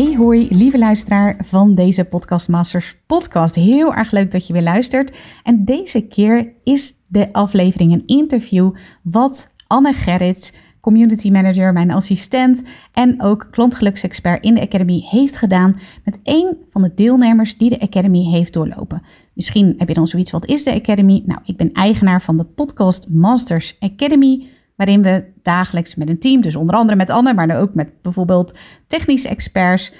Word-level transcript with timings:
Hey 0.00 0.16
hoi, 0.16 0.48
lieve 0.50 0.78
luisteraar 0.78 1.36
van 1.44 1.74
deze 1.74 2.04
Podcast 2.04 2.48
Masters 2.48 2.96
podcast. 3.06 3.54
Heel 3.54 3.94
erg 3.94 4.10
leuk 4.10 4.30
dat 4.30 4.46
je 4.46 4.52
weer 4.52 4.62
luistert. 4.62 5.18
En 5.42 5.64
deze 5.64 6.00
keer 6.00 6.52
is 6.62 6.92
de 7.06 7.32
aflevering 7.32 7.92
een 7.92 8.06
interview 8.06 8.74
wat 9.02 9.54
Anne 9.66 9.92
Gerrits 9.92 10.52
community 10.80 11.30
manager, 11.30 11.72
mijn 11.72 11.90
assistent 11.90 12.62
en 12.92 13.22
ook 13.22 13.48
klantgeluksexpert 13.50 14.42
in 14.42 14.54
de 14.54 14.60
Academy 14.60 15.06
heeft 15.08 15.36
gedaan 15.36 15.80
met 16.04 16.18
één 16.22 16.56
van 16.68 16.82
de 16.82 16.94
deelnemers 16.94 17.56
die 17.56 17.70
de 17.70 17.80
Academy 17.80 18.22
heeft 18.30 18.52
doorlopen. 18.52 19.02
Misschien 19.34 19.74
heb 19.76 19.88
je 19.88 19.94
dan 19.94 20.06
zoiets, 20.06 20.30
wat 20.30 20.46
is 20.46 20.64
de 20.64 20.74
Academy? 20.74 21.22
Nou, 21.26 21.40
ik 21.44 21.56
ben 21.56 21.72
eigenaar 21.72 22.22
van 22.22 22.36
de 22.36 22.44
Podcast 22.44 23.08
Masters 23.08 23.76
Academy, 23.80 24.46
waarin 24.80 25.02
we 25.02 25.24
dagelijks 25.42 25.94
met 25.94 26.08
een 26.08 26.18
team, 26.18 26.40
dus 26.40 26.56
onder 26.56 26.74
andere 26.74 26.96
met 26.96 27.10
Anne, 27.10 27.34
maar 27.34 27.60
ook 27.60 27.74
met 27.74 28.02
bijvoorbeeld 28.02 28.58
technische 28.86 29.28
experts, 29.28 29.92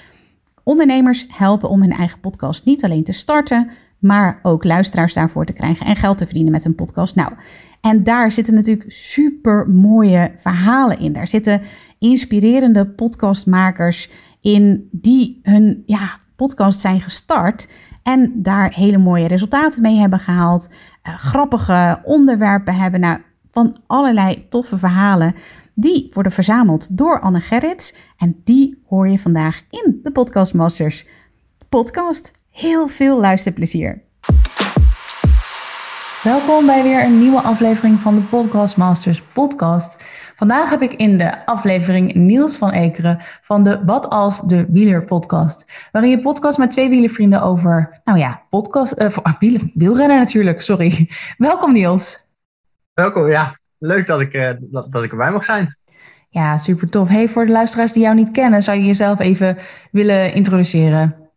ondernemers 0.63 1.27
helpen 1.29 1.69
om 1.69 1.81
hun 1.81 1.93
eigen 1.93 2.21
podcast 2.21 2.65
niet 2.65 2.85
alleen 2.85 3.05
te 3.05 3.13
starten, 3.13 3.71
maar 3.99 4.39
ook 4.43 4.65
luisteraars 4.65 5.15
daarvoor 5.15 5.45
te 5.45 5.53
krijgen 5.53 5.87
en 5.87 5.97
geld 5.97 6.19
te 6.19 6.25
verdienen 6.25 6.53
met 6.53 6.65
hun 6.65 6.75
podcast. 6.75 7.15
Nou, 7.15 7.33
en 7.81 8.03
daar 8.03 8.33
zitten 8.33 8.55
natuurlijk 8.55 8.93
super 8.93 9.69
mooie 9.69 10.33
verhalen 10.37 10.99
in. 10.99 11.13
Daar 11.13 11.29
zitten 11.29 11.63
inspirerende 11.99 12.87
podcastmakers 12.87 14.11
in 14.41 14.89
die 14.91 15.41
hun 15.43 15.83
ja, 15.87 16.19
podcast 16.37 16.81
zijn 16.81 17.01
gestart 17.01 17.69
en 18.03 18.33
daar 18.35 18.73
hele 18.75 18.99
mooie 18.99 19.29
resultaten 19.29 19.83
mee 19.83 19.97
hebben 19.97 20.19
gehaald. 20.19 20.69
Uh, 20.69 21.15
grappige 21.15 22.01
onderwerpen 22.05 22.75
hebben. 22.75 23.01
Nou, 23.01 23.19
van 23.51 23.77
allerlei 23.87 24.47
toffe 24.49 24.79
verhalen. 24.79 25.35
Die 25.75 26.11
worden 26.13 26.33
verzameld 26.33 26.97
door 26.97 27.21
Anne 27.21 27.41
Gerrits. 27.41 27.95
En 28.17 28.41
die 28.45 28.83
hoor 28.89 29.09
je 29.09 29.19
vandaag 29.19 29.63
in 29.71 30.01
de 30.03 30.11
Podcast 30.11 30.55
Masters 30.55 31.07
podcast. 31.69 32.33
Heel 32.51 32.89
veel 32.89 33.21
luisterplezier. 33.21 34.03
Welkom 36.23 36.67
bij 36.67 36.83
weer 36.83 37.05
een 37.05 37.19
nieuwe 37.19 37.41
aflevering 37.41 38.01
van 38.01 38.15
de 38.15 38.21
Podcast 38.21 38.77
Masters 38.77 39.23
podcast. 39.23 40.03
Vandaag 40.37 40.71
heb 40.71 40.83
ik 40.83 40.93
in 40.93 41.19
de 41.19 41.47
aflevering 41.47 42.15
Niels 42.15 42.57
van 42.57 42.71
Ekeren 42.71 43.17
van 43.21 43.63
de 43.63 43.85
Wat 43.85 44.09
als 44.09 44.41
de 44.41 44.67
Wieler 44.69 45.05
podcast. 45.05 45.89
Waarin 45.93 46.11
je 46.11 46.21
podcast 46.21 46.59
met 46.59 46.71
twee 46.71 46.89
wielervrienden 46.89 47.43
over, 47.43 48.01
nou 48.05 48.19
ja, 48.19 48.43
podcast, 48.49 49.01
uh, 49.01 49.67
wielrennen 49.75 50.19
natuurlijk, 50.19 50.63
sorry. 50.63 51.11
Welkom 51.39 51.73
Niels. 51.73 52.30
Welkom, 53.01 53.31
ja. 53.31 53.55
Leuk 53.79 54.07
dat 54.07 54.21
ik, 54.21 54.35
uh, 54.35 54.51
dat, 54.59 54.93
dat 54.93 55.03
ik 55.03 55.11
erbij 55.11 55.31
mag 55.31 55.45
zijn. 55.45 55.77
Ja, 56.29 56.59
super 56.59 56.91
tof. 56.91 57.09
Hey, 57.09 57.29
voor 57.29 57.47
de 57.47 57.53
luisteraars 57.53 57.93
die 57.93 58.03
jou 58.03 58.15
niet 58.15 58.31
kennen, 58.31 58.63
zou 58.63 58.79
je 58.79 58.85
jezelf 58.85 59.21
even 59.21 59.59
willen 59.91 60.35
introduceren? 60.35 61.31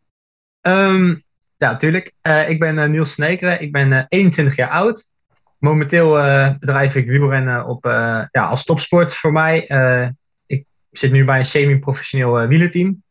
Um, 0.61 1.23
ja, 1.57 1.71
natuurlijk. 1.71 2.11
Uh, 2.21 2.49
ik 2.49 2.59
ben 2.59 2.77
uh, 2.77 2.85
Niels 2.85 3.11
Snekeren. 3.11 3.61
Ik 3.61 3.71
ben 3.71 3.91
uh, 3.91 4.03
21 4.09 4.55
jaar 4.55 4.69
oud. 4.69 5.11
Momenteel 5.57 6.11
bedrijf 6.59 6.95
ik 6.95 7.07
wielrennen 7.07 7.65
op, 7.65 7.83
ja, 8.31 8.45
als 8.49 8.65
topsport 8.65 9.15
voor 9.15 9.31
mij. 9.31 9.67
ik 10.45 10.65
zit 10.91 11.11
nu 11.11 11.25
bij 11.25 11.37
een 11.37 11.45
semi-professioneel 11.45 12.47
wielerteam. 12.47 13.03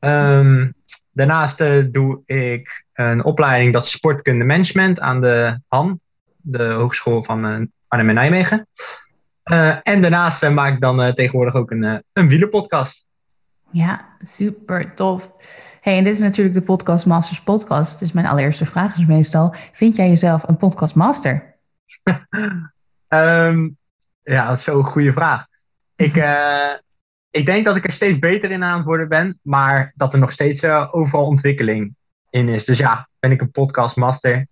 Um, 0.00 0.74
daarnaast 1.12 1.58
doe 1.92 2.22
ik 2.26 2.84
een 2.92 3.24
opleiding 3.24 3.72
dat 3.72 3.86
sportkunde 3.86 4.44
management 4.44 5.00
aan 5.00 5.20
de 5.20 5.60
HAN, 5.68 6.00
de 6.42 6.64
Hogeschool 6.64 7.22
van 7.22 7.70
Arnhem 7.88 8.08
en 8.08 8.14
Nijmegen. 8.14 8.66
en 9.82 10.00
daarnaast 10.02 10.50
maak 10.50 10.74
ik 10.74 10.80
dan 10.80 11.14
tegenwoordig 11.14 11.54
ook 11.54 11.70
een, 11.70 12.02
een 12.12 12.28
wielerpodcast. 12.28 13.08
Ja, 13.70 14.16
super 14.20 14.94
tof. 14.94 15.32
Hey, 15.80 15.96
en 15.96 16.04
dit 16.04 16.14
is 16.14 16.20
natuurlijk 16.20 16.54
de 16.54 16.62
Podcast 16.62 17.06
Masters 17.06 17.42
podcast. 17.42 17.98
Dus 17.98 18.12
mijn 18.12 18.26
allereerste 18.26 18.66
vraag 18.66 18.96
is 18.96 19.06
meestal: 19.06 19.54
vind 19.72 19.96
jij 19.96 20.08
jezelf 20.08 20.48
een 20.48 20.56
podcast 20.56 20.94
master? 20.94 21.56
um, 23.08 23.76
ja, 24.22 24.48
dat 24.48 24.58
is 24.58 24.64
zo'n 24.64 24.84
goede 24.84 25.12
vraag. 25.12 25.46
Ik, 25.96 26.16
uh, 26.16 26.72
ik 27.40 27.46
denk 27.46 27.64
dat 27.64 27.76
ik 27.76 27.84
er 27.84 27.92
steeds 27.92 28.18
beter 28.18 28.50
in 28.50 28.64
aan 28.64 28.76
het 28.76 28.84
worden 28.84 29.08
ben, 29.08 29.38
maar 29.42 29.92
dat 29.96 30.12
er 30.12 30.18
nog 30.18 30.32
steeds 30.32 30.64
uh, 30.64 30.88
overal 30.90 31.26
ontwikkeling 31.26 31.94
in 32.30 32.48
is. 32.48 32.64
Dus 32.64 32.78
ja, 32.78 33.08
ben 33.18 33.30
ik 33.30 33.40
een 33.40 33.50
podcast 33.50 33.96
master? 33.96 34.46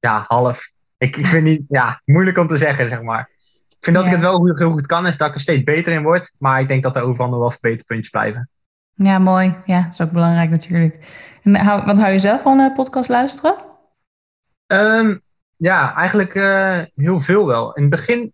Ja, 0.00 0.24
half. 0.26 0.72
Ik, 1.00 1.16
ik 1.16 1.26
vind 1.26 1.44
niet, 1.44 1.62
ja, 1.68 2.02
moeilijk 2.04 2.38
om 2.38 2.46
te 2.46 2.56
zeggen, 2.56 2.88
zeg 2.88 3.02
maar. 3.02 3.30
Ik 3.68 3.76
vind 3.80 3.96
dat 3.96 4.04
ik 4.04 4.10
het 4.10 4.20
wel 4.20 4.46
heel 4.56 4.70
goed 4.70 4.86
kan, 4.86 5.06
is 5.06 5.16
dat 5.16 5.28
ik 5.28 5.34
er 5.34 5.40
steeds 5.40 5.62
beter 5.62 5.92
in 5.92 6.02
word. 6.02 6.34
Maar 6.38 6.60
ik 6.60 6.68
denk 6.68 6.82
dat 6.82 6.96
er 6.96 7.02
overal 7.02 7.28
nog 7.28 7.38
wel 7.38 7.50
verbeterpuntjes 7.50 8.10
blijven. 8.10 8.48
Ja, 8.94 9.18
mooi. 9.18 9.56
Ja, 9.64 9.82
dat 9.82 9.92
is 9.92 10.00
ook 10.00 10.10
belangrijk 10.10 10.50
natuurlijk. 10.50 11.06
En 11.42 11.56
hou, 11.56 11.84
wat 11.84 11.96
hou 11.96 12.12
je 12.12 12.18
zelf 12.18 12.42
van 12.42 12.60
uh, 12.60 12.74
podcast 12.74 13.08
luisteren? 13.08 13.54
Um, 14.66 15.22
ja, 15.56 15.94
eigenlijk 15.94 16.34
uh, 16.34 16.80
heel 16.94 17.18
veel 17.18 17.46
wel. 17.46 17.72
In 17.72 17.82
het 17.82 17.90
begin 17.90 18.32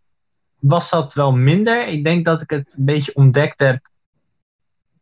was 0.59 0.91
dat 0.91 1.15
wel 1.15 1.33
minder. 1.33 1.87
Ik 1.87 2.05
denk 2.05 2.25
dat 2.25 2.43
ik 2.43 2.51
het 2.51 2.75
een 2.79 2.85
beetje 2.85 3.15
ontdekt 3.15 3.61
heb 3.61 3.89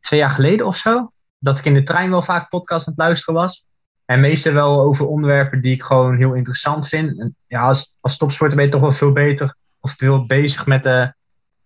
twee 0.00 0.20
jaar 0.20 0.30
geleden 0.30 0.66
of 0.66 0.76
zo. 0.76 1.12
Dat 1.38 1.58
ik 1.58 1.64
in 1.64 1.74
de 1.74 1.82
trein 1.82 2.10
wel 2.10 2.22
vaak 2.22 2.48
podcast 2.48 2.86
aan 2.86 2.92
het 2.92 3.02
luisteren 3.02 3.40
was. 3.40 3.66
En 4.04 4.20
meestal 4.20 4.52
wel 4.52 4.80
over 4.80 5.06
onderwerpen 5.06 5.60
die 5.60 5.74
ik 5.74 5.82
gewoon 5.82 6.16
heel 6.16 6.34
interessant 6.34 6.88
vind. 6.88 7.18
En 7.20 7.36
ja, 7.46 7.62
als, 7.62 7.96
als 8.00 8.16
topsporter 8.16 8.56
ben 8.56 8.64
je 8.64 8.70
toch 8.70 8.80
wel 8.80 8.92
veel 8.92 9.12
beter 9.12 9.54
of 9.80 9.94
veel 9.96 10.26
bezig 10.26 10.66
met 10.66 10.82
de 10.82 11.14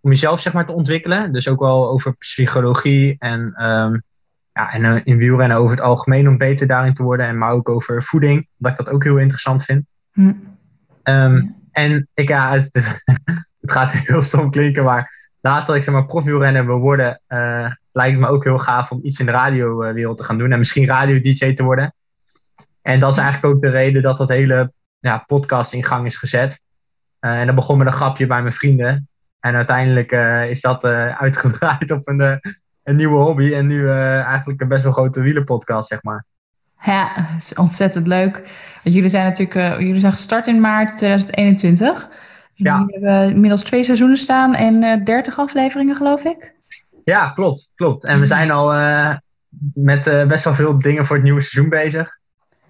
om 0.00 0.10
jezelf 0.10 0.40
zeg 0.40 0.52
maar, 0.52 0.66
te 0.66 0.72
ontwikkelen. 0.72 1.32
Dus 1.32 1.48
ook 1.48 1.60
wel 1.60 1.90
over 1.90 2.16
psychologie 2.16 3.16
en, 3.18 3.40
um, 3.64 4.02
ja, 4.52 4.72
en 4.72 4.84
uh, 4.84 5.00
in 5.04 5.18
wielrennen 5.18 5.56
over 5.56 5.70
het 5.70 5.84
algemeen 5.84 6.28
om 6.28 6.36
beter 6.36 6.66
daarin 6.66 6.94
te 6.94 7.02
worden. 7.02 7.26
En 7.26 7.38
maar 7.38 7.52
ook 7.52 7.68
over 7.68 8.02
voeding, 8.02 8.48
dat 8.56 8.70
ik 8.70 8.76
dat 8.76 8.90
ook 8.90 9.04
heel 9.04 9.18
interessant 9.18 9.64
vind. 9.64 9.84
Hm. 10.12 10.32
Um, 11.02 11.56
en 11.72 12.08
ik, 12.14 12.28
ja, 12.28 12.52
het, 12.52 12.74
het, 13.60 13.72
gaat 13.72 13.92
heel 13.92 14.22
stom 14.22 14.50
klinken, 14.50 14.84
maar 14.84 15.30
naast 15.40 15.66
dat 15.66 15.76
ik 15.76 15.82
zeg 15.82 15.94
maar 15.94 16.06
profielrenner 16.06 16.66
wil 16.66 16.78
worden, 16.78 17.20
uh, 17.28 17.70
lijkt 17.92 18.16
het 18.16 18.20
me 18.20 18.28
ook 18.28 18.44
heel 18.44 18.58
gaaf 18.58 18.90
om 18.90 19.00
iets 19.02 19.20
in 19.20 19.26
de 19.26 19.32
radiowereld 19.32 20.18
te 20.18 20.24
gaan 20.24 20.38
doen. 20.38 20.52
En 20.52 20.58
misschien 20.58 20.86
radio-dj 20.86 21.54
te 21.54 21.64
worden. 21.64 21.94
En 22.88 23.00
dat 23.00 23.12
is 23.12 23.18
eigenlijk 23.18 23.54
ook 23.54 23.62
de 23.62 23.70
reden 23.70 24.02
dat 24.02 24.16
dat 24.16 24.28
hele 24.28 24.72
ja, 24.98 25.18
podcast 25.18 25.72
in 25.72 25.84
gang 25.84 26.06
is 26.06 26.16
gezet. 26.16 26.64
Uh, 27.20 27.40
en 27.40 27.46
dat 27.46 27.54
begon 27.54 27.78
met 27.78 27.86
een 27.86 27.92
grapje 27.92 28.26
bij 28.26 28.40
mijn 28.40 28.52
vrienden. 28.52 29.08
En 29.40 29.54
uiteindelijk 29.54 30.12
uh, 30.12 30.50
is 30.50 30.60
dat 30.60 30.84
uh, 30.84 31.20
uitgedraaid 31.20 31.90
op 31.98 32.08
een, 32.08 32.20
uh, 32.20 32.36
een 32.82 32.96
nieuwe 32.96 33.16
hobby. 33.16 33.54
En 33.54 33.66
nu 33.66 33.90
eigenlijk 33.90 34.60
een 34.60 34.68
best 34.68 34.82
wel 34.82 34.92
grote 34.92 35.20
wielenpodcast, 35.20 35.88
zeg 35.88 36.02
maar. 36.02 36.24
Ja, 36.82 37.10
het 37.14 37.42
is 37.42 37.54
ontzettend 37.54 38.06
leuk. 38.06 38.34
Want 38.82 38.94
jullie 38.94 39.10
zijn 39.10 39.24
natuurlijk 39.24 39.80
jullie 39.80 40.00
zijn 40.00 40.12
gestart 40.12 40.46
in 40.46 40.60
maart 40.60 40.96
2021. 40.96 42.08
Jullie 42.52 42.72
ja. 42.72 42.86
hebben 42.86 43.30
inmiddels 43.30 43.62
twee 43.62 43.82
seizoenen 43.82 44.16
staan 44.18 44.54
en 44.54 45.04
30 45.04 45.38
afleveringen, 45.38 45.96
geloof 45.96 46.24
ik. 46.24 46.54
Ja, 47.02 47.30
klopt. 47.30 47.72
klopt. 47.74 48.04
En 48.04 48.20
we 48.20 48.26
zijn 48.26 48.50
al 48.50 48.72
met 49.74 50.04
best 50.28 50.44
wel 50.44 50.54
veel 50.54 50.78
dingen 50.78 51.06
voor 51.06 51.16
het 51.16 51.24
nieuwe 51.24 51.40
seizoen 51.40 51.70
bezig. 51.70 52.17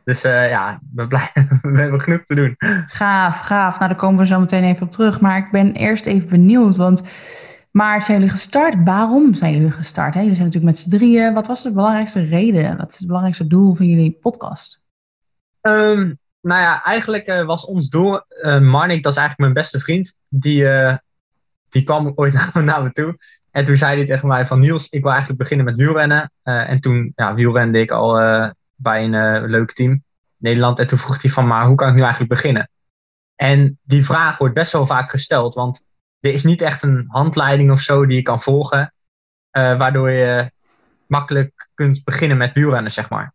Dus 0.08 0.24
uh, 0.24 0.48
ja, 0.48 0.80
we, 0.94 1.06
blijven, 1.06 1.58
we 1.74 1.80
hebben 1.80 2.00
genoeg 2.00 2.24
te 2.24 2.34
doen. 2.34 2.54
Gaaf, 2.86 3.40
gaaf. 3.40 3.78
Nou, 3.78 3.88
daar 3.88 3.98
komen 3.98 4.18
we 4.18 4.26
zo 4.26 4.40
meteen 4.40 4.64
even 4.64 4.86
op 4.86 4.92
terug. 4.92 5.20
Maar 5.20 5.38
ik 5.38 5.50
ben 5.50 5.72
eerst 5.72 6.06
even 6.06 6.28
benieuwd, 6.28 6.76
want 6.76 7.02
maar 7.70 8.02
zijn 8.02 8.18
jullie 8.18 8.32
gestart? 8.32 8.76
Waarom 8.84 9.34
zijn 9.34 9.52
jullie 9.52 9.70
gestart? 9.70 10.14
Hè? 10.14 10.20
Jullie 10.20 10.34
zijn 10.34 10.46
natuurlijk 10.46 10.74
met 10.74 10.82
z'n 10.82 10.90
drieën. 10.90 11.34
Wat 11.34 11.46
was 11.46 11.62
de 11.62 11.72
belangrijkste 11.72 12.20
reden? 12.20 12.76
Wat 12.76 12.90
is 12.90 12.96
het 12.98 13.06
belangrijkste 13.06 13.46
doel 13.46 13.74
van 13.74 13.86
jullie 13.86 14.18
podcast? 14.20 14.80
Um, 15.60 16.18
nou 16.40 16.62
ja, 16.62 16.82
eigenlijk 16.84 17.28
uh, 17.28 17.44
was 17.44 17.64
ons 17.64 17.88
doel... 17.88 18.20
Uh, 18.42 18.60
Marnik, 18.60 19.02
dat 19.02 19.12
is 19.12 19.18
eigenlijk 19.18 19.38
mijn 19.38 19.52
beste 19.52 19.78
vriend. 19.78 20.18
Die, 20.28 20.62
uh, 20.62 20.96
die 21.68 21.82
kwam 21.82 22.12
ooit 22.14 22.32
naar, 22.52 22.64
naar 22.64 22.82
me 22.82 22.92
toe. 22.92 23.18
En 23.50 23.64
toen 23.64 23.76
zei 23.76 23.96
hij 23.96 24.06
tegen 24.06 24.28
mij 24.28 24.46
van... 24.46 24.60
Niels, 24.60 24.88
ik 24.88 25.02
wil 25.02 25.10
eigenlijk 25.10 25.40
beginnen 25.40 25.66
met 25.66 25.76
wielrennen. 25.76 26.32
en 26.42 26.80
toen 26.80 27.12
ja, 27.14 27.34
wielrende 27.34 27.80
ik 27.80 27.90
al 27.90 28.20
bij 28.80 29.04
een 29.04 29.12
uh, 29.12 29.48
leuk 29.48 29.72
team 29.72 30.04
Nederland. 30.36 30.78
En 30.78 30.86
toen 30.86 30.98
vroeg 30.98 31.22
hij 31.22 31.30
van, 31.30 31.46
maar 31.46 31.66
hoe 31.66 31.76
kan 31.76 31.88
ik 31.88 31.94
nu 31.94 32.00
eigenlijk 32.00 32.30
beginnen? 32.30 32.70
En 33.34 33.78
die 33.82 34.04
vraag 34.04 34.38
wordt 34.38 34.54
best 34.54 34.72
wel 34.72 34.86
vaak 34.86 35.10
gesteld, 35.10 35.54
want 35.54 35.86
er 36.20 36.32
is 36.32 36.44
niet 36.44 36.60
echt 36.60 36.82
een 36.82 37.04
handleiding 37.08 37.70
of 37.70 37.80
zo 37.80 38.06
die 38.06 38.16
je 38.16 38.22
kan 38.22 38.40
volgen. 38.40 38.92
waardoor 39.50 40.10
je 40.10 40.50
makkelijk 41.06 41.68
kunt 41.74 42.04
beginnen 42.04 42.36
met 42.36 42.54
wielrennen, 42.54 42.92
zeg 42.92 43.08
maar. 43.08 43.34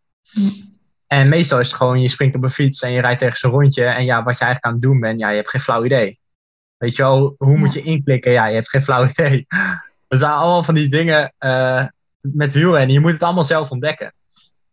En 1.08 1.30
meestal 1.30 1.60
is 1.60 1.68
het 1.68 1.76
gewoon, 1.76 2.02
je 2.02 2.08
springt 2.08 2.36
op 2.36 2.44
een 2.44 2.50
fiets 2.50 2.82
en 2.82 2.92
je 2.92 3.02
rijdt 3.02 3.20
tegen 3.20 3.38
zo'n 3.38 3.52
rondje. 3.52 3.86
En 3.86 4.06
ja, 4.06 4.24
wat 4.24 4.38
je 4.38 4.44
eigenlijk 4.44 4.66
aan 4.66 4.72
het 4.72 4.82
doen 4.82 5.00
bent, 5.00 5.20
ja, 5.20 5.30
je 5.30 5.36
hebt 5.36 5.50
geen 5.50 5.62
flauw 5.62 5.86
idee. 5.86 6.20
Weet 6.78 6.96
je 6.96 7.02
wel, 7.02 7.36
hoe 7.38 7.58
moet 7.58 7.74
je 7.74 7.82
inklikken? 7.82 8.32
Ja, 8.32 8.46
je 8.46 8.56
hebt 8.56 8.70
geen 8.70 8.84
flauw 8.84 9.08
idee. 9.18 9.46
Dat 10.08 10.20
zijn 10.20 10.32
allemaal 10.32 10.64
van 10.64 10.74
die 10.74 10.90
dingen 10.90 11.34
uh, 11.40 11.86
met 12.22 12.54
wielrennen. 12.54 12.94
Je 12.94 13.00
moet 13.00 13.12
het 13.12 13.24
allemaal 13.24 13.44
zelf 13.44 13.72
ontdekken. 13.72 14.14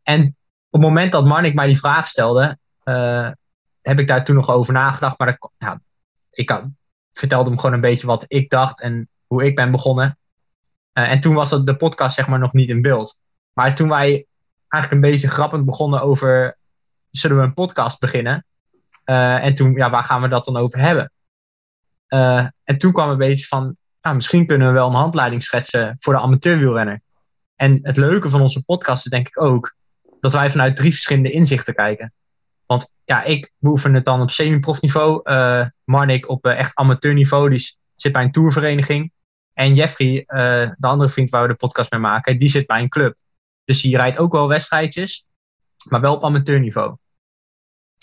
En 0.03 0.37
het 0.71 0.81
moment 0.81 1.13
dat 1.13 1.25
Marnik 1.25 1.55
mij 1.55 1.67
die 1.67 1.79
vraag 1.79 2.09
stelde, 2.09 2.59
uh, 2.85 3.31
heb 3.83 3.99
ik 3.99 4.07
daar 4.07 4.25
toen 4.25 4.35
nog 4.35 4.51
over 4.51 4.73
nagedacht. 4.73 5.19
Maar 5.19 5.39
dat, 5.39 5.51
ja, 5.59 5.81
ik 6.31 6.63
vertelde 7.13 7.49
hem 7.49 7.59
gewoon 7.59 7.75
een 7.75 7.81
beetje 7.81 8.07
wat 8.07 8.25
ik 8.29 8.51
dacht 8.51 8.81
en 8.81 9.09
hoe 9.27 9.45
ik 9.45 9.55
ben 9.55 9.71
begonnen. 9.71 10.19
Uh, 10.93 11.11
en 11.11 11.21
toen 11.21 11.35
was 11.35 11.65
de 11.65 11.77
podcast 11.77 12.15
zeg 12.15 12.29
maar 12.29 12.39
nog 12.39 12.53
niet 12.53 12.69
in 12.69 12.83
beeld. 12.83 13.23
Maar 13.53 13.75
toen 13.75 13.89
wij 13.89 14.27
eigenlijk 14.69 15.05
een 15.05 15.11
beetje 15.11 15.29
grappend 15.29 15.65
begonnen 15.65 16.03
over, 16.03 16.57
zullen 17.11 17.37
we 17.37 17.43
een 17.43 17.55
podcast 17.55 18.01
beginnen? 18.01 18.45
Uh, 19.05 19.45
en 19.45 19.55
toen, 19.55 19.73
ja, 19.73 19.91
waar 19.91 20.05
gaan 20.05 20.23
we 20.23 20.29
dat 20.29 20.45
dan 20.45 20.57
over 20.57 20.79
hebben? 20.79 21.13
En 22.65 22.79
toen 22.79 22.93
kwam 22.93 23.11
een 23.11 23.19
beetje 23.19 23.47
van, 23.47 23.77
misschien 24.15 24.47
kunnen 24.47 24.67
we 24.67 24.73
wel 24.73 24.89
een 24.89 24.95
handleiding 24.95 25.43
schetsen 25.43 25.97
voor 25.99 26.13
de 26.13 26.21
amateurwielrenner. 26.21 27.01
En 27.57 27.79
het 27.83 27.97
leuke 27.97 28.31
van 28.31 28.41
onze 28.41 28.65
podcast 28.65 29.05
is 29.05 29.11
denk 29.11 29.29
ik 29.29 29.43
ook 29.43 29.75
dat 30.21 30.33
wij 30.33 30.51
vanuit 30.51 30.77
drie 30.77 30.93
verschillende 30.93 31.31
inzichten 31.31 31.75
kijken. 31.75 32.13
Want 32.67 32.95
ja, 33.05 33.23
ik 33.23 33.53
beoefen 33.59 33.95
het 33.95 34.05
dan 34.05 34.21
op 34.21 34.31
semi-profniveau. 34.31 35.21
Uh, 35.25 35.67
Marnik 35.85 36.29
op 36.29 36.47
uh, 36.47 36.59
echt 36.59 36.75
amateurniveau. 36.75 37.51
Die 37.51 37.77
zit 37.97 38.13
bij 38.13 38.23
een 38.23 38.33
tourvereniging. 38.33 39.13
En 39.53 39.75
Jeffrey, 39.75 40.15
uh, 40.27 40.27
de 40.77 40.87
andere 40.87 41.11
vriend 41.11 41.31
waar 41.31 41.43
we 41.43 41.49
de 41.49 41.55
podcast 41.55 41.91
mee 41.91 42.01
maken, 42.01 42.39
die 42.39 42.49
zit 42.49 42.67
bij 42.67 42.81
een 42.83 42.89
club. 42.89 43.17
Dus 43.65 43.83
die 43.83 43.97
rijdt 43.97 44.19
ook 44.19 44.33
wel 44.33 44.49
wedstrijdjes, 44.49 45.27
maar 45.89 46.01
wel 46.01 46.15
op 46.15 46.25
amateurniveau. 46.25 46.97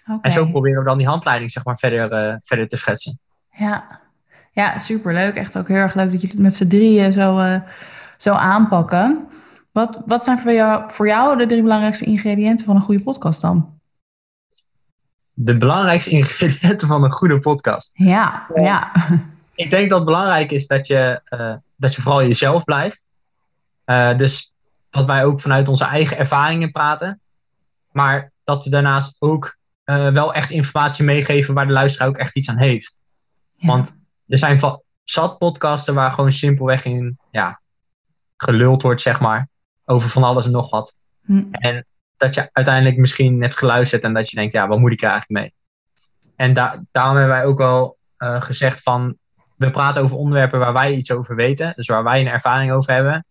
Okay. 0.04 0.20
En 0.22 0.32
zo 0.32 0.46
proberen 0.46 0.80
we 0.80 0.86
dan 0.86 0.98
die 0.98 1.08
handleiding 1.08 1.52
zeg 1.52 1.66
maar, 1.66 1.78
verder, 1.78 2.38
verder 2.42 2.68
te 2.68 2.78
schetsen. 2.78 3.20
Ja. 3.52 4.02
ja, 4.52 4.78
superleuk. 4.78 5.36
Echt 5.36 5.58
ook 5.58 5.68
heel 5.68 5.78
erg 5.78 5.94
leuk 5.94 6.12
dat 6.12 6.22
jullie 6.22 6.36
het 6.36 6.44
met 6.44 6.54
z'n 6.54 6.68
drieën 6.68 7.12
zo, 7.12 7.62
zo 8.18 8.34
aanpakken. 8.34 9.28
Wat, 9.78 10.02
wat 10.06 10.24
zijn 10.24 10.40
voor 10.40 10.52
jou, 10.52 10.92
voor 10.92 11.08
jou 11.08 11.38
de 11.38 11.46
drie 11.46 11.62
belangrijkste 11.62 12.06
ingrediënten 12.06 12.66
van 12.66 12.76
een 12.76 12.82
goede 12.82 13.04
podcast 13.04 13.42
dan? 13.42 13.78
de 15.40 15.58
belangrijkste 15.58 16.10
ingrediënten 16.10 16.88
van 16.88 17.04
een 17.04 17.12
goede 17.12 17.40
podcast. 17.40 17.92
Ja, 17.94 18.48
ja. 18.56 18.92
Ik 19.56 19.70
denk 19.70 19.90
dat 19.90 19.98
het 19.98 20.08
belangrijk 20.08 20.52
is 20.52 20.68
dat 20.68 20.88
je, 20.88 21.22
uh, 21.30 21.54
dat 21.76 21.96
je 21.96 22.02
vooral 22.02 22.22
jezelf 22.24 22.64
blijft. 22.64 23.10
Uh, 23.86 24.18
dus 24.18 24.54
dat 24.90 25.06
wij 25.06 25.26
ook 25.26 25.42
vanuit 25.42 25.68
onze 25.68 25.86
eigen 25.86 26.18
ervaringen 26.18 26.72
praten. 26.72 27.20
Maar 27.92 28.32
dat 28.44 28.64
we 28.64 28.70
daarnaast 28.70 29.16
ook 29.20 29.58
uh, 29.86 30.10
wel 30.10 30.34
echt 30.34 30.50
informatie 30.50 31.06
meegeven 31.06 31.54
waar 31.54 31.68
de 31.68 31.74
luisteraar 31.74 32.08
ook 32.08 32.18
echt 32.18 32.36
iets 32.36 32.50
aan 32.50 32.58
heeft. 32.58 33.00
Ja. 33.56 33.68
Want 33.68 33.98
er 34.28 34.38
zijn 34.38 34.60
zat 35.04 35.38
podcasten 35.38 35.94
waar 35.94 36.12
gewoon 36.12 36.32
simpelweg 36.32 36.86
in 36.86 37.18
ja, 37.32 37.62
geluld 38.38 38.82
wordt, 38.82 39.02
zeg 39.02 39.20
maar. 39.20 39.48
Over 39.90 40.10
van 40.10 40.24
alles 40.24 40.46
en 40.46 40.52
nog 40.52 40.70
wat. 40.70 40.98
Hm. 41.26 41.44
En 41.52 41.86
dat 42.18 42.34
je 42.34 42.50
uiteindelijk 42.52 42.98
misschien 42.98 43.42
hebt 43.42 43.58
geluisterd 43.58 44.04
en 44.04 44.14
dat 44.14 44.30
je 44.30 44.36
denkt, 44.36 44.54
ja, 44.54 44.68
wat 44.68 44.80
moet 44.80 44.92
ik 44.92 45.02
er 45.02 45.10
eigenlijk 45.10 45.42
mee? 45.42 45.54
En 46.36 46.54
da 46.54 46.84
daarom 46.92 47.16
hebben 47.18 47.36
wij 47.36 47.46
ook 47.46 47.58
wel 47.58 47.98
uh, 48.18 48.42
gezegd 48.42 48.82
van, 48.82 49.18
we 49.58 49.70
praten 49.70 50.02
over 50.02 50.18
onderwerpen 50.18 50.60
waar 50.60 50.74
wij 50.74 50.96
iets 50.96 51.12
over 51.12 51.36
weten, 51.36 51.74
dus 51.76 51.88
waar 51.88 52.04
wij 52.04 52.22
een 52.22 52.28
ervaring 52.28 52.72
over 52.72 52.94
hebben. 52.94 53.26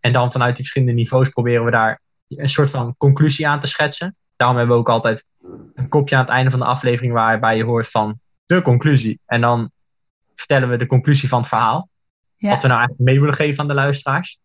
En 0.00 0.12
dan 0.12 0.32
vanuit 0.32 0.56
die 0.56 0.64
verschillende 0.64 0.94
niveaus 0.94 1.28
proberen 1.28 1.64
we 1.64 1.70
daar 1.70 2.00
een 2.28 2.48
soort 2.48 2.70
van 2.70 2.94
conclusie 2.96 3.48
aan 3.48 3.60
te 3.60 3.66
schetsen. 3.66 4.16
Daarom 4.36 4.56
hebben 4.56 4.74
we 4.74 4.80
ook 4.80 4.88
altijd 4.88 5.28
een 5.74 5.88
kopje 5.88 6.16
aan 6.16 6.22
het 6.22 6.30
einde 6.30 6.50
van 6.50 6.60
de 6.60 6.66
aflevering 6.66 7.12
waarbij 7.12 7.56
je 7.56 7.64
hoort 7.64 7.90
van 7.90 8.20
de 8.46 8.62
conclusie. 8.62 9.20
En 9.26 9.40
dan 9.40 9.70
vertellen 10.34 10.68
we 10.68 10.76
de 10.76 10.86
conclusie 10.86 11.28
van 11.28 11.38
het 11.38 11.48
verhaal. 11.48 11.88
Ja. 12.36 12.50
Wat 12.50 12.62
we 12.62 12.68
nou 12.68 12.78
eigenlijk 12.78 13.10
mee 13.10 13.20
willen 13.20 13.34
geven 13.34 13.60
aan 13.60 13.68
de 13.68 13.74
luisteraars. 13.74 14.38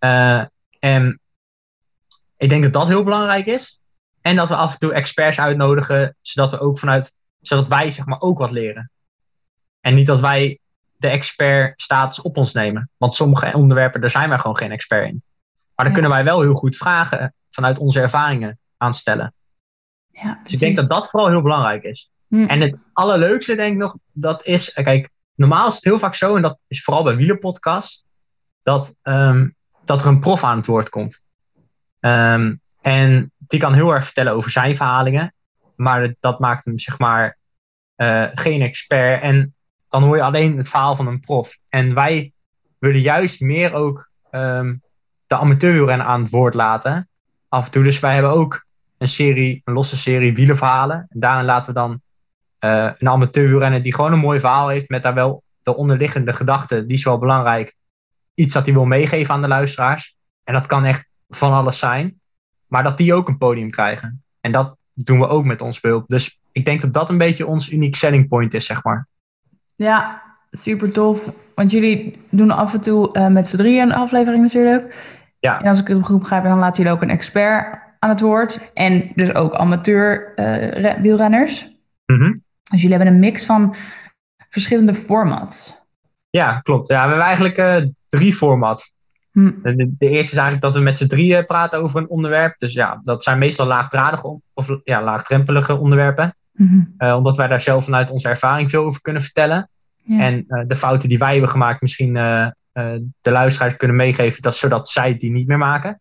Uh, 0.00 0.44
en 0.84 1.20
ik 2.36 2.48
denk 2.48 2.62
dat 2.62 2.72
dat 2.72 2.86
heel 2.86 3.04
belangrijk 3.04 3.46
is. 3.46 3.80
En 4.20 4.36
dat 4.36 4.48
we 4.48 4.56
af 4.56 4.72
en 4.72 4.78
toe 4.78 4.92
experts 4.92 5.40
uitnodigen, 5.40 6.16
zodat 6.20 6.50
we 6.50 6.60
ook 6.60 6.78
vanuit, 6.78 7.16
zodat 7.40 7.68
wij 7.68 7.90
zeg 7.90 8.06
maar 8.06 8.20
ook 8.20 8.38
wat 8.38 8.50
leren. 8.50 8.90
En 9.80 9.94
niet 9.94 10.06
dat 10.06 10.20
wij 10.20 10.58
de 10.96 11.08
expert-status 11.08 12.22
op 12.22 12.36
ons 12.36 12.52
nemen. 12.52 12.90
Want 12.96 13.14
sommige 13.14 13.52
onderwerpen, 13.54 14.00
daar 14.00 14.10
zijn 14.10 14.28
wij 14.28 14.38
gewoon 14.38 14.56
geen 14.56 14.72
expert 14.72 15.08
in. 15.08 15.22
Maar 15.74 15.84
dan 15.84 15.94
kunnen 15.94 16.10
wij 16.10 16.24
wel 16.24 16.40
heel 16.40 16.54
goed 16.54 16.76
vragen 16.76 17.34
vanuit 17.50 17.78
onze 17.78 18.00
ervaringen 18.00 18.58
aanstellen. 18.76 19.34
Ja, 20.10 20.40
dus 20.42 20.52
ik 20.52 20.58
denk 20.58 20.76
dat 20.76 20.88
dat 20.88 21.10
vooral 21.10 21.28
heel 21.28 21.42
belangrijk 21.42 21.82
is. 21.82 22.10
Hm. 22.28 22.44
En 22.44 22.60
het 22.60 22.76
allerleukste 22.92 23.54
denk 23.54 23.72
ik 23.72 23.78
nog, 23.78 23.96
dat 24.12 24.46
is, 24.46 24.72
kijk, 24.72 25.10
normaal 25.34 25.68
is 25.68 25.74
het 25.74 25.84
heel 25.84 25.98
vaak 25.98 26.14
zo, 26.14 26.36
en 26.36 26.42
dat 26.42 26.58
is 26.66 26.82
vooral 26.82 27.02
bij 27.02 27.16
wielerpodcasts, 27.16 28.04
dat, 28.62 28.96
um, 29.02 29.56
dat 29.84 30.00
er 30.00 30.06
een 30.06 30.20
prof 30.20 30.44
aan 30.44 30.56
het 30.56 30.66
woord 30.66 30.88
komt. 30.88 31.22
Um, 32.00 32.60
en 32.80 33.32
die 33.38 33.60
kan 33.60 33.74
heel 33.74 33.90
erg 33.90 34.04
vertellen 34.04 34.32
over 34.32 34.50
zijn 34.50 34.76
verhalingen. 34.76 35.34
Maar 35.76 36.14
dat 36.20 36.38
maakt 36.38 36.64
hem, 36.64 36.78
zeg 36.78 36.98
maar, 36.98 37.38
uh, 37.96 38.26
geen 38.32 38.62
expert. 38.62 39.22
En 39.22 39.54
dan 39.88 40.02
hoor 40.02 40.16
je 40.16 40.22
alleen 40.22 40.56
het 40.56 40.68
verhaal 40.68 40.96
van 40.96 41.06
een 41.06 41.20
prof. 41.20 41.58
En 41.68 41.94
wij 41.94 42.32
willen 42.78 43.00
juist 43.00 43.40
meer 43.40 43.72
ook 43.72 44.10
um, 44.30 44.82
de 45.26 45.36
amateurren 45.36 46.04
aan 46.04 46.22
het 46.22 46.30
woord 46.30 46.54
laten. 46.54 47.08
Af 47.48 47.64
en 47.64 47.72
toe. 47.72 47.82
Dus 47.82 48.00
wij 48.00 48.12
hebben 48.12 48.30
ook 48.30 48.64
een 48.98 49.08
serie, 49.08 49.62
een 49.64 49.74
losse 49.74 49.96
serie 49.96 50.34
wielenverhalen. 50.34 51.06
En 51.08 51.20
daarin 51.20 51.44
laten 51.44 51.74
we 51.74 51.80
dan 51.80 52.00
uh, 52.60 52.90
een 52.98 53.08
amateurrenner 53.08 53.82
die 53.82 53.94
gewoon 53.94 54.12
een 54.12 54.18
mooi 54.18 54.40
verhaal 54.40 54.68
heeft. 54.68 54.88
Met 54.88 55.02
daar 55.02 55.14
wel 55.14 55.42
de 55.62 55.76
onderliggende 55.76 56.32
gedachte. 56.32 56.86
Die 56.86 56.96
is 56.96 57.04
wel 57.04 57.18
belangrijk. 57.18 57.76
Iets 58.34 58.52
dat 58.52 58.64
hij 58.64 58.74
wil 58.74 58.84
meegeven 58.84 59.34
aan 59.34 59.42
de 59.42 59.48
luisteraars. 59.48 60.16
En 60.44 60.54
dat 60.54 60.66
kan 60.66 60.84
echt 60.84 61.08
van 61.28 61.52
alles 61.52 61.78
zijn. 61.78 62.20
Maar 62.66 62.82
dat 62.82 62.96
die 62.96 63.14
ook 63.14 63.28
een 63.28 63.38
podium 63.38 63.70
krijgen. 63.70 64.22
En 64.40 64.52
dat 64.52 64.76
doen 64.94 65.18
we 65.18 65.26
ook 65.26 65.44
met 65.44 65.60
ons 65.60 65.82
hulp. 65.82 66.08
Dus 66.08 66.38
ik 66.52 66.64
denk 66.64 66.80
dat 66.80 66.92
dat 66.92 67.10
een 67.10 67.18
beetje 67.18 67.46
ons 67.46 67.72
uniek 67.72 67.96
selling 67.96 68.28
point 68.28 68.54
is, 68.54 68.66
zeg 68.66 68.84
maar. 68.84 69.06
Ja, 69.76 70.22
super 70.50 70.92
tof. 70.92 71.32
Want 71.54 71.70
jullie 71.70 72.18
doen 72.30 72.50
af 72.50 72.74
en 72.74 72.80
toe 72.80 73.10
uh, 73.12 73.26
met 73.26 73.48
z'n 73.48 73.56
drieën 73.56 73.82
een 73.82 73.94
aflevering 73.94 74.42
natuurlijk. 74.42 75.14
Ja. 75.38 75.60
En 75.60 75.68
als 75.68 75.80
ik 75.80 75.88
het 75.88 76.04
goed 76.04 76.18
begrijp, 76.18 76.42
dan 76.42 76.58
laten 76.58 76.82
jullie 76.82 76.96
ook 76.96 77.02
een 77.02 77.10
expert 77.10 77.78
aan 77.98 78.08
het 78.10 78.20
woord. 78.20 78.60
En 78.74 79.08
dus 79.12 79.34
ook 79.34 79.54
amateur 79.54 80.32
uh, 80.36 80.94
wielrenners. 81.00 81.68
Mm 82.06 82.16
-hmm. 82.16 82.42
Dus 82.70 82.82
jullie 82.82 82.96
hebben 82.96 83.14
een 83.14 83.20
mix 83.20 83.44
van 83.44 83.74
verschillende 84.48 84.94
formats. 84.94 85.82
Ja, 86.36 86.60
klopt. 86.60 86.88
Ja, 86.88 87.02
we 87.02 87.08
hebben 87.08 87.26
eigenlijk 87.26 87.58
uh, 87.58 87.90
drie 88.08 88.34
formats. 88.34 88.94
Hm. 89.32 89.52
De, 89.62 89.94
de, 89.98 90.08
eerste 90.08 90.32
is 90.32 90.38
eigenlijk 90.38 90.60
dat 90.60 90.74
we 90.74 90.80
met 90.80 90.96
z'n 90.96 91.06
drieën 91.06 91.44
praten 91.44 91.82
over 91.82 92.00
een 92.00 92.08
onderwerp. 92.08 92.58
Dus 92.58 92.72
ja, 92.72 93.00
dat 93.02 93.22
zijn 93.22 93.38
meestal 93.38 93.66
laagdradige 93.66 94.40
of 94.54 94.80
ja, 94.84 95.02
laagdrempelige 95.02 95.76
onderwerpen. 95.76 96.36
Uh, 96.56 97.14
omdat 97.16 97.36
wij 97.36 97.46
daar 97.46 97.60
zelf 97.60 97.84
vanuit 97.84 98.10
onze 98.10 98.28
ervaring 98.28 98.70
veel 98.70 98.84
over 98.84 99.00
kunnen 99.00 99.22
vertellen. 99.22 99.68
Ja. 100.02 100.20
En 100.20 100.44
uh, 100.48 100.62
de 100.66 100.76
fouten 100.76 101.08
die 101.08 101.18
wij 101.18 101.32
hebben 101.32 101.48
gemaakt, 101.48 101.80
misschien 101.80 102.12
de 102.12 103.30
luisteraars 103.30 103.76
kunnen 103.76 103.96
meegeven, 103.96 104.42
dat, 104.42 104.56
zodat 104.56 104.88
zij 104.88 105.16
die 105.16 105.30
niet 105.30 105.46
meer 105.46 105.58
maken. 105.58 106.00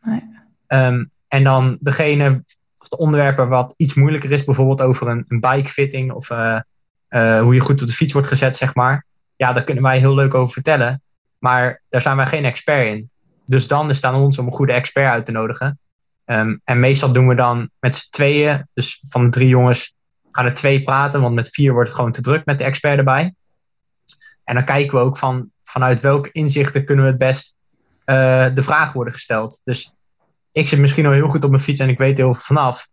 Nee. 0.00 0.22
Um, 0.66 1.10
en 1.28 1.44
dan 1.44 1.76
degene, 1.80 2.44
of 2.78 2.88
de 2.88 2.96
onderwerpen 2.96 3.48
wat 3.48 3.74
iets 3.76 3.94
moeilijker 3.94 4.32
is, 4.32 4.44
bijvoorbeeld 4.44 4.82
over 4.82 5.08
een, 5.08 5.24
een 5.28 5.40
bikefitting 5.40 6.12
of 6.12 6.28
hoe 6.28 7.54
je 7.54 7.60
goed 7.60 7.80
op 7.80 7.86
de 7.86 7.92
fiets 7.92 8.12
wordt 8.12 8.28
gezet, 8.28 8.56
zeg 8.56 8.74
maar. 8.74 9.06
Ja, 9.38 9.52
daar 9.52 9.64
kunnen 9.64 9.84
wij 9.84 9.98
heel 9.98 10.14
leuk 10.14 10.34
over 10.34 10.52
vertellen. 10.52 11.02
Maar 11.38 11.82
daar 11.88 12.00
zijn 12.00 12.16
wij 12.16 12.26
geen 12.26 12.44
expert 12.44 12.86
in. 12.86 13.10
Dus 13.44 13.68
dan 13.68 13.90
is 13.90 13.96
het 13.96 14.04
aan 14.04 14.14
ons 14.14 14.38
om 14.38 14.46
een 14.46 14.52
goede 14.52 14.72
expert 14.72 15.10
uit 15.10 15.24
te 15.24 15.32
nodigen. 15.32 15.78
Um, 16.24 16.60
en 16.64 16.80
meestal 16.80 17.12
doen 17.12 17.28
we 17.28 17.34
dan 17.34 17.70
met 17.80 17.96
z'n 17.96 18.10
tweeën, 18.10 18.68
dus 18.74 19.00
van 19.08 19.24
de 19.24 19.30
drie 19.30 19.48
jongens 19.48 19.94
gaan 20.30 20.46
er 20.46 20.54
twee 20.54 20.82
praten, 20.82 21.20
want 21.20 21.34
met 21.34 21.50
vier 21.50 21.72
wordt 21.72 21.88
het 21.88 21.96
gewoon 21.96 22.12
te 22.12 22.22
druk 22.22 22.44
met 22.44 22.58
de 22.58 22.64
expert 22.64 22.98
erbij. 22.98 23.34
En 24.44 24.54
dan 24.54 24.64
kijken 24.64 24.98
we 24.98 25.04
ook 25.04 25.18
van 25.18 25.50
vanuit 25.62 26.00
welke 26.00 26.32
inzichten 26.32 26.84
kunnen 26.84 27.04
we 27.04 27.10
het 27.10 27.20
best 27.20 27.54
uh, 28.06 28.54
de 28.54 28.62
vraag 28.62 28.92
worden 28.92 29.12
gesteld. 29.12 29.60
Dus 29.64 29.92
ik 30.52 30.68
zit 30.68 30.78
misschien 30.78 31.06
al 31.06 31.12
heel 31.12 31.28
goed 31.28 31.44
op 31.44 31.50
mijn 31.50 31.62
fiets 31.62 31.80
en 31.80 31.88
ik 31.88 31.98
weet 31.98 32.16
heel 32.16 32.34
veel 32.34 32.42
vanaf. 32.42 32.88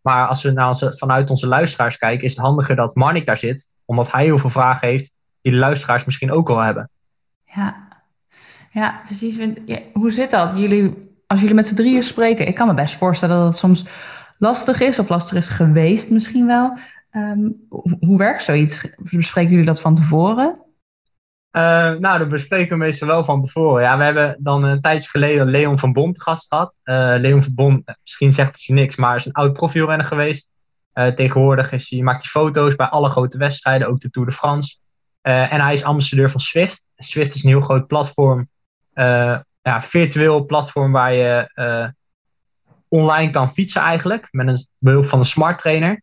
Maar 0.00 0.26
als 0.26 0.42
we 0.42 0.50
naar 0.50 0.66
onze, 0.66 0.96
vanuit 0.96 1.30
onze 1.30 1.46
luisteraars 1.46 1.96
kijken, 1.96 2.24
is 2.24 2.36
het 2.36 2.44
handiger 2.44 2.76
dat 2.76 2.94
Marnik 2.94 3.26
daar 3.26 3.38
zit, 3.38 3.72
omdat 3.84 4.12
hij 4.12 4.24
heel 4.24 4.38
veel 4.38 4.50
vragen 4.50 4.88
heeft 4.88 5.14
die 5.40 5.52
luisteraars 5.52 6.04
misschien 6.04 6.32
ook 6.32 6.50
al 6.50 6.58
hebben. 6.58 6.90
Ja, 7.44 7.88
ja, 8.70 9.00
precies. 9.04 9.38
Hoe 9.92 10.10
zit 10.10 10.30
dat? 10.30 10.52
Jullie, 10.56 11.12
als 11.26 11.40
jullie 11.40 11.54
met 11.54 11.66
z'n 11.66 11.74
drieën 11.74 12.02
spreken, 12.02 12.46
ik 12.46 12.54
kan 12.54 12.66
me 12.66 12.74
best 12.74 12.96
voorstellen 12.96 13.36
dat 13.36 13.46
het 13.46 13.56
soms 13.56 13.84
lastig 14.38 14.80
is 14.80 14.98
of 14.98 15.08
lastig 15.08 15.36
is 15.36 15.48
geweest 15.48 16.10
misschien 16.10 16.46
wel. 16.46 16.78
Um, 17.12 17.66
hoe 18.00 18.18
werkt 18.18 18.42
zoiets? 18.42 18.88
Bespreken 18.96 19.50
jullie 19.50 19.66
dat 19.66 19.80
van 19.80 19.94
tevoren? 19.94 20.62
Uh, 21.52 21.62
nou, 21.94 22.18
dat 22.18 22.28
bespreken 22.28 22.70
we 22.70 22.84
meestal 22.84 23.08
wel 23.08 23.24
van 23.24 23.42
tevoren. 23.42 23.82
Ja, 23.82 23.98
we 23.98 24.04
hebben 24.04 24.36
dan 24.38 24.64
een 24.64 24.80
tijdje 24.80 25.08
geleden 25.08 25.50
Leon 25.50 25.78
van 25.78 25.92
Bon 25.92 26.12
te 26.12 26.20
gast 26.20 26.46
gehad. 26.48 26.74
Uh, 26.84 27.14
Leon 27.18 27.42
van 27.42 27.54
Bon, 27.54 27.84
misschien 28.02 28.32
zegt 28.32 28.48
het 28.48 28.64
je 28.64 28.72
niks, 28.72 28.96
maar 28.96 29.16
is 29.16 29.26
een 29.26 29.32
oud 29.32 29.52
profielrenner 29.52 30.06
geweest. 30.06 30.50
Uh, 30.94 31.06
tegenwoordig 31.06 31.72
is 31.72 31.90
hij, 31.90 32.00
maakt 32.00 32.22
hij 32.22 32.42
foto's 32.42 32.76
bij 32.76 32.86
alle 32.86 33.10
grote 33.10 33.38
wedstrijden, 33.38 33.88
ook 33.88 34.00
de 34.00 34.10
Tour 34.10 34.28
de 34.28 34.34
France. 34.34 34.76
En 35.28 35.60
hij 35.60 35.72
is 35.72 35.84
ambassadeur 35.84 36.30
van 36.30 36.40
Swift. 36.40 36.86
Swift 36.96 37.34
is 37.34 37.42
een 37.42 37.50
heel 37.50 37.60
groot 37.60 37.86
platform, 37.86 38.48
ja, 39.62 39.80
virtueel 39.80 40.44
platform 40.44 40.92
waar 40.92 41.14
je 41.14 41.94
online 42.88 43.30
kan 43.30 43.50
fietsen 43.50 43.82
eigenlijk, 43.82 44.28
met 44.30 44.48
een 44.48 44.66
behulp 44.78 45.04
van 45.04 45.18
een 45.18 45.24
smart 45.24 45.58
trainer. 45.58 46.02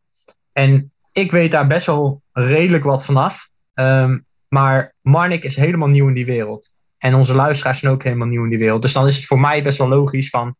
En 0.51 0.91
ik 1.11 1.31
weet 1.31 1.51
daar 1.51 1.67
best 1.67 1.85
wel 1.85 2.21
redelijk 2.31 2.83
wat 2.83 3.05
vanaf. 3.05 3.49
Um, 3.73 4.25
maar 4.47 4.93
Marnik 5.01 5.43
is 5.43 5.55
helemaal 5.55 5.87
nieuw 5.87 6.07
in 6.07 6.13
die 6.13 6.25
wereld. 6.25 6.73
En 6.97 7.13
onze 7.13 7.35
luisteraars 7.35 7.79
zijn 7.79 7.91
ook 7.91 8.03
helemaal 8.03 8.27
nieuw 8.27 8.43
in 8.43 8.49
die 8.49 8.59
wereld. 8.59 8.81
Dus 8.81 8.93
dan 8.93 9.07
is 9.07 9.15
het 9.15 9.25
voor 9.25 9.39
mij 9.39 9.63
best 9.63 9.77
wel 9.77 9.87
logisch 9.87 10.29
van... 10.29 10.55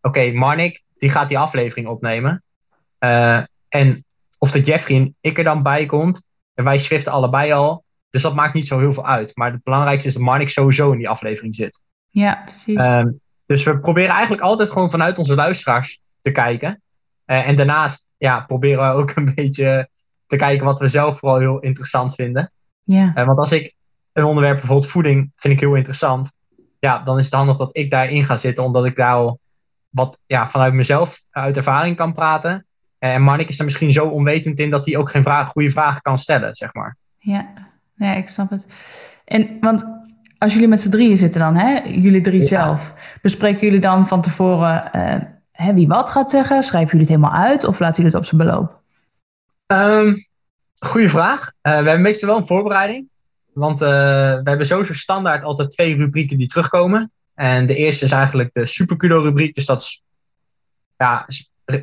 Oké, 0.00 0.32
Marnik, 0.32 0.82
die 0.98 1.10
gaat 1.10 1.28
die 1.28 1.38
aflevering 1.38 1.88
opnemen. 1.88 2.42
En 3.68 4.04
of 4.38 4.50
dat 4.50 4.66
Jeffrey 4.66 4.96
en 4.96 5.16
ik 5.20 5.38
er 5.38 5.44
dan 5.44 5.62
bij 5.62 5.86
komt. 5.86 6.26
En 6.54 6.64
wij 6.64 6.78
swiften 6.78 7.12
allebei 7.12 7.52
al. 7.52 7.84
Dus 8.10 8.22
dat 8.22 8.34
maakt 8.34 8.54
niet 8.54 8.66
zo 8.66 8.78
heel 8.78 8.92
veel 8.92 9.06
uit. 9.06 9.36
Maar 9.36 9.52
het 9.52 9.62
belangrijkste 9.62 10.08
is 10.08 10.14
dat 10.14 10.22
Marnik 10.22 10.48
sowieso 10.48 10.92
in 10.92 10.98
die 10.98 11.08
aflevering 11.08 11.54
zit. 11.54 11.82
Ja, 12.08 12.42
precies. 12.44 12.84
Um, 12.84 13.20
dus 13.46 13.64
we 13.64 13.80
proberen 13.80 14.10
eigenlijk 14.10 14.42
altijd 14.42 14.70
gewoon 14.72 14.90
vanuit 14.90 15.18
onze 15.18 15.34
luisteraars 15.34 16.00
te 16.20 16.32
kijken. 16.32 16.82
Uh, 17.26 17.48
en 17.48 17.56
daarnaast 17.56 18.08
ja, 18.16 18.40
proberen 18.40 18.88
we 18.88 18.94
ook 18.94 19.12
een 19.16 19.32
beetje 19.34 19.88
te 20.26 20.36
kijken 20.36 20.66
wat 20.66 20.80
we 20.80 20.88
zelf 20.88 21.18
vooral 21.18 21.38
heel 21.38 21.58
interessant 21.58 22.14
vinden. 22.14 22.52
Ja. 22.82 23.12
Uh, 23.14 23.24
want 23.24 23.38
als 23.38 23.52
ik 23.52 23.74
een 24.12 24.24
onderwerp, 24.24 24.56
bijvoorbeeld 24.56 24.90
voeding, 24.90 25.32
vind 25.36 25.54
ik 25.54 25.60
heel 25.60 25.74
interessant. 25.74 26.32
Ja, 26.78 26.98
dan 26.98 27.18
is 27.18 27.24
het 27.24 27.34
handig 27.34 27.56
dat 27.56 27.70
ik 27.72 27.90
daarin 27.90 28.24
ga 28.24 28.36
zitten, 28.36 28.64
omdat 28.64 28.86
ik 28.86 28.96
daar 28.96 29.14
al 29.14 29.40
wat 29.88 30.18
ja, 30.26 30.46
vanuit 30.46 30.74
mezelf 30.74 31.22
uit 31.30 31.56
ervaring 31.56 31.96
kan 31.96 32.12
praten. 32.12 32.66
Eh, 32.98 33.14
en 33.14 33.22
Marnik 33.22 33.48
is 33.48 33.58
er 33.58 33.64
misschien 33.64 33.92
zo 33.92 34.06
onwetend 34.06 34.58
in 34.58 34.70
dat 34.70 34.86
hij 34.86 34.96
ook 34.96 35.10
geen 35.10 35.22
vraag, 35.22 35.50
goede 35.50 35.70
vragen 35.70 36.00
kan 36.00 36.18
stellen, 36.18 36.56
zeg 36.56 36.74
maar. 36.74 36.96
Ja, 37.18 37.52
ja 38.06 38.14
ik 38.14 38.28
snap 38.28 38.50
het. 38.50 38.66
En 39.24 39.56
want 39.60 39.84
als 40.38 40.52
jullie 40.52 40.68
met 40.68 40.80
z'n 40.80 40.90
drieën 40.90 41.16
zitten 41.16 41.40
dan, 41.40 41.56
hè, 41.56 41.78
jullie 41.88 42.20
drie 42.20 42.42
zelf, 42.42 42.94
bespreken 43.22 43.66
jullie 43.66 43.80
dan 43.80 44.08
van 44.08 44.20
tevoren 44.20 44.90
uh, 44.94 45.14
hè, 45.52 45.74
wie 45.74 45.88
wat 45.88 46.10
gaat 46.10 46.30
zeggen? 46.30 46.62
Schrijven 46.62 46.90
jullie 46.90 47.12
het 47.12 47.16
helemaal 47.16 47.46
uit 47.46 47.64
of 47.64 47.78
laten 47.78 48.02
jullie 48.02 48.10
het 48.10 48.20
op 48.20 48.28
zijn 48.28 48.48
beloop? 48.48 48.80
Um, 49.66 50.16
goeie 50.78 51.08
vraag. 51.08 51.40
Uh, 51.40 51.52
we 51.62 51.68
hebben 51.70 52.00
meestal 52.00 52.28
wel 52.28 52.38
een 52.38 52.46
voorbereiding. 52.46 53.08
Want 53.52 53.82
uh, 53.82 53.88
we 53.88 54.40
hebben 54.44 54.66
sowieso 54.66 54.92
standaard 54.92 55.42
altijd 55.42 55.70
twee 55.70 55.96
rubrieken 55.96 56.38
die 56.38 56.48
terugkomen. 56.48 57.12
En 57.34 57.66
de 57.66 57.74
eerste 57.74 58.04
is 58.04 58.12
eigenlijk 58.12 58.50
de 58.52 58.66
Supercudo 58.66 59.22
rubriek. 59.22 59.54
Dus 59.54 59.66
dat 59.66 59.80
is, 59.80 60.02
ja, 60.96 61.26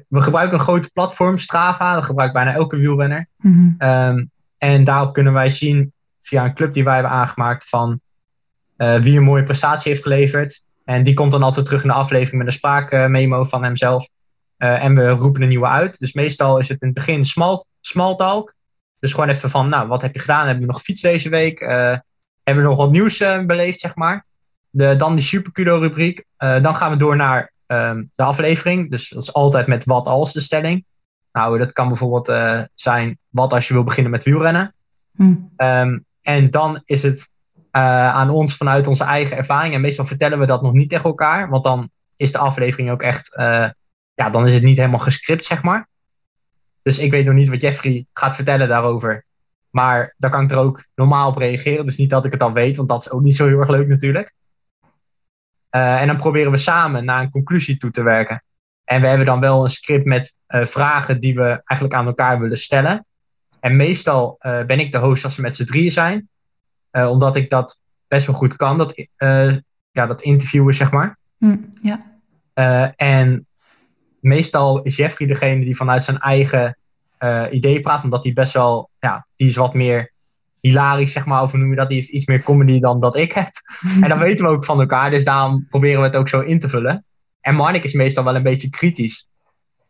we 0.07 0.21
gebruiken 0.21 0.57
een 0.57 0.63
grote 0.63 0.89
platform, 0.93 1.37
Strava. 1.37 1.93
Dat 1.93 2.05
gebruikt 2.05 2.33
bijna 2.33 2.53
elke 2.53 2.77
wielrenner. 2.77 3.27
Mm 3.37 3.75
um, 3.79 4.31
en 4.57 4.83
daarop 4.83 5.13
kunnen 5.13 5.33
wij 5.33 5.49
zien, 5.49 5.93
via 6.27 6.45
een 6.45 6.53
club 6.53 6.73
die 6.73 6.83
wij 6.83 6.93
hebben 6.93 7.11
aangemaakt, 7.11 7.69
van 7.69 7.99
uh, 8.77 8.99
wie 8.99 9.17
een 9.17 9.23
mooie 9.23 9.43
prestatie 9.43 9.91
heeft 9.91 10.03
geleverd. 10.03 10.65
En 10.85 11.03
die 11.03 11.13
komt 11.13 11.31
dan 11.31 11.43
altijd 11.43 11.65
terug 11.65 11.81
in 11.81 11.87
de 11.87 11.93
aflevering 11.95 12.37
met 12.37 12.47
een 12.47 12.59
spraakmemo 12.59 13.43
van 13.43 13.63
hemzelf. 13.63 14.09
Uh, 14.57 14.83
en 14.83 14.95
we 14.95 15.09
roepen 15.09 15.41
een 15.41 15.47
nieuwe 15.47 15.67
uit. 15.67 15.99
Dus 15.99 16.13
meestal 16.13 16.57
is 16.57 16.69
het 16.69 16.81
in 16.81 16.87
het 16.87 16.95
begin 16.95 17.25
small, 17.25 17.63
small 17.81 18.15
talk. 18.15 18.53
Dus 18.99 19.13
gewoon 19.13 19.29
even 19.29 19.49
van, 19.49 19.69
nou, 19.69 19.87
wat 19.87 20.01
heb 20.01 20.13
je 20.13 20.19
gedaan? 20.19 20.45
Hebben 20.45 20.65
we 20.65 20.71
nog 20.71 20.81
fiets 20.81 21.01
deze 21.01 21.29
week? 21.29 21.61
Uh, 21.61 21.69
hebben 22.43 22.63
we 22.63 22.69
nog 22.69 22.77
wat 22.77 22.91
nieuws 22.91 23.17
beleefd, 23.45 23.79
zeg 23.79 23.95
maar? 23.95 24.25
De, 24.69 24.95
dan 24.95 25.15
die 25.15 25.23
Supercudo-rubriek. 25.23 26.25
Uh, 26.39 26.63
dan 26.63 26.75
gaan 26.75 26.91
we 26.91 26.97
door 26.97 27.15
naar 27.15 27.51
um, 27.67 28.09
de 28.11 28.23
aflevering. 28.23 28.91
Dus 28.91 29.09
dat 29.09 29.21
is 29.21 29.33
altijd 29.33 29.67
met 29.67 29.85
wat 29.85 30.05
als 30.05 30.33
de 30.33 30.41
stelling. 30.41 30.85
Nou, 31.31 31.57
dat 31.57 31.73
kan 31.73 31.87
bijvoorbeeld 31.87 32.31
zijn 32.73 33.17
wat 33.29 33.53
als 33.53 33.67
je 33.67 33.73
wil 33.73 33.83
beginnen 33.83 34.11
met 34.11 34.23
wielrennen. 34.23 34.73
Hm. 35.15 35.35
Um, 35.57 36.05
en 36.27 36.51
dan 36.51 36.81
is 36.85 37.03
het 37.03 37.31
aan 37.71 38.29
ons 38.29 38.57
vanuit 38.57 38.87
onze 38.87 39.03
eigen 39.03 39.37
ervaring. 39.37 39.73
En 39.73 39.81
meestal 39.81 40.05
vertellen 40.05 40.39
we 40.39 40.45
dat 40.45 40.61
nog 40.61 40.73
niet 40.73 40.89
tegen 40.89 41.05
elkaar. 41.05 41.49
Want 41.49 41.63
dan 41.63 41.89
is 42.15 42.31
de 42.31 42.37
aflevering 42.37 42.91
ook 42.91 43.01
echt... 43.01 43.31
ja, 44.13 44.29
dan 44.31 44.45
is 44.45 44.53
het 44.53 44.63
niet 44.63 44.77
helemaal 44.77 44.99
gescript, 44.99 45.45
zeg 45.45 45.63
maar. 45.63 45.87
Dus 46.81 46.99
ik 46.99 47.11
weet 47.11 47.25
nog 47.25 47.33
niet 47.33 47.49
wat 47.49 47.61
Jeffrey 47.61 48.05
gaat 48.13 48.35
vertellen 48.35 48.67
daarover. 48.67 49.25
Maar 49.69 50.13
daar 50.17 50.31
kan 50.31 50.43
ik 50.43 50.51
er 50.51 50.57
ook 50.57 50.85
normaal 50.95 51.29
op 51.29 51.37
reageren. 51.37 51.85
Dus 51.85 51.97
niet 51.97 52.09
dat 52.09 52.25
ik 52.25 52.31
het 52.31 52.41
al 52.41 52.53
weet, 52.53 52.77
want 52.77 52.89
dat 52.89 53.01
is 53.01 53.11
ook 53.11 53.21
niet 53.21 53.35
zo 53.35 53.47
heel 53.47 53.59
erg 53.59 53.69
leuk 53.69 53.87
natuurlijk. 53.87 54.33
Uh, 55.75 56.01
en 56.01 56.07
dan 56.07 56.17
proberen 56.17 56.51
we 56.51 56.57
samen 56.57 57.05
naar 57.05 57.21
een 57.21 57.31
conclusie 57.31 57.77
toe 57.77 57.91
te 57.91 58.03
werken. 58.03 58.43
En 58.83 59.01
we 59.01 59.07
hebben 59.07 59.25
dan 59.25 59.39
wel 59.39 59.63
een 59.63 59.69
script 59.69 60.05
met 60.05 60.35
vragen 60.47 61.19
die 61.19 61.35
we 61.35 61.61
eigenlijk 61.65 61.93
aan 61.93 62.05
elkaar 62.05 62.39
willen 62.39 62.57
stellen. 62.57 63.05
En 63.59 63.75
meestal 63.75 64.37
uh, 64.41 64.63
ben 64.63 64.79
ik 64.79 64.91
de 64.91 64.97
host 64.97 65.23
als 65.23 65.35
we 65.35 65.41
met 65.41 65.55
z'n 65.55 65.63
drieën 65.63 65.91
zijn. 65.91 66.29
omdat 66.91 67.35
ik 67.35 67.49
dat 67.49 67.79
best 68.07 68.27
wel 68.27 68.35
goed 68.35 68.55
kan, 68.55 68.77
dat, 68.77 69.07
ja, 69.91 70.05
dat 70.05 70.21
interviewen, 70.21 70.73
zeg 70.73 70.91
maar. 70.91 71.17
Mm, 71.37 71.73
ja. 71.75 71.99
en 72.95 73.45
meestal 74.19 74.81
is 74.81 74.95
Jeffrey 74.95 75.27
degene 75.27 75.65
die 75.65 75.75
vanuit 75.75 76.03
zijn 76.03 76.17
eigen 76.17 76.77
idee 77.51 77.79
praat. 77.79 78.03
Omdat 78.03 78.23
hij 78.23 78.33
best 78.33 78.53
wel, 78.53 78.89
ja, 78.99 79.27
die 79.35 79.47
is 79.47 79.55
wat 79.55 79.73
meer 79.73 80.11
hilarisch, 80.59 81.11
zeg 81.11 81.25
maar. 81.25 81.41
Of 81.41 81.53
noem 81.53 81.69
je 81.69 81.75
dat? 81.75 81.87
Die 81.87 81.97
heeft 81.97 82.09
iets 82.09 82.25
meer 82.25 82.43
comedy 82.43 82.79
dan 82.79 82.99
dat 82.99 83.15
ik 83.15 83.31
heb. 83.31 83.49
en 84.01 84.09
dat 84.09 84.17
weten 84.17 84.45
we 84.45 84.51
ook 84.51 84.65
van 84.65 84.79
elkaar. 84.79 85.09
Dus 85.09 85.23
daarom 85.23 85.65
proberen 85.69 85.99
we 85.99 86.07
het 86.07 86.15
ook 86.15 86.29
zo 86.29 86.39
in 86.39 86.59
te 86.59 86.69
vullen. 86.69 87.05
En 87.41 87.55
Marnik 87.55 87.83
is 87.83 87.93
meestal 87.93 88.23
wel 88.23 88.35
een 88.35 88.43
beetje 88.43 88.69
kritisch. 88.69 89.27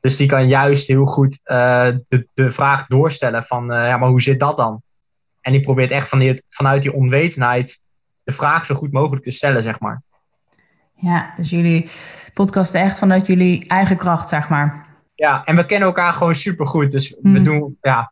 Dus 0.07 0.17
die 0.17 0.27
kan 0.27 0.47
juist 0.47 0.87
heel 0.87 1.05
goed 1.05 1.39
uh, 1.45 1.87
de, 2.07 2.27
de 2.33 2.49
vraag 2.49 2.85
doorstellen 2.85 3.43
van, 3.43 3.73
uh, 3.73 3.87
ja, 3.87 3.97
maar 3.97 4.09
hoe 4.09 4.21
zit 4.21 4.39
dat 4.39 4.57
dan? 4.57 4.81
En 5.41 5.51
die 5.51 5.61
probeert 5.61 5.91
echt 5.91 6.09
van 6.09 6.19
die, 6.19 6.43
vanuit 6.49 6.81
die 6.81 6.93
onwetendheid 6.93 7.83
de 8.23 8.31
vraag 8.31 8.65
zo 8.65 8.75
goed 8.75 8.91
mogelijk 8.91 9.23
te 9.23 9.31
stellen, 9.31 9.63
zeg 9.63 9.79
maar. 9.79 10.01
Ja, 10.93 11.33
dus 11.37 11.49
jullie 11.49 11.89
podcasten 12.33 12.81
echt 12.81 12.99
vanuit 12.99 13.27
jullie 13.27 13.67
eigen 13.67 13.97
kracht, 13.97 14.29
zeg 14.29 14.49
maar. 14.49 14.85
Ja, 15.15 15.45
en 15.45 15.55
we 15.55 15.65
kennen 15.65 15.87
elkaar 15.87 16.13
gewoon 16.13 16.35
super 16.35 16.67
goed. 16.67 16.91
Dus 16.91 17.09
we, 17.09 17.29
hmm. 17.29 17.43
doen, 17.43 17.77
ja, 17.81 18.11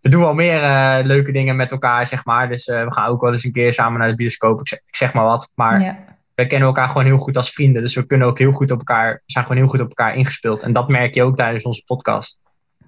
we 0.00 0.08
doen 0.08 0.22
wel 0.22 0.34
meer 0.34 0.62
uh, 0.62 0.98
leuke 1.02 1.32
dingen 1.32 1.56
met 1.56 1.72
elkaar, 1.72 2.06
zeg 2.06 2.24
maar. 2.24 2.48
Dus 2.48 2.66
we 2.66 2.92
gaan 2.92 3.08
ook 3.08 3.20
wel 3.20 3.32
eens 3.32 3.44
een 3.44 3.52
keer 3.52 3.72
samen 3.72 4.00
naar 4.00 4.10
de 4.10 4.16
bioscoop. 4.16 4.60
Ik 4.60 4.68
zeg, 4.68 4.78
ik 4.78 4.96
zeg 4.96 5.12
maar 5.12 5.24
wat. 5.24 5.52
Maar 5.54 5.80
ja. 5.80 6.09
We 6.40 6.46
kennen 6.46 6.68
elkaar 6.68 6.88
gewoon 6.88 7.04
heel 7.04 7.18
goed 7.18 7.36
als 7.36 7.52
vrienden. 7.52 7.82
Dus 7.82 7.94
we 7.94 8.06
kunnen 8.06 8.28
ook 8.28 8.38
heel 8.38 8.52
goed 8.52 8.70
op 8.70 8.78
elkaar, 8.78 9.22
zijn 9.26 9.44
gewoon 9.46 9.60
heel 9.60 9.70
goed 9.70 9.80
op 9.80 9.88
elkaar 9.88 10.16
ingespeeld. 10.16 10.62
En 10.62 10.72
dat 10.72 10.88
merk 10.88 11.14
je 11.14 11.22
ook 11.22 11.36
tijdens 11.36 11.64
onze 11.64 11.82
podcast. 11.84 12.40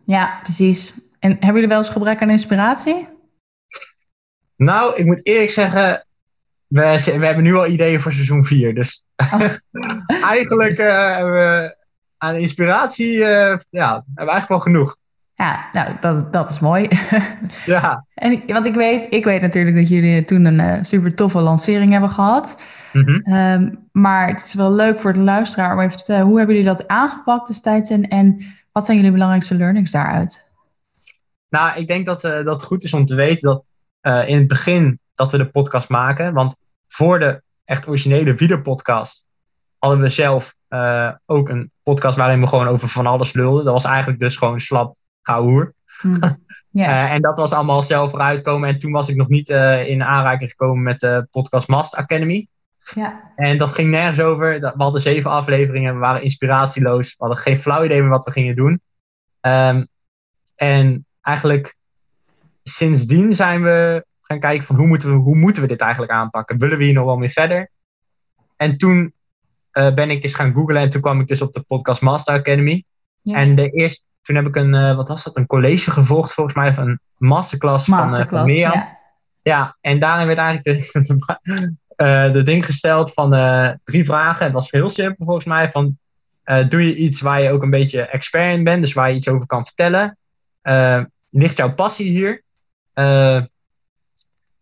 Ja, 0.04 0.40
precies. 0.42 0.94
En 1.18 1.30
hebben 1.30 1.54
jullie 1.54 1.68
wel 1.68 1.78
eens 1.78 1.88
gebrek 1.88 2.22
aan 2.22 2.30
inspiratie? 2.30 3.08
Nou, 4.56 4.96
ik 4.96 5.04
moet 5.04 5.26
eerlijk 5.26 5.50
zeggen, 5.50 6.06
we, 6.66 7.02
we 7.18 7.26
hebben 7.26 7.44
nu 7.44 7.54
al 7.54 7.66
ideeën 7.66 8.00
voor 8.00 8.12
seizoen 8.12 8.44
4. 8.44 8.74
Dus 8.74 9.04
oh. 9.16 9.40
eigenlijk 10.22 10.78
uh, 10.78 11.14
hebben 11.14 11.32
we 11.32 11.76
aan 12.18 12.34
inspiratie 12.34 13.14
uh, 13.16 13.56
ja, 13.70 13.92
hebben 13.92 14.04
we 14.14 14.30
eigenlijk 14.30 14.48
wel 14.48 14.60
genoeg. 14.60 14.96
Ja, 15.42 15.68
nou, 15.72 15.96
dat, 16.00 16.32
dat 16.32 16.48
is 16.48 16.58
mooi. 16.58 16.88
ja. 17.66 18.06
En, 18.14 18.42
want 18.46 18.66
ik 18.66 18.74
weet, 18.74 19.06
ik 19.10 19.24
weet 19.24 19.40
natuurlijk 19.40 19.76
dat 19.76 19.88
jullie 19.88 20.24
toen 20.24 20.44
een 20.44 20.58
uh, 20.58 20.82
super 20.82 21.14
toffe 21.14 21.40
lancering 21.40 21.90
hebben 21.90 22.10
gehad. 22.10 22.62
Mm 22.92 23.04
-hmm. 23.04 23.34
um, 23.34 23.88
maar 23.92 24.28
het 24.28 24.44
is 24.44 24.54
wel 24.54 24.72
leuk 24.72 24.98
voor 24.98 25.12
de 25.12 25.20
luisteraar 25.20 25.72
om 25.72 25.78
even 25.78 25.90
te 25.90 25.96
vertellen, 25.96 26.26
hoe 26.26 26.38
hebben 26.38 26.56
jullie 26.56 26.70
dat 26.70 26.88
aangepakt 26.88 27.46
destijds 27.46 27.90
en, 27.90 28.08
en 28.08 28.38
wat 28.72 28.84
zijn 28.84 28.96
jullie 28.96 29.12
belangrijkste 29.12 29.54
learnings 29.54 29.90
daaruit? 29.90 30.46
Nou, 31.48 31.78
ik 31.78 31.86
denk 31.86 32.06
dat, 32.06 32.24
uh, 32.24 32.30
dat 32.30 32.46
het 32.46 32.64
goed 32.64 32.84
is 32.84 32.94
om 32.94 33.06
te 33.06 33.14
weten 33.14 33.48
dat 33.48 33.64
in 34.28 34.38
het 34.38 34.48
begin 34.48 34.98
dat 35.14 35.32
we 35.32 35.38
de 35.38 35.50
podcast 35.50 35.88
maken. 35.88 36.34
Want 36.34 36.56
voor 36.88 37.18
de 37.18 37.42
echt 37.64 37.88
originele 37.88 38.36
videopodcast 38.36 39.26
hadden 39.78 40.00
we 40.00 40.08
zelf 40.08 40.54
ook 41.26 41.48
een 41.48 41.70
podcast 41.82 42.16
waarin 42.16 42.40
we 42.40 42.46
gewoon 42.46 42.68
over 42.68 42.88
van 42.88 43.06
alles 43.06 43.32
lulden. 43.32 43.64
Dat 43.64 43.72
was 43.72 43.84
eigenlijk 43.84 44.20
dus 44.20 44.36
gewoon 44.36 44.60
slap 44.60 44.96
gauwhoer. 45.22 45.74
Mm. 46.02 46.18
Yeah. 46.70 46.90
uh, 47.04 47.12
en 47.12 47.22
dat 47.22 47.38
was 47.38 47.52
allemaal 47.52 47.82
zelf 47.82 48.12
eruit 48.12 48.42
komen. 48.42 48.68
En 48.68 48.78
toen 48.78 48.92
was 48.92 49.08
ik 49.08 49.16
nog 49.16 49.28
niet 49.28 49.50
uh, 49.50 49.88
in 49.88 50.02
aanraking 50.02 50.50
gekomen 50.50 50.82
met 50.82 51.00
de 51.00 51.26
podcast 51.30 51.68
Mast 51.68 51.94
Academy. 51.94 52.48
Ja. 52.94 53.32
En 53.36 53.58
dat 53.58 53.72
ging 53.72 53.90
nergens 53.90 54.20
over. 54.20 54.60
We 54.60 54.72
hadden 54.76 55.00
zeven 55.00 55.30
afleveringen, 55.30 55.94
we 55.94 56.00
waren 56.00 56.22
inspiratieloos. 56.22 57.08
We 57.08 57.24
hadden 57.24 57.42
geen 57.42 57.58
flauw 57.58 57.84
idee 57.84 58.00
meer 58.00 58.10
wat 58.10 58.24
we 58.24 58.32
gingen 58.32 58.56
doen. 58.56 58.80
Um, 59.40 59.88
en 60.54 61.06
eigenlijk 61.20 61.74
sindsdien 62.62 63.32
zijn 63.32 63.62
we 63.62 64.06
gaan 64.20 64.40
kijken 64.40 64.66
van 64.66 64.76
hoe 64.76 64.86
moeten, 64.86 65.10
we, 65.10 65.14
hoe 65.14 65.36
moeten 65.36 65.62
we 65.62 65.68
dit 65.68 65.80
eigenlijk 65.80 66.12
aanpakken? 66.12 66.58
Willen 66.58 66.78
we 66.78 66.84
hier 66.84 66.92
nog 66.92 67.04
wel 67.04 67.16
mee 67.16 67.28
verder? 67.28 67.70
En 68.56 68.76
toen 68.76 69.14
uh, 69.72 69.94
ben 69.94 70.10
ik 70.10 70.22
eens 70.22 70.34
gaan 70.34 70.54
googlen 70.54 70.80
en 70.80 70.90
toen 70.90 71.00
kwam 71.00 71.20
ik 71.20 71.26
dus 71.26 71.42
op 71.42 71.52
de 71.52 71.60
Podcast 71.60 72.02
Master 72.02 72.34
Academy. 72.34 72.84
Ja. 73.20 73.36
En 73.36 73.54
de 73.54 73.70
eerste, 73.70 74.04
toen 74.22 74.36
heb 74.36 74.46
ik 74.46 74.56
een, 74.56 74.74
uh, 74.74 74.96
wat 74.96 75.08
was 75.08 75.24
dat, 75.24 75.36
een 75.36 75.46
college 75.46 75.90
gevolgd 75.90 76.32
volgens 76.32 76.56
mij, 76.56 76.74
van 76.74 76.88
een 76.88 77.00
masterclass, 77.16 77.86
masterclass 77.86 78.28
van, 78.28 78.38
uh, 78.38 78.44
van 78.44 78.46
Mirjam. 78.46 78.72
Ja. 78.72 79.00
Ja, 79.42 79.76
en 79.80 79.98
daarin 79.98 80.26
werd 80.26 80.38
eigenlijk 80.38 80.84
de, 80.84 81.06
uh, 81.96 82.32
de 82.36 82.42
ding 82.42 82.64
gesteld 82.64 83.12
van 83.12 83.30
drie 83.84 84.04
vragen. 84.04 84.44
Het 84.44 84.54
was 84.54 84.70
heel 84.70 84.88
simpel 84.88 85.24
volgens 85.24 85.46
mij. 85.46 85.70
Van, 85.70 85.98
doe 86.68 86.86
je 86.86 86.96
iets 86.96 87.20
waar 87.20 87.40
je 87.40 87.50
ook 87.50 87.62
een 87.62 87.70
beetje 87.70 88.02
expert 88.02 88.52
in 88.52 88.64
bent, 88.64 88.82
dus 88.82 88.92
waar 88.92 89.08
je 89.08 89.16
iets 89.16 89.28
over 89.28 89.46
kan 89.46 89.64
vertellen? 89.64 90.18
ligt 91.30 91.56
jouw 91.56 91.74
passie 91.74 92.10
hier? 92.10 92.42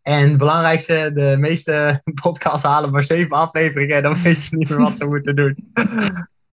en 0.02 0.29
het 0.29 0.38
belangrijkste, 0.38 1.11
de 1.14 1.37
meeste 1.38 2.02
podcasts 2.23 2.67
halen 2.67 2.90
maar 2.90 3.02
zeven 3.02 3.37
afleveringen 3.37 3.97
en 3.97 4.02
dan 4.02 4.23
weet 4.23 4.47
je 4.47 4.57
niet 4.57 4.69
meer 4.69 4.79
wat 4.79 4.99
ze 4.99 5.07
moeten 5.07 5.37
doen. 5.37 5.73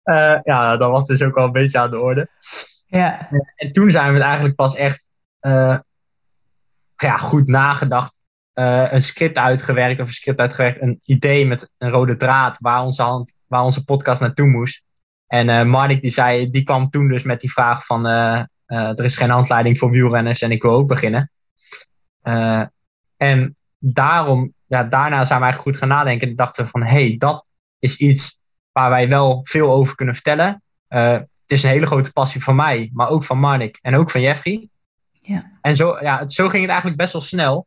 ja, 0.44 0.76
dat 0.76 0.90
was 0.90 1.06
dus 1.06 1.22
ook 1.22 1.34
wel 1.34 1.44
een 1.44 1.52
beetje 1.52 1.78
aan 1.78 1.90
de 1.90 2.00
orde. 2.00 2.28
Ja. 2.92 3.30
En 3.56 3.72
toen 3.72 3.90
zijn 3.90 4.08
we 4.08 4.14
het 4.14 4.22
eigenlijk 4.22 4.54
pas 4.54 4.76
echt 4.76 5.08
ja, 6.96 7.16
goed 7.18 7.46
nagedacht 7.46 8.20
uh, 8.54 8.92
een 8.92 9.02
script 9.02 9.38
uitgewerkt, 9.38 10.00
of 10.00 10.06
een 10.06 10.14
script 10.14 10.40
uitgewerkt, 10.40 10.82
een 10.82 11.00
idee 11.04 11.46
met 11.46 11.70
een 11.78 11.90
rode 11.90 12.16
draad 12.16 12.58
waar 12.60 12.82
onze, 12.82 13.02
hand, 13.02 13.34
waar 13.46 13.62
onze 13.62 13.84
podcast 13.84 14.20
naartoe 14.20 14.46
moest. 14.46 14.84
En 15.26 15.48
uh, 15.48 15.62
Marnik 15.62 16.02
die 16.02 16.10
zei, 16.10 16.50
die 16.50 16.62
kwam 16.62 16.90
toen 16.90 17.08
dus 17.08 17.22
met 17.22 17.40
die 17.40 17.52
vraag 17.52 17.86
van 17.86 18.06
er 18.06 19.04
is 19.04 19.16
geen 19.16 19.30
handleiding 19.30 19.78
voor 19.78 19.90
wielrenners 19.90 20.42
en 20.42 20.50
ik 20.50 20.62
wil 20.62 20.72
ook 20.72 20.88
beginnen. 20.88 21.30
en 23.16 23.56
daarom, 23.78 24.54
ja, 24.66 24.84
daarna 24.84 25.24
zijn 25.24 25.40
wij 25.40 25.54
goed 25.54 25.76
gaan 25.76 25.88
nadenken 25.88 26.28
en 26.28 26.36
dachten 26.36 26.64
we 26.64 26.70
van, 26.70 26.82
hé, 26.82 27.06
hey, 27.06 27.16
dat 27.18 27.50
is 27.78 27.96
iets 27.96 28.40
waar 28.72 28.90
wij 28.90 29.08
wel 29.08 29.40
veel 29.42 29.70
over 29.70 29.94
kunnen 29.94 30.14
vertellen. 30.14 30.62
Het 31.52 31.60
is 31.60 31.66
een 31.66 31.74
hele 31.76 31.86
grote 31.86 32.12
passie 32.12 32.42
van 32.42 32.56
mij, 32.56 32.90
maar 32.92 33.08
ook 33.08 33.24
van 33.24 33.38
Marnik 33.38 33.78
en 33.82 33.94
ook 33.94 34.10
van 34.10 34.20
Jeffrey. 34.20 34.68
Ja. 35.12 35.50
En 35.60 35.76
zo, 35.76 35.98
ja, 36.00 36.28
zo 36.28 36.48
ging 36.48 36.60
het 36.60 36.70
eigenlijk 36.70 37.00
best 37.00 37.12
wel 37.12 37.22
snel. 37.22 37.66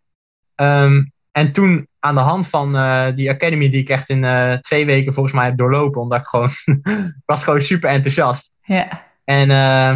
Um, 0.56 1.12
en 1.32 1.51
toen 1.51 1.88
aan 2.00 2.15
de 2.15 2.22
hand 2.22 2.48
van 2.48 2.75
uh, 2.75 3.15
die 3.15 3.30
academy 3.30 3.70
die 3.70 3.82
ik 3.82 3.89
echt 3.89 4.10
in 4.10 4.24
uh, 4.24 4.54
twee 4.54 4.86
weken 4.86 5.13
volgens 5.13 5.36
mij 5.36 5.46
heb 5.46 5.56
doorlopen, 5.56 6.01
omdat 6.01 6.20
ik 6.20 6.25
gewoon, 6.25 6.50
was 7.25 7.44
gewoon 7.44 7.62
super 7.62 7.89
enthousiast. 7.89 8.56
Ja. 8.62 9.08
En, 9.24 9.50
uh, 9.50 9.89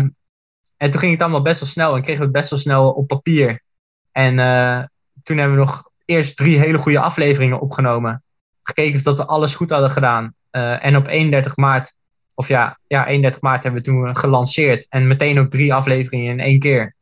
en 0.77 0.91
toen 0.91 0.99
ging 0.99 1.11
het 1.11 1.21
allemaal 1.21 1.41
best 1.41 1.59
wel 1.59 1.69
snel 1.69 1.95
en 1.95 2.01
kregen 2.01 2.19
we 2.19 2.27
het 2.27 2.35
best 2.35 2.49
wel 2.49 2.59
snel 2.59 2.91
op 2.91 3.07
papier. 3.07 3.63
En 4.11 4.39
eh, 4.39 4.83
toen 5.23 5.37
hebben 5.37 5.57
we 5.57 5.63
nog 5.63 5.89
eerst 6.05 6.37
drie 6.37 6.59
hele 6.59 6.77
goede 6.77 6.99
afleveringen 6.99 7.59
opgenomen. 7.59 8.23
Gekeken 8.63 9.11
of 9.11 9.17
we 9.17 9.25
alles 9.25 9.55
goed 9.55 9.69
hadden 9.69 9.91
gedaan. 9.91 10.33
en 10.51 10.95
op 10.95 11.07
31 11.07 11.55
maart, 11.55 11.98
of 12.39 12.47
ja, 12.47 12.79
ja, 12.87 13.07
31 13.07 13.41
maart 13.41 13.63
hebben 13.63 13.81
we 13.81 13.87
toen 13.87 14.15
gelanceerd. 14.15 14.87
En 14.89 15.07
meteen 15.07 15.39
ook 15.39 15.49
drie 15.49 15.73
afleveringen 15.73 16.31
in 16.31 16.39
één 16.39 16.59
keer. 16.59 16.95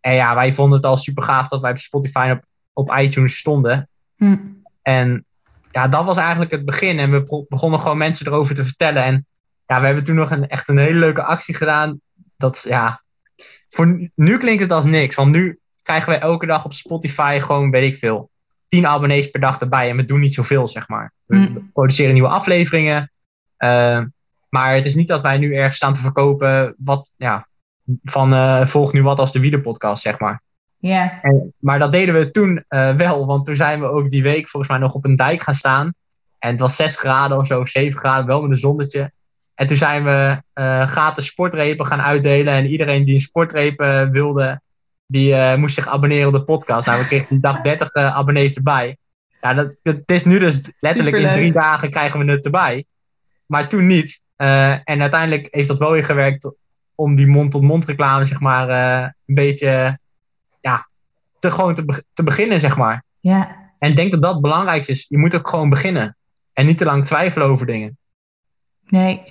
En 0.00 0.14
ja, 0.14 0.34
wij 0.34 0.52
vonden 0.52 0.76
het 0.76 0.86
al 0.86 0.96
super 0.96 1.22
gaaf 1.22 1.48
dat 1.48 1.60
wij 1.60 1.70
op 1.70 1.78
Spotify 1.78 2.28
op 2.36 2.44
op 2.72 2.96
iTunes 2.98 3.38
stonden. 3.38 3.88
Hm. 4.16 4.36
En 4.82 5.24
ja, 5.70 5.88
dat 5.88 6.04
was 6.04 6.16
eigenlijk 6.16 6.50
het 6.50 6.64
begin. 6.64 6.98
En 6.98 7.10
we 7.10 7.46
begonnen 7.48 7.80
gewoon 7.80 7.98
mensen 7.98 8.26
erover 8.26 8.54
te 8.54 8.64
vertellen. 8.64 9.04
En 9.04 9.26
ja, 9.66 9.80
we 9.80 9.86
hebben 9.86 10.04
toen 10.04 10.16
nog 10.16 10.30
een, 10.30 10.48
echt 10.48 10.68
een 10.68 10.78
hele 10.78 10.98
leuke 10.98 11.22
actie 11.22 11.54
gedaan. 11.54 12.00
Dat 12.36 12.64
ja, 12.68 13.02
voor 13.68 14.10
nu 14.14 14.38
klinkt 14.38 14.62
het 14.62 14.72
als 14.72 14.84
niks. 14.84 15.14
Want 15.14 15.32
nu 15.32 15.58
krijgen 15.82 16.12
we 16.12 16.18
elke 16.18 16.46
dag 16.46 16.64
op 16.64 16.72
Spotify 16.72 17.38
gewoon, 17.42 17.70
weet 17.70 17.92
ik 17.92 17.98
veel, 17.98 18.30
10 18.68 18.86
abonnees 18.86 19.30
per 19.30 19.40
dag 19.40 19.60
erbij. 19.60 19.90
En 19.90 19.96
we 19.96 20.04
doen 20.04 20.20
niet 20.20 20.34
zoveel, 20.34 20.68
zeg 20.68 20.88
maar. 20.88 21.12
We 21.24 21.36
hm. 21.36 21.58
produceren 21.72 22.12
nieuwe 22.12 22.28
afleveringen. 22.28 23.10
Uh, 23.58 24.02
maar 24.52 24.74
het 24.74 24.86
is 24.86 24.94
niet 24.94 25.08
dat 25.08 25.22
wij 25.22 25.38
nu 25.38 25.54
ergens 25.54 25.76
staan 25.76 25.94
te 25.94 26.00
verkopen. 26.00 26.74
Wat, 26.78 27.14
ja, 27.16 27.46
van 28.02 28.34
uh, 28.34 28.64
volg 28.64 28.92
nu 28.92 29.02
wat 29.02 29.18
als 29.18 29.32
de 29.32 29.40
wielerpodcast, 29.40 30.02
zeg 30.02 30.18
maar. 30.18 30.42
Ja. 30.78 31.20
maar 31.58 31.78
dat 31.78 31.92
deden 31.92 32.14
we 32.14 32.30
toen 32.30 32.64
uh, 32.68 32.94
wel, 32.94 33.26
want 33.26 33.44
toen 33.44 33.56
zijn 33.56 33.80
we 33.80 33.86
ook 33.86 34.10
die 34.10 34.22
week 34.22 34.48
volgens 34.48 34.72
mij 34.72 34.80
nog 34.80 34.94
op 34.94 35.04
een 35.04 35.16
dijk 35.16 35.42
gaan 35.42 35.54
staan. 35.54 35.94
En 36.38 36.50
het 36.50 36.60
was 36.60 36.76
6 36.76 36.98
graden 36.98 37.38
of 37.38 37.46
zo, 37.46 37.64
7 37.64 37.98
graden, 37.98 38.26
wel 38.26 38.42
met 38.42 38.50
een 38.50 38.56
zonnetje. 38.56 39.12
En 39.54 39.66
toen 39.66 39.76
zijn 39.76 40.04
we 40.04 40.42
uh, 40.54 40.86
gratis 40.86 41.26
sportrepen 41.26 41.86
gaan 41.86 42.02
uitdelen. 42.02 42.54
En 42.54 42.66
iedereen 42.66 43.04
die 43.04 43.14
een 43.14 43.20
sportreep 43.20 43.80
uh, 43.80 44.08
wilde, 44.08 44.60
die 45.06 45.56
moest 45.56 45.74
zich 45.74 45.88
abonneren 45.88 46.26
op 46.26 46.32
de 46.32 46.42
podcast. 46.42 46.86
Nou, 46.86 47.00
we 47.00 47.06
kregen 47.06 47.28
die 47.28 47.40
dag 47.40 47.60
30 47.60 47.92
abonnees 47.92 48.54
erbij. 48.54 48.96
Ja, 49.40 49.54
dat, 49.54 49.74
dat 49.82 50.00
is 50.06 50.24
nu 50.24 50.38
dus 50.38 50.60
letterlijk 50.80 51.16
Superleuk. 51.16 51.36
in 51.36 51.50
drie 51.50 51.52
dagen 51.52 51.90
krijgen 51.90 52.26
we 52.26 52.32
het 52.32 52.44
erbij. 52.44 52.84
Maar 53.46 53.68
toen 53.68 53.86
niet. 53.86 54.21
En 54.84 55.00
uiteindelijk 55.00 55.48
heeft 55.50 55.68
dat 55.68 55.78
wel 55.78 55.90
weer 55.90 56.04
gewerkt 56.04 56.54
om 56.94 57.16
die 57.16 57.26
mond-tot-mond 57.26 57.84
reclame, 57.84 58.24
zeg 58.24 58.40
maar, 58.40 58.68
een 59.26 59.34
beetje 59.34 59.98
ja, 60.60 60.88
te, 61.38 61.50
gewoon 61.50 61.74
te, 61.74 62.04
te 62.12 62.22
beginnen, 62.22 62.60
zeg 62.60 62.76
maar. 62.76 63.04
Ja. 63.20 63.56
En 63.78 63.90
ik 63.90 63.96
denk 63.96 64.12
dat 64.12 64.22
dat 64.22 64.32
het 64.32 64.42
belangrijkste 64.42 64.92
is. 64.92 65.06
Je 65.08 65.18
moet 65.18 65.34
ook 65.34 65.48
gewoon 65.48 65.68
beginnen. 65.68 66.16
En 66.52 66.66
niet 66.66 66.78
te 66.78 66.84
lang 66.84 67.04
twijfelen 67.04 67.48
over 67.48 67.66
dingen. 67.66 67.98
Nee. 68.86 69.22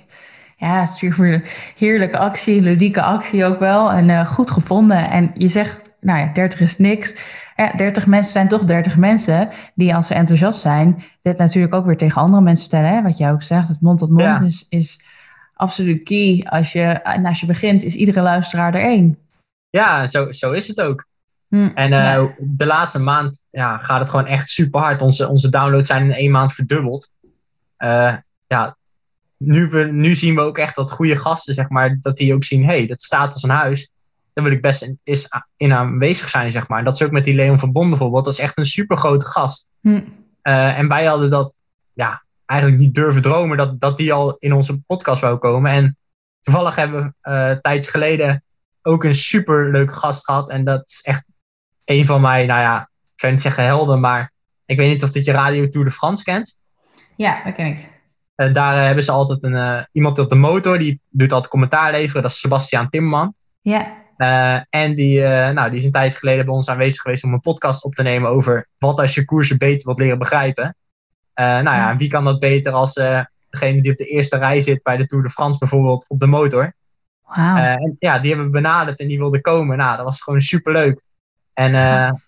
Ja, 0.56 0.86
super 0.86 1.42
heerlijke 1.76 2.18
actie, 2.18 2.62
ludieke 2.62 3.02
actie 3.02 3.44
ook 3.44 3.58
wel. 3.58 3.92
En 3.92 4.08
uh, 4.08 4.26
goed 4.26 4.50
gevonden. 4.50 5.10
En 5.10 5.30
je 5.34 5.48
zegt, 5.48 5.90
nou 6.00 6.18
ja, 6.18 6.32
30 6.32 6.60
is 6.60 6.78
niks. 6.78 7.14
Ja, 7.62 7.72
30 7.76 8.06
mensen 8.06 8.32
zijn 8.32 8.48
toch 8.48 8.64
30 8.64 8.96
mensen 8.96 9.48
die 9.74 9.94
als 9.94 10.06
ze 10.06 10.14
enthousiast 10.14 10.60
zijn, 10.60 11.02
dit 11.20 11.38
natuurlijk 11.38 11.74
ook 11.74 11.86
weer 11.86 11.96
tegen 11.96 12.22
andere 12.22 12.42
mensen 12.42 12.70
vertellen. 12.70 12.94
Hè? 12.96 13.02
Wat 13.02 13.18
jij 13.18 13.32
ook 13.32 13.42
zegt, 13.42 13.68
het 13.68 13.80
mond 13.80 13.98
tot 13.98 14.08
mond 14.10 14.38
Ja. 14.38 14.40
is, 14.40 14.66
is 14.68 15.04
absoluut 15.52 16.02
key. 16.02 16.46
Als 16.48 16.72
je, 16.72 16.82
en 16.82 17.26
als 17.26 17.40
je 17.40 17.46
begint, 17.46 17.82
is 17.82 17.94
iedere 17.94 18.20
luisteraar 18.20 18.74
er 18.74 18.80
één. 18.80 19.18
Ja, 19.70 20.06
zo, 20.06 20.32
zo 20.32 20.52
is 20.52 20.68
het 20.68 20.80
ook. 20.80 21.06
Hm, 21.48 21.70
En 21.74 21.92
eh, 21.92 21.98
ja. 21.98 22.28
de 22.38 22.66
laatste 22.66 22.98
maand 22.98 23.44
ja, 23.50 23.78
gaat 23.78 24.00
het 24.00 24.10
gewoon 24.10 24.26
echt 24.26 24.48
super 24.48 24.80
hard. 24.80 25.02
Onze, 25.02 25.28
onze 25.28 25.48
downloads 25.50 25.88
zijn 25.88 26.04
in 26.04 26.12
één 26.12 26.30
maand 26.30 26.52
verdubbeld. 26.52 27.10
Eh, 27.76 28.16
ja, 28.46 28.76
nu, 29.36 29.68
we, 29.68 29.84
nu 29.84 30.14
zien 30.14 30.34
we 30.34 30.40
ook 30.40 30.58
echt 30.58 30.76
dat 30.76 30.90
goede 30.90 31.16
gasten, 31.16 31.54
zeg 31.54 31.68
maar, 31.68 31.98
dat 32.00 32.16
die 32.16 32.34
ook 32.34 32.44
zien, 32.44 32.60
hé, 32.64 32.76
hey, 32.76 32.86
dat 32.86 33.02
staat 33.02 33.32
als 33.34 33.42
een 33.42 33.50
huis. 33.50 33.90
Daar 34.32 34.44
wil 34.44 34.52
ik 34.52 34.62
best 34.62 34.82
in, 34.82 35.00
is, 35.02 35.28
in 35.56 35.72
aanwezig 35.72 36.28
zijn, 36.28 36.52
zeg 36.52 36.68
maar. 36.68 36.84
Dat 36.84 36.94
is 36.94 37.02
ook 37.02 37.10
met 37.10 37.24
die 37.24 37.34
Leon 37.34 37.58
van 37.58 37.72
Bon 37.72 37.88
bijvoorbeeld. 37.88 38.24
Dat 38.24 38.32
is 38.32 38.38
echt 38.38 38.58
een 38.58 38.66
super 38.66 38.96
grote 38.96 39.26
gast. 39.26 39.68
Hm, 39.80 40.00
Eh, 40.42 40.78
en 40.78 40.88
wij 40.88 41.04
hadden 41.04 41.30
dat 41.30 41.58
ja, 41.92 42.22
eigenlijk 42.46 42.80
niet 42.80 42.94
durven 42.94 43.22
dromen 43.22 43.56
dat, 43.56 43.80
dat 43.80 43.96
die 43.96 44.12
al 44.12 44.36
in 44.38 44.52
onze 44.52 44.80
podcast 44.82 45.20
wou 45.20 45.38
komen. 45.38 45.72
En 45.72 45.96
toevallig 46.40 46.74
hebben 46.76 47.14
we 47.22 47.58
tijdje 47.60 47.90
geleden 47.90 48.44
ook 48.82 49.04
een 49.04 49.14
super 49.14 49.70
leuke 49.70 49.92
gast 49.92 50.24
gehad. 50.24 50.50
En 50.50 50.64
dat 50.64 50.82
is 50.88 51.00
echt 51.02 51.24
een 51.84 52.06
van 52.06 52.20
mijn, 52.20 52.46
nou 52.46 52.60
ja, 52.60 52.80
ik 53.14 53.20
zou 53.20 53.32
niet 53.32 53.40
zeggen 53.42 53.64
helden, 53.64 54.00
maar 54.00 54.32
ik 54.66 54.76
weet 54.76 54.90
niet 54.90 55.02
of 55.02 55.10
dat 55.10 55.24
je 55.24 55.32
Radio 55.32 55.68
Tour 55.68 55.86
de 55.86 55.92
France 55.92 56.24
kent. 56.24 56.60
ja, 57.16 57.44
dat 57.44 57.54
ken 57.54 57.66
ik. 57.66 57.88
Eh, 58.34 58.52
daar 58.52 58.84
hebben 58.86 59.04
ze 59.04 59.12
altijd 59.12 59.44
een, 59.44 59.88
iemand 59.92 60.18
op 60.18 60.28
de 60.28 60.34
motor, 60.34 60.78
die 60.78 61.00
doet 61.10 61.32
altijd 61.32 61.52
commentaar 61.52 61.90
leveren. 61.92 62.22
Dat 62.22 62.30
is 62.30 62.40
Sebastiaan 62.40 62.88
Timmerman. 62.88 63.34
Ja, 63.60 64.01
Eh, 64.22 64.60
en 64.70 64.94
die, 64.94 65.24
eh, 65.24 65.54
nou, 65.54 65.70
die 65.70 65.78
is 65.78 65.84
een 65.84 65.90
tijd 65.90 66.16
geleden 66.16 66.44
bij 66.44 66.54
ons 66.54 66.68
aanwezig 66.68 67.00
geweest 67.00 67.24
om 67.24 67.32
een 67.32 67.40
podcast 67.40 67.84
op 67.84 67.94
te 67.94 68.02
nemen 68.02 68.30
over 68.30 68.68
wat 68.78 69.00
als 69.00 69.14
je 69.14 69.24
koersen 69.24 69.58
beter 69.58 69.86
wilt 69.86 69.98
leren 69.98 70.18
begrijpen. 70.18 70.76
Eh, 71.34 71.46
nou 71.46 71.76
ja, 71.76 71.90
en 71.90 71.96
wie 71.96 72.08
kan 72.08 72.24
dat 72.24 72.40
beter 72.40 72.72
als 72.72 72.92
degene 73.50 73.82
die 73.82 73.90
op 73.90 73.96
de 73.96 74.06
eerste 74.06 74.36
rij 74.36 74.60
zit 74.60 74.82
bij 74.82 74.96
de 74.96 75.06
Tour 75.06 75.24
de 75.24 75.30
France 75.30 75.58
bijvoorbeeld 75.58 76.04
op 76.08 76.18
de 76.18 76.26
motor. 76.26 76.74
wauw. 77.24 77.56
Eh, 77.56 77.64
en 77.64 77.96
ja, 77.98 78.18
die 78.18 78.28
hebben 78.28 78.46
we 78.46 78.52
benaderd 78.52 79.00
en 79.00 79.08
die 79.08 79.18
wilde 79.18 79.40
komen. 79.40 79.76
Nou, 79.76 79.96
dat 79.96 80.04
was 80.04 80.22
gewoon 80.22 80.40
superleuk. 80.40 81.02
En 81.52 81.72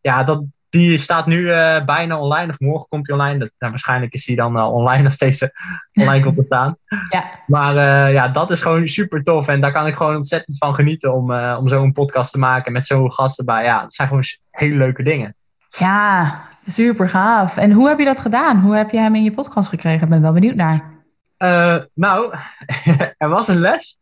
ja, 0.00 0.22
dat, 0.22 0.42
die 0.74 0.98
staat 0.98 1.26
nu 1.26 1.50
eh, 1.50 1.84
bijna 1.84 2.18
online, 2.18 2.50
of 2.50 2.60
morgen 2.60 2.86
komt 2.88 3.06
hij 3.06 3.16
online. 3.16 3.38
Dat, 3.38 3.50
nou, 3.58 3.70
waarschijnlijk 3.70 4.14
is 4.14 4.24
die 4.24 4.36
dan 4.36 4.56
eh, 4.56 4.72
online 4.72 5.04
als 5.10 5.18
deze 5.18 5.52
online 5.92 6.24
komt 6.24 6.36
te 6.36 6.42
staan. 6.42 6.76
ja, 7.10 7.24
Maar 7.46 7.76
eh, 7.76 8.12
ja, 8.12 8.28
dat 8.28 8.50
is 8.50 8.62
gewoon 8.62 8.88
super 8.88 9.22
tof. 9.22 9.48
En 9.48 9.60
daar 9.60 9.72
kan 9.72 9.86
ik 9.86 9.94
gewoon 9.94 10.16
ontzettend 10.16 10.58
van 10.58 10.74
genieten 10.74 11.14
om, 11.14 11.32
eh, 11.32 11.56
om 11.60 11.68
zo'n 11.68 11.92
podcast 11.92 12.32
te 12.32 12.38
maken 12.38 12.72
met 12.72 12.86
zo'n 12.86 13.12
gasten 13.12 13.44
bij. 13.44 13.64
Ja, 13.64 13.80
dat 13.80 13.94
zijn 13.94 14.08
gewoon 14.08 14.22
hele 14.50 14.76
leuke 14.76 15.02
dingen. 15.02 15.34
ja, 15.68 16.40
super 16.66 17.08
gaaf. 17.08 17.56
En 17.56 17.72
hoe 17.72 17.88
heb 17.88 17.98
je 17.98 18.04
dat 18.04 18.20
gedaan? 18.20 18.58
Hoe 18.60 18.76
heb 18.76 18.90
je 18.90 18.98
hem 18.98 19.14
in 19.14 19.24
je 19.24 19.32
podcast 19.32 19.68
gekregen? 19.68 20.02
Ik 20.02 20.08
ben 20.08 20.22
wel 20.22 20.32
benieuwd 20.32 20.56
naar. 20.56 20.92
Eh, 21.36 21.76
nou, 21.94 22.34
er 23.18 23.28
was 23.28 23.48
een 23.48 23.60
les 23.60 23.98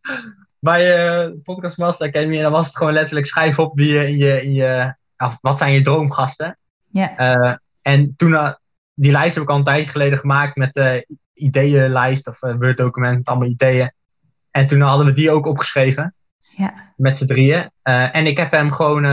bij 0.58 0.96
eh 0.96 1.30
Podcast 1.42 1.78
Master 1.78 2.08
Academy. 2.08 2.36
En 2.36 2.42
dan 2.42 2.52
was 2.52 2.66
het 2.66 2.76
gewoon 2.76 2.92
letterlijk 2.92 3.26
schrijf 3.26 3.58
op 3.58 3.76
wie 3.76 3.92
je 3.92 4.08
in 4.08 4.16
je, 4.16 4.42
in 4.42 4.52
je 4.52 4.94
of 5.16 5.38
wat 5.40 5.58
zijn 5.58 5.72
je 5.72 5.82
droomgasten. 5.82 6.58
Ja, 6.92 7.16
Eh, 7.16 7.54
en 7.82 8.16
toen, 8.16 8.34
eh, 8.34 8.52
die 8.94 9.12
lijst 9.12 9.34
heb 9.34 9.44
ik 9.44 9.50
al 9.50 9.56
een 9.56 9.64
tijdje 9.64 9.90
geleden 9.90 10.18
gemaakt 10.18 10.56
met 10.56 10.72
de 10.72 11.06
ideeënlijst 11.34 12.28
of 12.28 12.40
Word-document 12.40 13.16
met 13.16 13.28
allemaal 13.28 13.48
ideeën. 13.48 13.92
En 14.50 14.66
toen 14.66 14.80
hadden 14.80 15.06
we 15.06 15.12
die 15.12 15.30
ook 15.30 15.46
opgeschreven. 15.46 16.14
Ja. 16.56 16.92
Met 16.96 17.18
z'n 17.18 17.26
drieën. 17.26 17.70
En 17.82 18.26
ik 18.26 18.36
heb 18.36 18.50
hem 18.50 18.72
gewoon, 18.72 19.04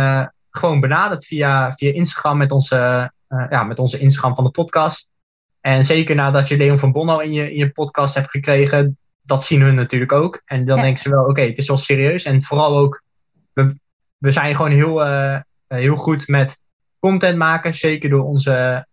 gewoon 0.50 0.80
benaderd 0.80 1.26
via, 1.26 1.72
via 1.72 1.94
Instagram 1.94 2.38
met 2.38 2.52
onze, 2.52 3.12
ja, 3.50 3.64
met 3.64 3.80
onze 3.80 4.00
Instagram 4.00 4.36
van 4.36 4.44
de 4.44 4.50
podcast. 4.52 5.12
En 5.62 5.84
zeker 5.84 6.16
nadat 6.16 6.48
je 6.48 6.58
Leon 6.58 6.80
van 6.80 6.92
Bonno 6.92 7.18
in 7.20 7.34
je, 7.34 7.52
in 7.52 7.58
je 7.58 7.72
podcast 7.72 8.16
hebt 8.16 8.30
gekregen, 8.30 8.98
dat 9.22 9.44
zien 9.44 9.62
hun 9.62 9.76
natuurlijk 9.76 10.12
ook. 10.12 10.42
En 10.46 10.66
dan 10.66 10.76
Ja. 10.78 10.82
denken 10.84 11.02
ze 11.02 11.10
wel, 11.10 11.26
oké, 11.26 11.42
het 11.42 11.58
is 11.58 11.68
wel 11.68 11.78
serieus. 11.78 12.26
En 12.26 12.44
vooral 12.44 12.78
ook, 12.78 13.04
we, 13.54 13.76
we 14.18 14.32
zijn 14.32 14.56
gewoon 14.56 14.72
heel, 14.72 15.02
heel 15.68 15.96
goed 15.96 16.28
met 16.28 16.60
content 17.00 17.38
maken. 17.38 17.74
Zeker 17.74 18.10
door 18.10 18.24
onze, 18.24 18.88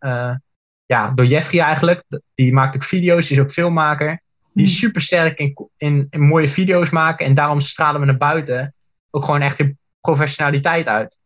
ja, 0.87 1.11
door 1.11 1.27
Jeffrey 1.27 1.61
eigenlijk. 1.61 2.05
Die 2.35 2.53
maakt 2.53 2.75
ook 2.77 2.85
video's, 2.85 3.27
die 3.27 3.37
is 3.37 3.43
ook 3.43 3.51
filmmaker. 3.51 4.23
Die 4.53 4.65
is 4.65 4.79
super 4.79 5.01
sterk 5.01 5.39
in, 5.39 5.69
in, 5.77 6.07
in, 6.11 6.21
mooie 6.21 6.49
video's 6.49 6.91
maken. 6.91 7.27
En 7.27 7.35
daarom 7.35 7.61
stralen 7.61 8.01
we 8.01 8.07
naar 8.07 8.17
buiten 8.17 8.75
ook 9.11 9.25
gewoon 9.25 9.41
echt 9.41 9.59
in 9.59 9.79
professionaliteit 10.01 10.87
uit. 10.87 11.21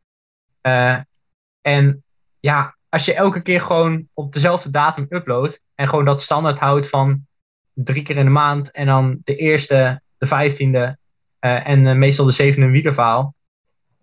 en 1.61 2.05
ja, 2.41 2.75
als 2.91 3.05
je 3.05 3.15
elke 3.15 3.43
keer 3.43 3.61
gewoon 3.61 4.09
op 4.15 4.33
dezelfde 4.33 4.71
datum 4.71 5.07
uploadt 5.09 5.63
en 5.75 5.89
gewoon 5.89 6.05
dat 6.05 6.23
standaard 6.23 6.59
houdt 6.59 6.89
van 6.89 7.27
drie 7.73 8.03
keer 8.03 8.17
in 8.17 8.25
de 8.25 8.31
maand 8.31 8.71
en 8.71 8.87
dan 8.87 9.21
de 9.25 9.37
eerste, 9.37 10.01
de 10.19 10.27
vijftiende 10.27 10.99
uh, 11.41 11.69
en 11.69 11.87
uh, 11.87 11.95
meestal 11.95 12.25
de 12.25 12.31
zevende 12.31 12.71
wielerverhaal. 12.71 13.35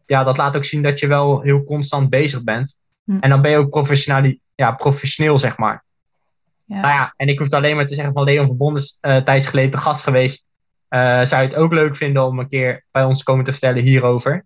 Ja, 0.08 0.24
dat 0.24 0.38
laat 0.38 0.56
ook 0.56 0.66
zien 0.66 0.82
dat 0.82 1.00
je 1.00 1.08
wel 1.08 1.42
heel 1.42 1.64
constant 1.64 2.10
bezig 2.10 2.44
bent. 2.44 2.76
Hm. 3.04 3.18
En 3.20 3.30
dan 3.30 3.42
ben 3.42 3.52
je 3.52 3.58
ook 3.58 3.70
professioneel, 3.70 4.36
ja, 4.56 4.72
professioneel, 4.72 5.38
zeg 5.38 5.58
maar. 5.58 5.84
Ja. 6.66 6.80
Nou 6.80 6.94
ja, 6.94 7.14
en 7.16 7.28
ik 7.28 7.40
hoef 7.40 7.54
alleen 7.54 7.76
maar 7.76 7.86
te 7.86 7.96
zeggen 7.96 8.14
van 8.14 8.24
Leon 8.24 8.46
Verbonden 8.46 8.82
is 8.82 8.98
uh, 9.02 9.18
tijds 9.18 9.48
geleden 9.48 9.72
te 9.72 9.78
gast 9.78 10.04
geweest. 10.04 10.48
zou 10.90 11.28
je 11.28 11.48
het 11.48 11.56
ook 11.56 11.74
leuk 11.74 11.96
vinden 11.96 12.26
om 12.26 12.40
een 12.40 12.50
keer 12.50 12.86
bij 12.92 13.04
ons 13.04 13.24
komen 13.24 13.46
te 13.46 13.52
vertellen 13.52 13.84
hierover? 13.84 14.46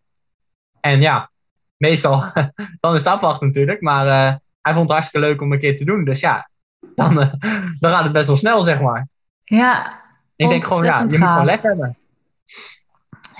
En 0.80 1.02
ja, 1.02 1.32
meestal, 1.78 2.32
dan 2.80 2.96
is 2.96 3.04
het 3.04 3.14
afwachten 3.14 3.48
natuurlijk. 3.48 3.82
Maar 3.82 4.06
uh, 4.06 4.36
hij 4.62 4.74
vond 4.74 4.88
het 4.88 4.98
hartstikke 4.98 5.28
leuk 5.28 5.42
om 5.42 5.52
een 5.52 5.60
keer 5.60 5.78
te 5.78 5.86
doen. 5.86 6.04
Dus 6.04 6.20
ja, 6.20 6.50
dan, 6.96 7.16
dan 7.80 7.94
gaat 7.94 8.04
het 8.04 8.14
best 8.14 8.28
wel 8.28 8.36
snel, 8.36 8.62
zeg 8.62 8.82
maar. 8.82 9.08
Ja, 9.44 10.02
Ik 10.36 10.50
denk 10.50 10.64
gewoon, 10.64 10.84
ja, 10.84 10.98
je 10.98 11.18
moet 11.18 11.28
gewoon 11.30 11.46
lef 11.46 11.62
hebben. 11.62 11.98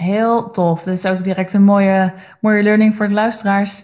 Heel 0.02 0.52
tof. 0.52 0.84
Dit 0.84 0.94
is 0.94 1.06
ook 1.06 1.24
direct 1.24 1.54
een 1.54 1.64
mooie, 1.64 2.14
mooie 2.40 2.64
learning 2.64 2.96
voor 2.96 3.08
de 3.08 3.14
luisteraars. 3.14 3.84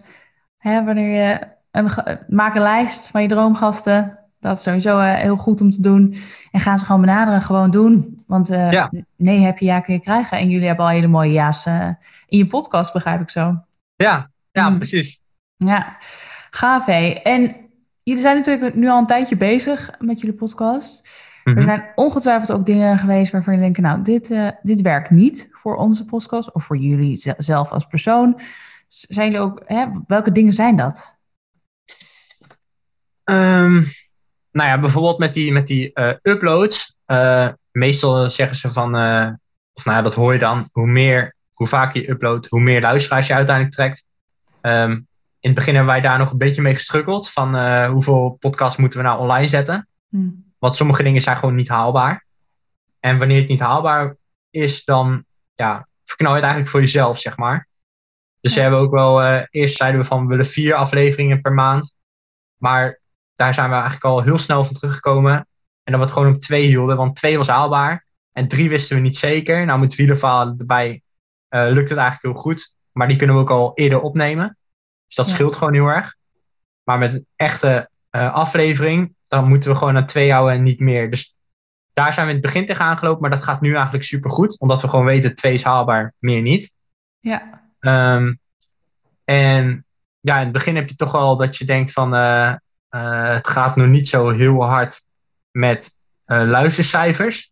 Wanneer 0.61 1.25
je 1.25 1.39
een, 1.71 1.89
maak 2.27 2.55
een 2.55 2.61
lijst 2.61 3.07
van 3.07 3.21
je 3.21 3.27
droomgasten. 3.27 4.19
Dat 4.39 4.57
is 4.57 4.63
sowieso 4.63 4.99
uh, 4.99 5.13
heel 5.13 5.35
goed 5.35 5.61
om 5.61 5.69
te 5.69 5.81
doen. 5.81 6.15
En 6.51 6.59
gaan 6.59 6.79
ze 6.79 6.85
gewoon 6.85 7.01
benaderen, 7.01 7.41
gewoon 7.41 7.71
doen. 7.71 8.23
Want 8.27 8.51
uh, 8.51 8.71
ja. 8.71 8.91
nee 9.15 9.39
heb 9.39 9.57
je, 9.57 9.65
ja 9.65 9.79
kun 9.79 9.93
je 9.93 9.99
krijgen. 9.99 10.37
En 10.37 10.49
jullie 10.49 10.67
hebben 10.67 10.85
al 10.85 10.91
hele 10.91 11.07
mooie 11.07 11.31
ja's 11.31 11.65
uh, 11.65 11.89
in 12.27 12.37
je 12.37 12.47
podcast, 12.47 12.93
begrijp 12.93 13.21
ik 13.21 13.29
zo. 13.29 13.63
Ja, 13.95 14.29
ja, 14.51 14.69
mm. 14.69 14.77
precies. 14.77 15.21
Ja, 15.55 15.97
gaaf 16.49 16.85
hé. 16.85 17.09
En 17.09 17.55
jullie 18.03 18.21
zijn 18.21 18.35
natuurlijk 18.35 18.75
nu 18.75 18.89
al 18.89 18.97
een 18.97 19.05
tijdje 19.05 19.37
bezig 19.37 19.91
met 19.99 20.19
jullie 20.19 20.35
podcast. 20.35 21.09
Er 21.47 21.53
mhm. 21.53 21.63
zijn 21.63 21.91
ongetwijfeld 21.95 22.51
ook 22.51 22.65
dingen 22.65 22.97
geweest 22.97 23.31
waarvan 23.31 23.53
je 23.53 23.59
denkt, 23.59 23.77
nou, 23.77 24.01
dit, 24.01 24.29
uh, 24.29 24.49
dit 24.61 24.81
werkt 24.81 25.09
niet 25.09 25.47
voor 25.51 25.75
onze 25.75 26.05
podcast 26.05 26.51
of 26.51 26.63
voor 26.63 26.77
jullie 26.77 27.33
zelf 27.37 27.71
als 27.71 27.85
persoon. 27.85 28.39
Zijn 28.87 29.31
jullie 29.31 29.45
ook, 29.45 29.61
hè, 29.65 29.85
welke 30.07 30.31
dingen 30.31 30.53
zijn 30.53 30.75
dat? 30.75 31.15
Um, 33.23 33.83
nou 34.51 34.69
ja, 34.69 34.79
bijvoorbeeld 34.79 35.17
met 35.17 35.33
die, 35.33 35.51
met 35.51 35.67
die 35.67 35.91
uh, 35.93 36.13
uploads. 36.21 36.97
Uh, 37.07 37.49
meestal 37.71 38.29
zeggen 38.29 38.57
ze 38.57 38.71
van, 38.71 38.95
of 39.73 39.85
nou 39.85 39.97
ja, 39.97 40.01
dat 40.01 40.15
hoor 40.15 40.33
je 40.33 40.39
dan, 40.39 40.67
hoe 40.71 40.87
meer, 40.87 41.35
hoe 41.51 41.67
vaker 41.67 42.01
je 42.01 42.09
uploadt, 42.09 42.47
hoe 42.47 42.61
meer 42.61 42.81
luisteraars 42.81 43.27
je 43.27 43.33
uiteindelijk 43.33 43.75
trekt. 43.75 44.07
Um, 44.61 44.91
in 45.39 45.49
het 45.49 45.53
begin 45.53 45.75
hebben 45.75 45.93
wij 45.93 46.01
daar 46.01 46.17
nog 46.17 46.31
een 46.31 46.37
beetje 46.37 46.61
mee 46.61 46.75
gestruggeld. 46.75 47.29
Van 47.29 47.85
hoeveel 47.85 48.37
podcasts 48.39 48.77
moeten 48.77 48.99
we 48.99 49.05
nou 49.05 49.19
online 49.19 49.47
zetten? 49.47 49.87
Hmm. 50.09 50.46
Want 50.59 50.75
sommige 50.75 51.03
dingen 51.03 51.21
zijn 51.21 51.37
gewoon 51.37 51.55
niet 51.55 51.67
haalbaar. 51.67 52.25
En 52.99 53.17
wanneer 53.17 53.39
het 53.39 53.49
niet 53.49 53.59
haalbaar 53.59 54.17
is, 54.49 54.85
dan 54.85 55.25
ja, 55.55 55.87
verknal 56.03 56.29
je 56.29 56.41
het 56.41 56.49
eigenlijk 56.49 56.71
voor 56.71 56.81
jezelf, 56.81 57.19
zeg 57.19 57.37
maar. 57.37 57.67
Dus 58.39 58.55
we 58.55 58.61
hebben 58.61 58.79
ook 58.79 58.91
wel, 58.91 59.23
uh, 59.23 59.41
eerst 59.49 59.77
zeiden 59.77 60.01
we 60.01 60.07
van 60.07 60.21
we 60.21 60.27
willen 60.27 60.45
vier 60.45 60.75
afleveringen 60.75 61.41
per 61.41 61.53
maand. 61.53 61.95
Maar 62.57 62.99
daar 63.35 63.53
zijn 63.53 63.67
we 63.67 63.73
eigenlijk 63.75 64.05
al 64.05 64.23
heel 64.23 64.37
snel 64.37 64.63
van 64.63 64.75
teruggekomen. 64.75 65.47
En 65.83 65.93
dat 65.93 65.95
we 65.95 66.05
het 66.05 66.11
gewoon 66.11 66.33
op 66.33 66.41
twee 66.41 66.65
hielden, 66.65 66.97
want 66.97 67.15
twee 67.15 67.37
was 67.37 67.47
haalbaar. 67.47 68.05
En 68.31 68.47
drie 68.47 68.69
wisten 68.69 68.95
we 68.95 69.01
niet 69.01 69.17
zeker. 69.17 69.65
Nou, 69.65 69.79
met 69.79 69.95
wielerfalen 69.95 70.57
erbij 70.57 71.01
uh, 71.49 71.67
lukt 71.71 71.89
het 71.89 71.97
eigenlijk 71.97 72.21
heel 72.21 72.43
goed. 72.43 72.75
Maar 72.91 73.07
die 73.07 73.17
kunnen 73.17 73.35
we 73.35 73.41
ook 73.41 73.49
al 73.49 73.71
eerder 73.73 74.01
opnemen. 74.01 74.57
Dus 75.05 75.15
dat 75.15 75.29
scheelt 75.29 75.55
gewoon 75.55 75.73
heel 75.73 75.87
erg. 75.87 76.15
Maar 76.83 76.97
met 76.97 77.13
een 77.13 77.25
echte 77.35 77.89
uh, 78.11 78.33
aflevering, 78.33 79.15
dan 79.27 79.47
moeten 79.47 79.71
we 79.71 79.77
gewoon 79.77 79.93
naar 79.93 80.07
twee 80.07 80.31
houden 80.31 80.55
en 80.55 80.63
niet 80.63 80.79
meer. 80.79 81.09
Dus 81.09 81.35
daar 81.93 82.13
zijn 82.13 82.25
we 82.25 82.31
in 82.33 82.37
het 82.37 82.47
begin 82.47 82.65
tegen 82.65 82.85
aangelopen, 82.85 83.21
maar 83.21 83.29
dat 83.29 83.43
gaat 83.43 83.61
nu 83.61 83.73
eigenlijk 83.73 84.03
super 84.03 84.31
goed. 84.31 84.59
Omdat 84.59 84.81
we 84.81 84.89
gewoon 84.89 85.05
weten, 85.05 85.35
twee 85.35 85.53
is 85.53 85.63
haalbaar, 85.63 86.13
meer 86.19 86.41
niet. 86.41 86.75
Ja. 87.19 87.69
Um, 87.79 88.39
en 89.23 89.85
ja, 90.19 90.35
in 90.35 90.43
het 90.43 90.51
begin 90.51 90.75
heb 90.75 90.89
je 90.89 90.95
toch 90.95 91.11
wel 91.11 91.37
dat 91.37 91.57
je 91.57 91.65
denkt 91.65 91.91
van, 91.91 92.13
uh, 92.13 92.55
uh, 92.89 93.33
het 93.33 93.47
gaat 93.47 93.75
nog 93.75 93.87
niet 93.87 94.07
zo 94.07 94.29
heel 94.29 94.63
hard 94.63 95.01
met 95.51 95.91
luistercijfers. 96.25 97.51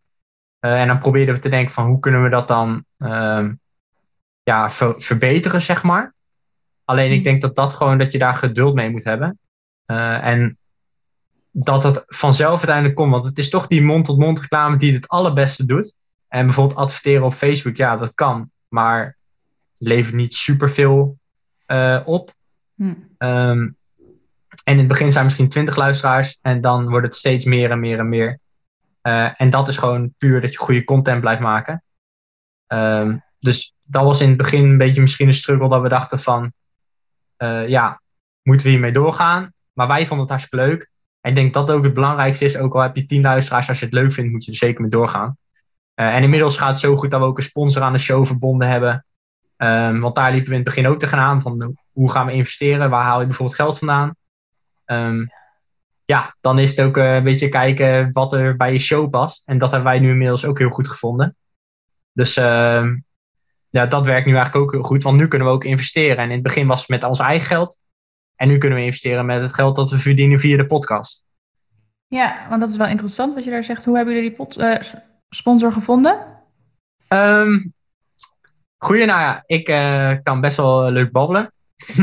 en 0.58 0.86
dan 0.86 0.98
probeerden 0.98 1.34
we 1.34 1.40
te 1.40 1.48
denken 1.48 1.74
van, 1.74 1.86
hoe 1.86 2.00
kunnen 2.00 2.22
we 2.22 2.28
dat 2.28 2.48
dan 2.48 2.84
um, 2.98 3.60
ja, 4.42 4.70
ver 4.70 4.94
verbeteren, 4.96 5.62
zeg 5.62 5.82
maar. 5.82 6.14
Alleen 6.84 7.08
ik 7.10 7.14
hmm. 7.14 7.22
denk 7.22 7.40
dat 7.40 7.56
dat 7.56 7.74
gewoon 7.74 7.98
dat 7.98 8.12
je 8.12 8.18
daar 8.18 8.34
geduld 8.34 8.74
mee 8.74 8.90
moet 8.90 9.04
hebben. 9.04 9.38
En 9.86 10.58
dat 11.58 11.82
het 11.82 12.04
vanzelf 12.06 12.56
uiteindelijk 12.56 12.94
komt. 12.94 13.10
Want 13.10 13.24
het 13.24 13.38
is 13.38 13.50
toch 13.50 13.66
die 13.66 13.82
mond-tot-mond 13.82 14.40
reclame 14.40 14.76
die 14.76 14.94
het 14.94 15.08
allerbeste 15.08 15.66
doet. 15.66 15.98
En 16.28 16.44
bijvoorbeeld 16.44 16.78
adverteren 16.78 17.24
op 17.24 17.34
Facebook, 17.34 17.76
ja, 17.76 17.96
dat 17.96 18.14
kan. 18.14 18.50
Maar 18.68 19.16
levert 19.78 20.14
niet 20.14 20.34
superveel 20.34 21.18
uh, 21.66 22.00
op. 22.04 22.32
Hmm. 22.74 23.08
Um, 23.18 23.76
en 24.64 24.72
in 24.72 24.78
het 24.78 24.86
begin 24.86 25.12
zijn 25.12 25.24
misschien 25.24 25.48
20 25.48 25.76
luisteraars. 25.76 26.38
En 26.42 26.60
dan 26.60 26.88
wordt 26.88 27.06
het 27.06 27.16
steeds 27.16 27.44
meer 27.44 27.70
en 27.70 27.80
meer 27.80 27.98
en 27.98 28.08
meer. 28.08 28.38
Uh, 29.02 29.40
en 29.40 29.50
dat 29.50 29.68
is 29.68 29.78
gewoon 29.78 30.14
puur 30.18 30.40
dat 30.40 30.52
je 30.52 30.58
goede 30.58 30.84
content 30.84 31.20
blijft 31.20 31.40
maken. 31.40 31.82
Um, 32.66 33.24
dus 33.38 33.74
dat 33.82 34.04
was 34.04 34.20
in 34.20 34.28
het 34.28 34.36
begin 34.36 34.64
een 34.64 34.78
beetje 34.78 35.00
misschien 35.00 35.26
een 35.26 35.34
struggle 35.34 35.68
dat 35.68 35.82
we 35.82 35.88
dachten 35.88 36.18
van, 36.18 36.52
uh, 37.38 37.68
ja, 37.68 38.00
moeten 38.42 38.66
we 38.66 38.72
hiermee 38.72 38.92
doorgaan? 38.92 39.52
Maar 39.72 39.86
wij 39.86 40.06
vonden 40.06 40.20
het 40.20 40.28
hartstikke 40.28 40.66
leuk. 40.66 40.90
En 41.26 41.32
ik 41.32 41.38
denk 41.38 41.54
dat 41.54 41.70
ook 41.70 41.84
het 41.84 41.94
belangrijkste 41.94 42.44
is, 42.44 42.56
ook 42.56 42.74
al 42.74 42.80
heb 42.80 42.96
je 42.96 43.06
tien 43.06 43.22
luisteraars, 43.22 43.68
als 43.68 43.78
je 43.78 43.84
het 43.84 43.94
leuk 43.94 44.12
vindt, 44.12 44.32
moet 44.32 44.44
je 44.44 44.50
er 44.50 44.56
zeker 44.56 44.80
mee 44.80 44.90
doorgaan. 44.90 45.36
Uh, 45.94 46.14
en 46.14 46.22
inmiddels 46.22 46.58
gaat 46.58 46.68
het 46.68 46.78
zo 46.78 46.96
goed 46.96 47.10
dat 47.10 47.20
we 47.20 47.26
ook 47.26 47.36
een 47.36 47.42
sponsor 47.42 47.82
aan 47.82 47.92
de 47.92 47.98
show 47.98 48.26
verbonden 48.26 48.68
hebben. 48.68 49.06
Um, 49.56 50.00
want 50.00 50.14
daar 50.14 50.30
liepen 50.30 50.48
we 50.48 50.56
in 50.56 50.60
het 50.64 50.74
begin 50.74 50.86
ook 50.86 50.98
tegenaan 50.98 51.40
van 51.40 51.76
hoe 51.92 52.10
gaan 52.10 52.26
we 52.26 52.32
investeren? 52.32 52.90
Waar 52.90 53.04
haal 53.04 53.20
je 53.20 53.26
bijvoorbeeld 53.26 53.56
geld 53.56 53.78
vandaan? 53.78 54.16
Um, 54.84 55.30
ja, 56.04 56.36
dan 56.40 56.58
is 56.58 56.76
het 56.76 56.86
ook 56.86 56.96
uh, 56.96 57.14
een 57.14 57.24
beetje 57.24 57.48
kijken 57.48 58.12
wat 58.12 58.32
er 58.32 58.56
bij 58.56 58.72
je 58.72 58.78
show 58.78 59.10
past. 59.10 59.42
En 59.46 59.58
dat 59.58 59.70
hebben 59.70 59.90
wij 59.90 59.98
nu 59.98 60.10
inmiddels 60.10 60.44
ook 60.44 60.58
heel 60.58 60.70
goed 60.70 60.88
gevonden. 60.88 61.36
Dus 62.12 62.36
uh, 62.36 62.86
ja, 63.68 63.86
dat 63.86 64.06
werkt 64.06 64.26
nu 64.26 64.34
eigenlijk 64.34 64.64
ook 64.64 64.72
heel 64.72 64.82
goed, 64.82 65.02
want 65.02 65.16
nu 65.16 65.28
kunnen 65.28 65.48
we 65.48 65.54
ook 65.54 65.64
investeren. 65.64 66.16
En 66.16 66.28
in 66.28 66.34
het 66.34 66.42
begin 66.42 66.66
was 66.66 66.80
het 66.80 66.88
met 66.88 67.04
ons 67.04 67.18
eigen 67.18 67.46
geld. 67.46 67.80
En 68.36 68.48
nu 68.48 68.58
kunnen 68.58 68.78
we 68.78 68.84
investeren 68.84 69.26
met 69.26 69.42
het 69.42 69.54
geld 69.54 69.76
dat 69.76 69.90
we 69.90 69.98
verdienen 69.98 70.38
via 70.38 70.56
de 70.56 70.66
podcast. 70.66 71.24
Ja, 72.08 72.46
want 72.48 72.60
dat 72.60 72.70
is 72.70 72.76
wel 72.76 72.86
interessant 72.86 73.34
wat 73.34 73.44
je 73.44 73.50
daar 73.50 73.64
zegt. 73.64 73.84
Hoe 73.84 73.96
hebben 73.96 74.14
jullie 74.14 74.28
die 74.28 74.38
pot, 74.38 74.58
uh, 74.58 74.80
sponsor 75.28 75.72
gevonden? 75.72 76.26
Um, 77.08 77.72
goeie, 78.78 79.06
nou 79.06 79.20
ja, 79.20 79.42
ik 79.46 79.68
uh, 79.68 80.12
kan 80.22 80.40
best 80.40 80.56
wel 80.56 80.90
leuk 80.90 81.12
babbelen. 81.12 81.52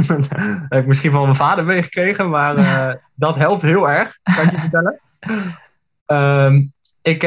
dat 0.08 0.30
heb 0.69 0.82
ik 0.82 0.86
misschien 0.86 1.12
van 1.12 1.22
mijn 1.22 1.36
vader 1.36 1.65
meegekregen, 1.65 2.30
maar 2.30 2.58
uh, 2.58 2.93
dat 3.15 3.36
helpt 3.36 3.62
heel 3.62 3.89
erg, 3.89 4.19
kan 4.24 4.46
ik 4.46 4.52
je 4.52 4.58
vertellen. 4.58 5.00
Um, 6.06 6.74
ik 7.13 7.22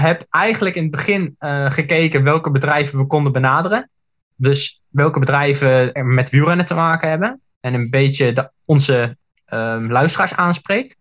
heb 0.00 0.26
eigenlijk 0.30 0.74
in 0.74 0.82
het 0.82 0.90
begin 0.90 1.36
gekeken 1.68 2.22
welke 2.22 2.50
bedrijven 2.50 2.98
we 2.98 3.06
konden 3.06 3.32
benaderen. 3.32 3.90
Dus 4.36 4.80
welke 4.88 5.18
bedrijven 5.18 5.92
er 5.92 6.06
met 6.06 6.30
wielrennen 6.30 6.66
te 6.66 6.74
maken 6.74 7.08
hebben. 7.08 7.40
En 7.66 7.74
een 7.74 7.90
beetje 7.90 8.32
de, 8.32 8.50
onze 8.64 9.16
um, 9.48 9.90
luisteraars 9.90 10.36
aanspreekt. 10.36 11.00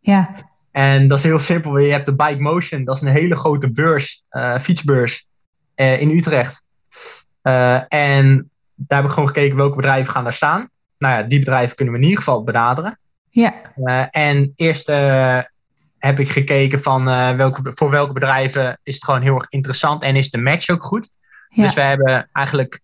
Ja. 0.00 0.34
En 0.70 1.08
dat 1.08 1.18
is 1.18 1.24
heel 1.24 1.38
simpel. 1.38 1.78
Je 1.78 1.92
hebt 1.92 2.06
de 2.06 2.14
Bike 2.14 2.40
Motion. 2.40 2.84
Dat 2.84 2.94
is 2.94 3.00
een 3.00 3.08
hele 3.08 3.36
grote 3.36 3.70
beurs, 3.70 4.24
uh, 4.30 4.58
fietsbeurs 4.58 5.28
in 5.74 6.10
Utrecht. 6.10 6.66
en 7.88 8.50
daar 8.74 8.98
heb 8.98 9.04
ik 9.04 9.10
gewoon 9.10 9.28
gekeken 9.28 9.56
welke 9.56 9.76
bedrijven 9.76 10.12
gaan 10.12 10.24
daar 10.24 10.32
staan. 10.32 10.70
Nou 10.98 11.16
ja, 11.16 11.22
die 11.22 11.38
bedrijven 11.38 11.76
kunnen 11.76 11.94
we 11.94 12.00
in 12.00 12.06
ieder 12.06 12.22
geval 12.24 12.44
benaderen. 12.44 12.98
Ja. 13.30 13.54
en 14.10 14.52
eerst 14.56 14.86
heb 15.98 16.18
ik 16.18 16.30
gekeken 16.30 16.82
van 16.82 17.08
uh, 17.08 17.36
welke, 17.36 17.72
voor 17.74 17.90
welke 17.90 18.12
bedrijven 18.12 18.78
is 18.82 18.94
het 18.94 19.04
gewoon 19.04 19.22
heel 19.22 19.34
erg 19.34 19.46
interessant 19.48 20.02
en 20.02 20.16
is 20.16 20.30
de 20.30 20.38
match 20.38 20.68
ook 20.68 20.84
goed. 20.84 21.10
Dus 21.54 21.74
we 21.74 21.80
hebben 21.80 22.28
eigenlijk 22.32 22.80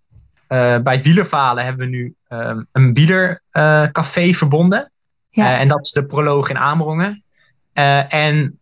bij 0.82 1.00
wielerfalen 1.02 1.64
hebben 1.64 1.90
we 1.90 1.96
nu 1.96 2.14
um, 2.28 2.66
een 2.72 2.94
wielercafé 2.94 4.22
uh, 4.22 4.34
verbonden. 4.34 4.92
Ja. 5.30 5.58
en 5.58 5.68
dat 5.68 5.84
is 5.84 5.90
de 5.90 6.06
proloog 6.06 6.50
in 6.50 6.58
Amerongen. 6.58 7.24
en 8.08 8.58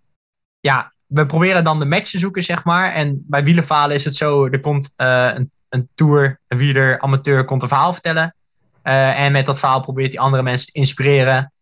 ja, 0.61 0.93
we 1.07 1.27
proberen 1.27 1.65
dan 1.65 1.79
de 1.79 1.85
match 1.85 2.11
te 2.11 2.19
zoeken, 2.19 2.43
zeg 2.43 2.65
maar. 2.65 2.93
En 2.93 3.25
bij 3.27 3.45
wielerfalen 3.45 3.95
is 3.97 4.05
het 4.05 4.15
zo, 4.15 4.47
er 4.47 4.61
komt 4.61 4.93
een, 4.97 5.51
een 5.69 5.89
tour, 5.95 6.41
een 6.49 6.59
wieler, 6.59 7.01
amateur 7.01 7.45
komt 7.45 7.63
een 7.63 7.69
verhaal 7.69 7.93
vertellen. 7.93 8.35
en 8.83 9.33
met 9.33 9.47
dat 9.47 9.59
verhaal 9.59 9.81
probeert 9.81 10.13
hij 10.13 10.23
andere 10.23 10.43
mensen 10.43 10.73
te 10.73 10.79
inspireren 10.79 11.53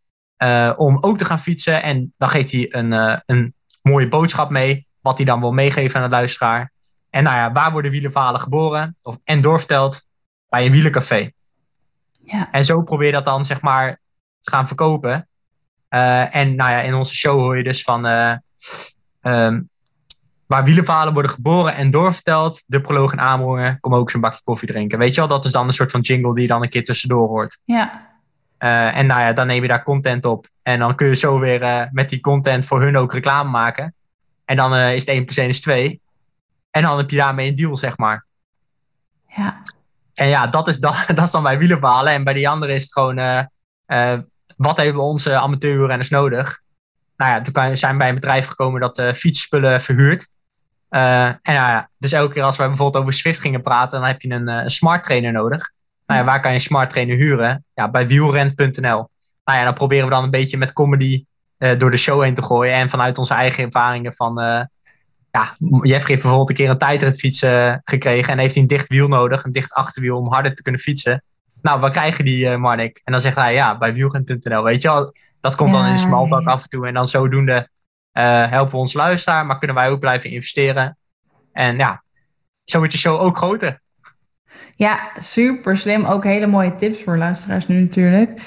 om 0.76 0.98
ook 1.00 1.18
te 1.18 1.24
gaan 1.24 1.38
fietsen. 1.38 1.82
En 1.82 2.12
dan 2.16 2.28
geeft 2.28 2.52
hij 2.52 2.66
een, 2.70 3.20
een 3.26 3.54
mooie 3.82 4.08
boodschap 4.08 4.50
mee, 4.50 4.87
wat 5.00 5.16
hij 5.16 5.26
dan 5.26 5.40
wil 5.40 5.52
meegeven 5.52 6.00
aan 6.00 6.10
de 6.10 6.16
luisteraar. 6.16 6.72
En 7.10 7.22
nou 7.22 7.37
ja, 7.37 7.52
waar 7.52 7.72
worden 7.72 7.90
wielenverhalen 7.90 8.40
geboren 8.40 8.94
of, 9.02 9.18
en 9.24 9.40
doorverteld? 9.40 10.06
Bij 10.55 10.67
een 10.67 10.73
wielencafé. 10.73 11.31
Ja. 12.25 12.49
En 12.51 12.64
zo 12.64 12.83
probeer 12.83 13.07
je 13.07 13.12
dat 13.12 13.25
dan 13.25 13.45
zeg 13.45 13.61
maar 13.61 14.01
te 14.40 14.51
gaan 14.51 14.67
verkopen. 14.67 15.29
Uh, 15.90 16.37
en 16.37 16.55
nou 16.55 16.71
ja, 16.71 16.81
in 16.81 16.95
onze 16.95 17.14
show 17.14 17.40
hoor 17.40 17.57
je 17.57 17.62
dus 17.62 17.83
van 17.83 18.07
uh, 18.07 18.35
um, 19.23 19.69
waar 20.47 20.64
wielenverhalen 20.64 21.12
worden 21.12 21.31
geboren 21.31 21.75
en 21.75 21.90
doorverteld. 21.90 22.62
De 22.67 22.81
proloog 22.81 23.12
en 23.12 23.21
aanbrengen, 23.21 23.81
kom 23.81 23.95
ook 23.95 24.11
zo'n 24.11 24.21
bakje 24.21 24.40
koffie 24.45 24.69
drinken. 24.69 24.99
Weet 24.99 25.14
je 25.14 25.21
wel, 25.21 25.29
dat 25.29 25.45
is 25.45 25.53
dan 25.53 25.67
een 25.67 25.73
soort 25.73 25.90
van 25.90 26.01
jingle 26.01 26.33
die 26.33 26.43
je 26.43 26.49
dan 26.49 26.62
een 26.62 26.69
keer 26.69 26.85
tussendoor 26.85 27.29
hoort. 27.29 27.62
Ja. 27.64 28.11
Uh, 28.59 28.97
en 28.97 29.07
nou 29.07 29.21
ja, 29.21 29.33
dan 29.33 29.47
neem 29.47 29.62
je 29.62 29.69
daar 29.69 29.85
content 29.85 30.25
op. 30.25 30.49
En 30.62 30.79
dan 30.79 30.97
kun 30.97 31.07
je 31.07 31.14
zo 31.14 31.38
weer 31.38 31.88
met 31.93 32.09
die 32.09 32.21
content 32.21 32.64
voor 32.64 32.83
hun 32.83 32.97
ook 32.97 33.12
reclame 33.12 33.51
maken. 33.51 33.95
En 34.45 34.57
dan 34.57 34.77
is 34.77 35.01
het 35.01 35.09
1 35.09 35.25
plus 35.25 35.37
1 35.37 35.49
is 35.49 35.61
2. 35.61 36.01
En 36.71 36.83
dan 36.83 36.99
heb 36.99 37.11
je 37.11 37.17
daarmee 37.17 37.49
een 37.49 37.55
deal, 37.55 37.77
zeg 37.77 37.97
maar. 37.97 38.25
Ja. 39.29 39.62
En 40.14 40.29
ja, 40.29 40.46
dat 40.46 40.68
is, 40.68 40.79
dat, 40.87 41.05
dat 41.14 41.31
dan 41.31 41.42
bij 41.42 41.59
wielenverhalen. 41.59 42.12
En 42.12 42.24
bij 42.24 42.35
die 42.35 42.48
andere 42.48 42.74
is 42.74 42.83
het 42.83 42.92
gewoon, 42.92 43.18
uh, 43.18 43.40
uh, 43.87 44.18
wat 44.57 44.77
hebben 44.77 45.03
onze 45.03 45.37
amateurrenners 45.37 46.09
nodig? 46.09 46.62
Nou 47.16 47.33
ja, 47.33 47.40
toen 47.42 47.77
zijn 47.77 47.92
we 47.92 47.98
bij 47.98 48.09
een 48.09 48.14
bedrijf 48.14 48.46
gekomen 48.46 48.81
dat 48.81 48.98
uh, 48.98 49.12
fietsspullen 49.12 49.81
verhuurt. 49.81 50.29
en 50.88 51.40
ja, 51.42 51.88
dus 51.98 52.12
elke 52.12 52.33
keer 52.33 52.42
als 52.42 52.57
wij 52.57 52.66
bijvoorbeeld 52.66 53.03
over 53.03 53.14
Swift 53.14 53.40
gingen 53.40 53.62
praten, 53.62 54.00
dan 54.00 54.09
heb 54.09 54.20
je 54.22 54.31
een, 54.31 54.48
een 54.48 54.70
smart 54.70 55.03
trainer 55.03 55.33
nodig. 55.33 55.72
Nou 56.07 56.20
ja, 56.20 56.27
waar 56.27 56.40
kan 56.40 56.50
je 56.50 56.57
een 56.57 56.62
smart 56.62 56.90
trainer 56.90 57.16
huren? 57.16 57.64
Ja, 57.74 57.90
bij 57.90 58.07
wielrent.nl. 58.07 59.11
Nou 59.44 59.59
ja, 59.59 59.64
dan 59.64 59.74
proberen 59.74 60.05
we 60.05 60.11
dan 60.11 60.24
een 60.24 60.31
beetje 60.31 60.57
met 60.57 60.72
comedy 60.72 61.24
door 61.79 61.90
de 61.90 61.96
show 61.96 62.22
heen 62.22 62.35
te 62.35 62.42
gooien. 62.42 62.74
En 62.74 62.88
vanuit 62.88 63.18
onze 63.18 63.35
eigen 63.35 63.64
ervaringen 63.64 64.14
van 64.14 64.68
ja, 65.35 65.57
Jeff 65.83 66.07
heeft 66.07 66.20
bijvoorbeeld 66.20 66.49
een 66.49 66.55
keer 66.55 66.70
een 66.70 66.79
tijdrit 66.79 67.18
fietsen 67.18 67.81
gekregen 67.85 68.33
en 68.33 68.38
heeft 68.38 68.55
hij 68.55 68.62
een 68.62 68.68
dicht 68.68 68.88
wiel 68.88 69.09
nodig, 69.09 69.44
een 69.44 69.53
dicht 69.53 69.73
achterwiel 69.73 70.16
om 70.16 70.33
harder 70.33 70.55
te 70.55 70.62
kunnen 70.62 70.81
fietsen. 70.81 71.23
Nou, 71.62 71.81
waar 71.81 71.90
krijgen 71.90 72.25
die, 72.25 72.47
uh, 72.47 72.57
Marnik? 72.57 73.01
En 73.05 73.12
dan 73.12 73.20
zegt 73.20 73.37
hij, 73.37 73.55
ja, 73.55 73.79
bij 73.79 73.94
wielren.nl, 73.94 74.62
weet 74.62 74.83
je 74.83 74.88
wel. 74.88 75.12
Dat 75.40 75.55
komt 75.55 75.73
dan 75.73 75.87
in 75.87 75.92
de 75.92 75.99
smalbak 75.99 76.47
af 76.47 76.62
en 76.62 76.68
toe. 76.68 76.87
En 76.87 76.94
dan 76.94 77.07
zodoende 77.07 77.68
uh, 78.12 78.47
helpen 78.51 78.73
we 78.73 78.77
ons 78.77 78.92
luisteraar, 78.92 79.47
maar 79.47 79.59
kunnen 79.59 79.77
wij 79.77 79.90
ook 79.90 80.01
blijven 80.01 80.31
investeren. 80.31 80.99
En 81.53 81.79
ja, 81.79 82.03
zo 82.64 82.79
wordt 82.79 82.92
je 82.92 82.99
show 82.99 83.20
ook 83.20 83.37
groter. 83.37 83.81
Ja, 84.77 85.11
super 85.18 85.77
slim. 85.77 86.05
Ook 86.05 86.25
hele 86.25 86.47
mooie 86.47 86.75
tips 86.75 87.03
voor 87.03 87.18
luisteraars 87.18 87.68
nu 87.68 87.81
natuurlijk. 87.81 88.40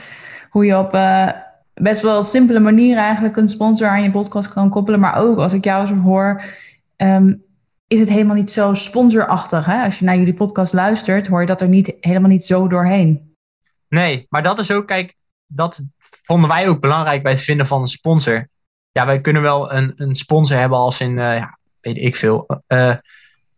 Hoe 0.50 0.66
je 0.66 0.78
op 0.78 0.94
uh, 0.94 1.30
best 1.74 2.02
wel 2.02 2.24
simpele 2.24 2.60
manier 2.60 2.98
eigenlijk 2.98 3.38
een 3.38 3.50
sponsor 3.50 3.88
aan 3.88 4.04
je 4.04 4.12
podcast 4.12 4.54
kan 4.54 4.70
koppelen. 4.70 5.00
Maar 5.00 5.18
ook 5.18 5.38
als 5.38 5.54
ik 5.54 5.64
jou 5.64 5.88
zo 5.88 5.96
hoor, 5.96 6.42
um, 6.98 7.46
is 7.88 8.00
het 8.00 8.10
helemaal 8.10 8.36
niet 8.36 8.52
zo 8.52 8.74
sponsorachtig. 8.74 9.66
Hè? 9.66 9.84
Als 9.84 10.00
je 10.00 10.06
naar 10.06 10.18
jullie 10.18 10.34
podcast 10.34 10.74
luistert, 10.74 11.28
hoor 11.28 11.42
je 11.42 11.48
dat 11.48 11.62
er 11.62 11.68
niet, 11.68 11.96
helemaal 12.00 12.30
niet 12.30 12.44
zo 12.44 12.68
doorheen. 12.68 13.36
Nee, 13.90 14.26
maar 14.30 14.44
dat 14.44 14.60
is 14.60 14.72
ook, 14.72 14.88
kijk, 14.88 15.16
dat 15.46 15.88
vonden 16.00 16.50
wij 16.50 16.70
ook 16.70 16.82
belangrijk 16.82 17.24
bij 17.24 17.32
het 17.32 17.42
vinden 17.42 17.68
van 17.68 17.82
een 17.82 17.88
sponsor. 17.88 18.50
Ja, 18.92 19.06
wij 19.06 19.22
kunnen 19.22 19.42
wel 19.42 19.74
een, 19.74 19.94
een 19.96 20.16
sponsor 20.16 20.58
hebben 20.58 20.78
als 20.78 21.02
in, 21.02 21.12
uh, 21.12 21.18
ja, 21.18 21.58
weet 21.82 21.98
ik 21.98 22.16
veel, 22.16 22.62
uh, 22.68 22.96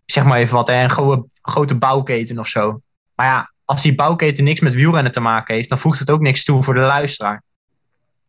zeg 0.06 0.24
maar 0.26 0.38
even 0.38 0.56
wat, 0.56 0.70
een 0.70 0.90
grote, 0.90 1.28
grote 1.42 1.78
bouwketen 1.78 2.40
of 2.40 2.48
zo. 2.48 2.82
Maar 3.16 3.28
ja, 3.28 3.54
als 3.66 3.82
die 3.82 3.96
bouwketen 3.96 4.44
niks 4.44 4.60
met 4.60 4.74
wielrennen 4.74 5.12
te 5.12 5.20
maken 5.20 5.56
heeft, 5.56 5.70
dan 5.70 5.78
voegt 5.78 6.00
het 6.00 6.10
ook 6.10 6.22
niks 6.22 6.44
toe 6.44 6.64
voor 6.64 6.74
de 6.74 6.80
luisteraar. 6.80 7.44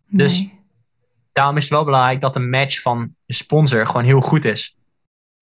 Nee. 0.06 0.26
Dus 0.26 0.46
daarom 1.32 1.56
is 1.56 1.62
het 1.62 1.72
wel 1.72 1.84
belangrijk 1.84 2.20
dat 2.20 2.34
de 2.34 2.40
match 2.40 2.80
van 2.80 3.14
de 3.26 3.34
sponsor 3.34 3.86
gewoon 3.86 4.04
heel 4.04 4.20
goed 4.20 4.44
is. 4.44 4.76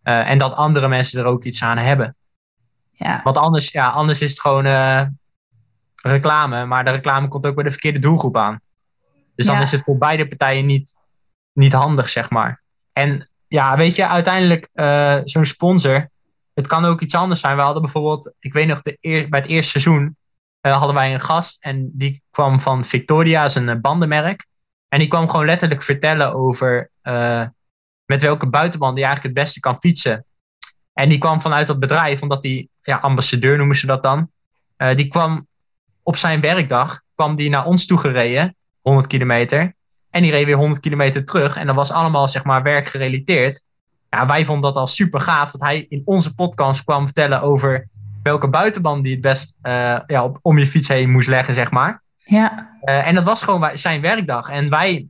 Uh, 0.09 0.31
en 0.31 0.39
dat 0.39 0.55
andere 0.55 0.89
mensen 0.89 1.21
er 1.21 1.27
ook 1.27 1.45
iets 1.45 1.63
aan 1.63 1.79
hebben. 1.79 2.17
Ja. 2.93 3.21
Want 3.23 3.39
anders, 3.39 3.71
ja, 3.71 3.87
anders 3.87 4.21
is 4.21 4.31
het 4.31 4.41
gewoon 4.41 4.67
uh, 4.67 5.03
reclame, 6.03 6.67
maar 6.67 6.85
de 6.85 6.91
reclame 6.91 7.29
komt 7.29 7.47
ook 7.47 7.55
bij 7.55 7.65
de 7.65 7.71
verkeerde 7.71 7.99
doelgroep 7.99 8.37
aan. 8.37 8.61
Dus 9.35 9.47
dan 9.47 9.57
ja. 9.57 9.63
is 9.63 9.71
het 9.71 9.83
voor 9.85 9.99
beide 9.99 10.29
partijen 10.29 10.67
niet, 10.67 10.97
niet 11.53 11.73
handig, 11.73 12.09
zeg 12.09 12.31
maar. 12.31 12.63
En 12.93 13.31
ja, 13.49 13.77
weet 13.77 13.97
je, 13.97 14.07
uiteindelijk 14.07 14.69
uh, 14.75 15.17
zo'n 15.25 15.45
sponsor, 15.45 16.11
het 16.55 16.67
kan 16.67 16.85
ook 16.85 17.01
iets 17.01 17.15
anders 17.15 17.41
zijn. 17.41 17.57
We 17.57 17.63
hadden 17.63 17.83
bijvoorbeeld, 17.83 18.33
ik 18.39 18.53
weet 18.53 18.67
nog, 18.67 18.83
de 18.83 18.99
eer, 19.01 19.29
bij 19.29 19.41
het 19.41 19.49
eerste 19.49 19.81
seizoen 19.81 20.17
hadden 20.61 20.95
wij 20.95 21.13
een 21.13 21.21
gast 21.21 21.65
en 21.65 21.91
die 21.93 22.23
kwam 22.31 22.61
van 22.61 22.85
Victoria, 22.85 23.49
een 23.55 23.81
bandenmerk. 23.81 24.47
En 24.89 24.99
die 24.99 25.09
kwam 25.09 25.31
gewoon 25.31 25.47
letterlijk 25.47 25.83
vertellen 25.83 26.35
over 26.35 26.91
met 28.09 28.23
welke 28.23 28.49
buitenband 28.49 28.97
die 28.97 29.05
eigenlijk 29.05 29.35
het 29.35 29.45
beste 29.45 29.61
kan 29.61 29.79
fietsen. 29.79 30.25
En 30.93 31.09
die 31.09 31.19
kwam 31.19 31.41
vanuit 31.41 31.67
dat 31.67 31.79
bedrijf, 31.79 32.23
omdat 32.23 32.43
die, 32.43 32.71
ja, 32.83 32.97
ambassadeur 32.97 33.57
noemen 33.57 33.77
ze 33.77 33.87
dat 33.87 34.03
dan. 34.03 34.31
Uh, 34.79 34.95
die 34.95 35.09
kwam 35.09 35.47
op 36.03 36.17
zijn 36.17 36.41
werkdag, 36.41 37.03
kwam 37.15 37.37
die 37.37 37.51
naar 37.51 37.67
ons 37.67 37.87
toe 37.87 37.99
gereden, 37.99 38.57
100 38.81 39.07
kilometer. 39.07 39.75
En 40.11 40.23
die 40.23 40.31
reed 40.31 40.45
weer 40.45 40.57
100 40.57 40.81
kilometer 40.81 41.25
terug. 41.25 41.57
En 41.57 41.67
dat 41.67 41.75
was 41.75 41.93
allemaal, 41.93 42.29
zeg 42.29 42.45
maar, 42.45 42.63
werkgerelateerd. 42.63 43.65
Ja, 44.11 44.27
wij 44.27 44.45
vonden 44.45 44.65
dat 44.65 44.77
al 44.77 44.87
super 44.87 45.21
gaaf 45.21 45.51
dat 45.51 45.61
hij 45.61 45.87
in 45.89 46.03
onze 46.05 46.35
podcast 46.35 46.85
kwam 46.85 47.05
vertellen 47.05 47.43
over 47.43 47.89
welke 48.23 48.49
buitenband 48.49 49.05
die 49.05 49.13
het 49.13 49.23
best 49.23 49.57
uh, 49.63 49.99
ja, 50.07 50.25
op, 50.25 50.39
om 50.43 50.59
je 50.59 50.67
fiets 50.67 50.89
heen 50.89 51.11
moest 51.11 51.29
leggen, 51.29 51.55
zeg 51.55 51.71
maar. 51.71 52.03
Ja. 52.25 52.77
Uh, 52.85 53.07
en 53.09 53.15
dat 53.15 53.25
was 53.25 53.43
gewoon 53.43 53.71
zijn 53.75 54.01
werkdag. 54.01 54.49
En 54.49 54.71
wij 54.71 55.07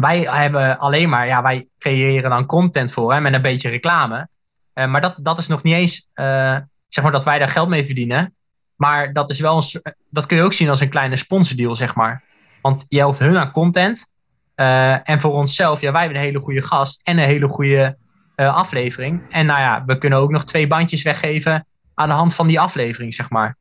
wij 0.00 0.20
hebben 0.20 0.78
alleen 0.78 1.08
maar, 1.08 1.26
ja, 1.26 1.42
wij 1.42 1.68
creëren 1.78 2.30
dan 2.30 2.46
content 2.46 2.92
voor 2.92 3.12
hè, 3.12 3.20
met 3.20 3.34
een 3.34 3.42
beetje 3.42 3.68
reclame. 3.68 4.28
Uh, 4.74 4.86
maar 4.86 5.00
dat, 5.00 5.14
dat 5.18 5.38
is 5.38 5.46
nog 5.46 5.62
niet 5.62 5.74
eens, 5.74 6.08
uh, 6.14 6.56
zeg 6.88 7.02
maar, 7.02 7.12
dat 7.12 7.24
wij 7.24 7.38
daar 7.38 7.48
geld 7.48 7.68
mee 7.68 7.84
verdienen. 7.84 8.34
Maar 8.76 9.12
dat 9.12 9.30
is 9.30 9.40
wel 9.40 9.56
een, 9.56 9.82
dat 10.10 10.26
kun 10.26 10.36
je 10.36 10.42
ook 10.42 10.52
zien 10.52 10.68
als 10.68 10.80
een 10.80 10.88
kleine 10.88 11.16
sponsordeal, 11.16 11.76
zeg 11.76 11.94
maar. 11.94 12.22
Want 12.62 12.84
je 12.88 12.98
helpt 12.98 13.18
hun 13.18 13.38
aan 13.38 13.50
content. 13.50 14.12
Uh, 14.56 15.08
en 15.08 15.20
voor 15.20 15.32
onszelf, 15.32 15.80
ja, 15.80 15.92
wij 15.92 16.00
hebben 16.00 16.18
een 16.18 16.24
hele 16.24 16.40
goede 16.40 16.62
gast 16.62 17.00
en 17.02 17.18
een 17.18 17.24
hele 17.24 17.48
goede 17.48 17.96
aflevering. 18.36 19.22
En 19.30 19.46
nou 19.46 19.60
ja, 19.60 19.84
we 19.84 19.98
kunnen 19.98 20.18
ook 20.18 20.30
nog 20.30 20.44
twee 20.44 20.66
bandjes 20.66 21.02
weggeven 21.02 21.66
aan 21.94 22.08
de 22.08 22.14
hand 22.14 22.34
van 22.34 22.46
die 22.46 22.60
aflevering, 22.60 23.14
zeg 23.14 23.30
maar. 23.30 23.56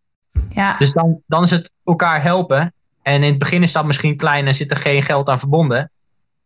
Ja. 0.49 0.77
Dus 0.77 0.93
dan, 0.93 1.21
dan 1.27 1.43
is 1.43 1.49
het 1.49 1.71
elkaar 1.83 2.21
helpen. 2.21 2.73
En 3.01 3.23
in 3.23 3.29
het 3.29 3.37
begin 3.37 3.63
is 3.63 3.71
dat 3.71 3.85
misschien 3.85 4.17
klein 4.17 4.47
en 4.47 4.55
zit 4.55 4.71
er 4.71 4.77
geen 4.77 5.03
geld 5.03 5.29
aan 5.29 5.39
verbonden. 5.39 5.91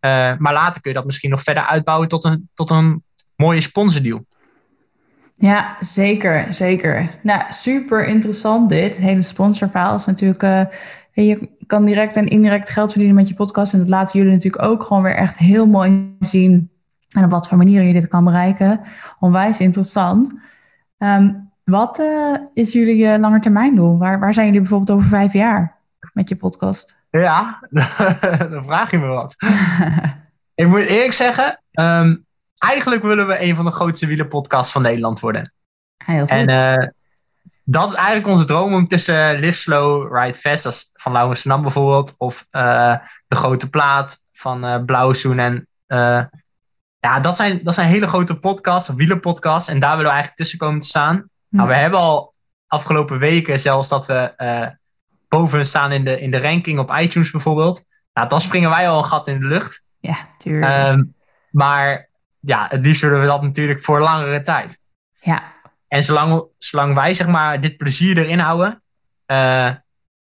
Uh, 0.07 0.37
maar 0.37 0.53
later 0.53 0.81
kun 0.81 0.91
je 0.91 0.97
dat 0.97 1.05
misschien 1.05 1.29
nog 1.29 1.43
verder 1.43 1.63
uitbouwen 1.63 2.07
tot 2.07 2.23
een, 2.23 2.49
tot 2.53 2.69
een 2.69 3.03
mooie 3.35 3.61
sponsordeal. 3.61 4.25
Ja, 5.33 5.77
zeker, 5.79 6.53
zeker. 6.53 7.09
Nou, 7.21 7.41
super 7.49 8.05
interessant 8.05 8.69
dit. 8.69 8.95
Hele 8.95 9.21
sponsorverhaal 9.21 9.95
is 9.95 10.05
natuurlijk... 10.05 10.43
Uh, 10.43 10.61
je 11.11 11.49
kan 11.65 11.85
direct 11.85 12.15
en 12.15 12.27
indirect 12.27 12.69
geld 12.69 12.89
verdienen 12.89 13.15
met 13.15 13.27
je 13.27 13.33
podcast. 13.33 13.73
En 13.73 13.79
dat 13.79 13.89
laten 13.89 14.19
jullie 14.19 14.33
natuurlijk 14.33 14.63
ook 14.63 14.83
gewoon 14.83 15.03
weer 15.03 15.15
echt 15.15 15.37
heel 15.37 15.67
mooi 15.67 16.15
zien. 16.19 16.69
En 17.09 17.23
op 17.23 17.31
wat 17.31 17.47
voor 17.47 17.57
manieren 17.57 17.87
je 17.87 17.93
dit 17.93 18.07
kan 18.07 18.23
bereiken. 18.23 18.81
Onwijs 19.19 19.59
interessant. 19.59 20.33
Um, 20.97 21.49
wat 21.63 21.99
uh, 21.99 22.37
is 22.53 22.71
jullie 22.71 23.03
uh, 23.03 23.17
langetermijndoel? 23.17 23.97
Waar, 23.97 24.19
waar 24.19 24.33
zijn 24.33 24.45
jullie 24.45 24.61
bijvoorbeeld 24.61 24.97
over 24.97 25.09
vijf 25.09 25.33
jaar 25.33 25.75
met 26.13 26.29
je 26.29 26.35
podcast? 26.35 26.96
Ja, 27.21 27.60
dan 28.51 28.63
vraag 28.63 28.91
je 28.91 28.97
me 28.97 29.08
wat. 29.08 29.36
ik 30.56 30.67
moet 30.67 30.86
eerlijk 30.86 31.13
zeggen, 31.13 31.62
um, 31.71 32.25
eigenlijk 32.58 33.03
willen 33.03 33.27
we 33.27 33.41
een 33.41 33.56
van 33.56 33.65
de 33.65 33.71
grootste 33.71 34.08
wielenpodcasts 34.08 34.71
van 34.71 34.82
Nederland 34.82 35.19
worden. 35.19 35.53
Heel 35.97 36.19
goed. 36.19 36.30
En 36.30 36.49
uh, 36.49 36.88
dat 37.63 37.89
is 37.89 37.95
eigenlijk 37.95 38.27
onze 38.27 38.45
droom 38.45 38.73
om 38.73 38.88
tussen 38.88 39.39
Live 39.39 39.58
Slow, 39.58 40.17
Ride 40.17 40.38
Fast, 40.38 40.63
dat 40.63 40.73
is 40.73 40.89
van 40.93 41.12
Laurens 41.12 41.43
Nam 41.43 41.62
bijvoorbeeld, 41.62 42.15
of 42.17 42.47
uh, 42.51 42.95
De 43.27 43.36
Grote 43.36 43.69
Plaat 43.69 44.17
van 44.32 44.65
uh, 44.65 44.84
Blauwzoen 44.86 45.39
en 45.39 45.67
ja, 46.99 47.19
dat 47.19 47.36
zijn, 47.36 47.63
dat 47.63 47.73
zijn 47.73 47.89
hele 47.89 48.08
grote 48.08 48.39
podcasts, 48.39 48.89
wielenpodcasts. 48.89 49.69
En 49.69 49.80
daar 49.80 49.89
willen 49.89 50.06
we 50.06 50.10
eigenlijk 50.12 50.38
tussen 50.38 50.58
komen 50.58 50.80
te 50.80 50.86
staan. 50.86 51.15
Hm. 51.15 51.56
Nou, 51.56 51.67
we 51.67 51.75
hebben 51.75 51.99
al 51.99 52.34
afgelopen 52.67 53.19
weken 53.19 53.60
zelfs 53.60 53.89
dat 53.89 54.06
we 54.06 54.34
boven 55.27 55.65
staan 55.65 55.91
in 55.91 56.03
de, 56.03 56.19
in 56.19 56.31
de 56.31 56.41
ranking 56.41 56.79
op 56.79 56.93
iTunes 56.99 57.31
bijvoorbeeld. 57.31 57.85
Nou, 58.13 58.29
dan 58.29 58.41
springen 58.41 58.69
wij 58.69 58.89
al 58.89 58.97
een 58.97 59.05
gat 59.05 59.27
in 59.27 59.39
de 59.39 59.45
lucht. 59.45 59.85
Ja, 59.99 60.17
tuurlijk. 60.37 60.89
Um, 60.89 61.15
maar 61.51 62.09
ja, 62.39 62.65
het 62.69 62.85
liefst 62.85 63.01
willen 63.01 63.19
we 63.19 63.25
dat 63.25 63.41
natuurlijk 63.41 63.83
voor 63.83 63.99
langere 63.99 64.41
tijd. 64.41 64.79
Ja. 65.11 65.43
En 65.87 66.03
zolang, 66.03 66.45
zolang 66.57 66.93
wij 66.93 67.13
zeg 67.13 67.27
maar 67.27 67.61
dit 67.61 67.77
plezier 67.77 68.17
erin 68.17 68.39
houden, 68.39 68.81
uh, 69.27 69.71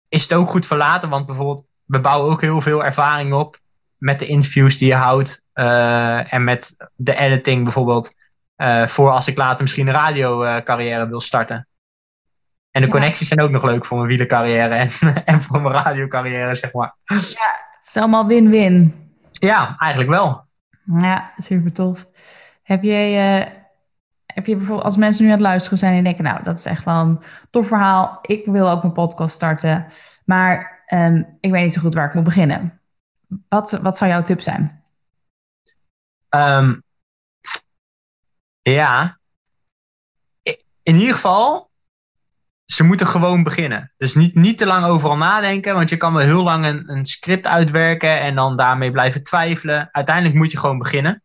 is 0.09 0.22
het 0.22 0.33
ook 0.33 0.48
goed 0.48 0.66
verlaten. 0.66 1.09
Want 1.09 1.27
bijvoorbeeld, 1.27 1.68
we 1.85 2.01
bouwen 2.01 2.31
ook 2.31 2.40
heel 2.40 2.61
veel 2.61 2.85
ervaring 2.85 3.33
op 3.33 3.59
met 3.96 4.18
de 4.18 4.27
interviews 4.27 4.79
die 4.79 4.88
je 4.88 4.94
houdt. 4.94 5.44
Uh, 5.55 6.33
en 6.33 6.44
met 6.44 6.77
de 6.94 7.14
editing 7.14 7.64
bijvoorbeeld. 7.64 8.14
Uh, 8.57 8.87
voor 8.87 9.11
als 9.11 9.29
ik 9.29 9.37
later 9.37 9.62
misschien 9.62 9.87
een 9.87 9.94
radiocarrière 9.94 11.09
wil 11.09 11.20
starten. 11.20 11.67
En 12.79 12.85
de 12.85 12.91
Ja. 12.91 12.97
connecties 12.99 13.29
zijn 13.29 13.41
ook 13.41 13.51
nog 13.51 13.62
leuk 13.62 13.85
voor 13.85 13.97
mijn 13.97 14.09
wielercarrière 14.09 14.75
en, 14.75 14.91
en 15.35 15.43
voor 15.43 15.61
mijn 15.61 15.75
radiocarrière, 15.75 16.55
zeg 16.55 16.73
maar. 16.73 16.95
Het 17.05 17.37
is 17.83 17.97
allemaal 17.97 18.27
win-win. 18.27 18.95
Ja, 19.31 19.77
eigenlijk 19.79 20.12
wel. 20.12 20.47
Ja, 20.99 21.33
super 21.37 21.73
tof. 21.73 22.09
Heb 22.62 22.83
jij, 22.83 23.41
eh, 23.41 23.53
heb 24.27 24.47
je 24.47 24.57
bijvoorbeeld, 24.57 24.85
als 24.85 24.97
mensen 24.97 25.23
nu 25.25 25.31
aan 25.31 25.37
het 25.37 25.47
luisteren 25.47 25.79
zijn 25.79 25.97
en 25.97 26.05
denken, 26.05 26.25
nou, 26.25 26.43
dat 26.43 26.59
is 26.59 26.64
echt 26.64 26.85
wel 26.85 27.01
een 27.01 27.23
tof 27.51 27.69
verhaal. 27.69 28.19
Ik 28.23 28.45
wil 28.47 28.71
ook 28.71 28.83
mijn 28.83 28.95
podcast 28.95 29.35
starten, 29.35 29.87
maar 30.25 30.83
ehm, 30.87 31.23
ik 31.41 31.51
weet 31.51 31.62
niet 31.62 31.73
zo 31.73 31.81
goed 31.81 31.95
waar 31.95 32.07
ik 32.09 32.14
moet 32.14 32.25
beginnen. 32.25 32.81
Wat, 33.49 33.71
wat 33.83 33.97
zou 33.97 34.11
jouw 34.11 34.23
tip 34.23 34.41
zijn? 34.41 34.83
Ehm, 36.29 36.81
ja. 38.62 39.19
In 40.83 40.95
ieder 40.97 41.14
geval, 41.14 41.67
ze 42.72 42.85
moeten 42.85 43.07
gewoon 43.07 43.42
beginnen. 43.42 43.92
Dus 43.96 44.14
niet, 44.14 44.35
niet 44.35 44.59
te 44.59 44.66
lang 44.66 44.85
overal 44.85 45.16
nadenken, 45.16 45.74
want 45.74 45.88
je 45.88 45.96
kan 45.96 46.12
wel 46.12 46.26
heel 46.26 46.42
lang 46.42 46.85
een, 46.87 47.07
script 47.07 47.46
uitwerken 47.46 48.20
en 48.20 48.35
dan 48.35 48.57
daarmee 48.57 48.90
blijven 48.90 49.22
twijfelen. 49.22 49.88
Uiteindelijk 49.92 50.35
moet 50.37 50.50
je 50.50 50.59
gewoon 50.59 50.78
beginnen. 50.78 51.22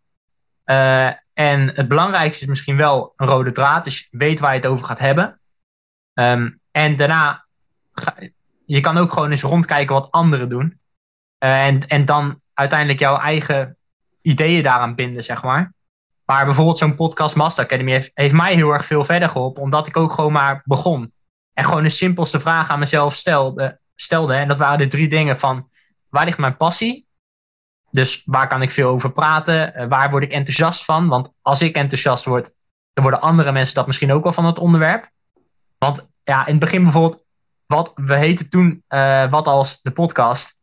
Eh, 0.63 1.08
en 1.34 1.75
het 1.75 1.88
belangrijkste 1.88 2.41
is 2.41 2.49
misschien 2.49 2.77
wel 2.77 3.13
een 3.15 3.27
rode 3.27 3.51
draad, 3.51 3.84
dus 3.84 4.08
weet 4.12 4.39
waar 4.39 4.53
je 4.53 4.60
het 4.60 4.67
over 4.67 4.86
gaat 4.86 4.99
hebben. 4.99 5.39
Ehm, 6.13 6.51
en 6.71 6.95
daarna, 6.95 7.45
je 8.65 8.79
kan 8.79 8.97
ook 8.97 9.12
gewoon 9.12 9.32
eens 9.32 9.41
rondkijken 9.41 9.95
wat 9.95 10.12
anderen 10.12 10.49
doen. 10.49 10.79
Eh, 11.38 11.65
en, 11.65 11.88
en 11.88 12.06
dan 12.06 12.39
uiteindelijk 12.53 12.99
jouw 12.99 13.17
eigen 13.17 13.77
ideeën 14.21 14.63
daaraan 14.63 14.95
binden, 14.95 15.23
zeg 15.23 15.43
maar. 15.43 15.73
Maar 16.25 16.45
bijvoorbeeld 16.45 16.77
zo'n 16.77 16.95
podcast 16.95 17.36
Master 17.36 17.63
Academy 17.63 17.91
heeft, 17.91 18.12
heeft 18.13 18.34
mij 18.34 18.53
heel 18.53 18.71
erg 18.71 18.86
veel 18.86 19.03
verder 19.03 19.29
geholpen, 19.29 19.63
omdat 19.63 19.88
ik 19.88 19.97
ook 19.97 20.12
gewoon 20.12 20.32
maar 20.32 20.62
begon. 20.65 21.12
En 21.54 21.63
gewoon 21.63 21.84
de 21.84 21.89
simpelste 21.89 22.39
vraag 22.39 22.70
aan 22.70 22.80
mezelf 22.80 23.16
stelde. 23.16 23.80
stelde 23.96 24.34
en 24.34 24.48
dat 24.48 24.60
waren 24.60 24.78
de 24.78 24.88
drie 24.88 25.08
dingen 25.08 25.39
van, 25.39 25.70
waar 26.10 26.26
ligt 26.26 26.38
mijn 26.38 26.58
passie? 26.58 27.08
Dus 27.92 28.22
waar 28.26 28.48
kan 28.48 28.62
ik 28.62 28.72
veel 28.72 28.89
over 28.89 29.12
praten? 29.12 29.76
Eh, 29.76 29.88
waar 29.88 30.10
word 30.10 30.24
ik 30.24 30.32
enthousiast 30.32 30.86
van? 30.86 31.08
Want 31.08 31.32
als 31.42 31.62
ik 31.62 31.76
enthousiast 31.76 32.26
word, 32.26 32.54
dan 32.94 33.04
worden 33.04 33.22
andere 33.22 33.52
mensen 33.52 33.76
dat 33.76 33.88
misschien 33.88 34.12
ook 34.12 34.24
wel 34.24 34.34
van 34.34 34.46
het 34.46 34.60
onderwerp. 34.60 35.10
Want 35.78 36.10
ja, 36.24 36.46
in 36.46 36.52
het 36.52 36.60
begin 36.60 36.84
bijvoorbeeld, 36.84 37.24
wat, 37.66 37.92
we 37.96 38.16
heten 38.16 38.50
toen 38.50 38.84
eh, 38.88 39.30
Wat 39.30 39.48
als 39.48 39.82
de 39.82 39.92
podcast. 39.92 40.60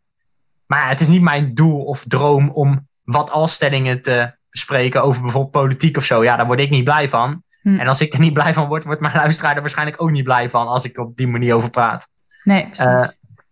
Maar 0.67 0.89
het 0.89 1.01
is 1.01 1.09
niet 1.09 1.23
mijn 1.23 1.55
doel 1.55 1.85
of 1.85 2.05
droom 2.05 2.51
om 2.51 2.89
wat 3.03 3.31
als 3.31 3.53
stellingen 3.53 4.03
te 4.03 4.37
bespreken 4.51 5.03
over 5.03 5.23
bijvoorbeeld 5.23 5.53
politiek 5.53 5.97
of 5.97 6.05
zo. 6.05 6.23
Ja, 6.25 6.37
daar 6.37 6.47
word 6.47 6.61
ik 6.61 6.71
niet 6.71 6.85
blij 6.85 7.09
van. 7.09 7.43
Hm. 7.63 7.79
En 7.79 7.89
als 7.89 8.01
ik 8.01 8.13
er 8.13 8.21
niet 8.21 8.33
blij 8.33 8.55
van 8.55 8.69
word, 8.69 8.85
wordt 8.85 9.01
mijn 9.01 9.15
luisteraar 9.15 9.55
er 9.55 9.61
waarschijnlijk 9.61 10.03
ook 10.03 10.11
niet 10.11 10.25
blij 10.25 10.51
van 10.51 10.67
als 10.67 10.85
ik 10.85 10.99
op 10.99 11.17
die 11.17 11.29
manier 11.29 11.55
over 11.55 11.71
praat. 11.71 12.09
Nee, 12.45 12.63
precies. 12.67 12.85
Eh, 12.85 13.09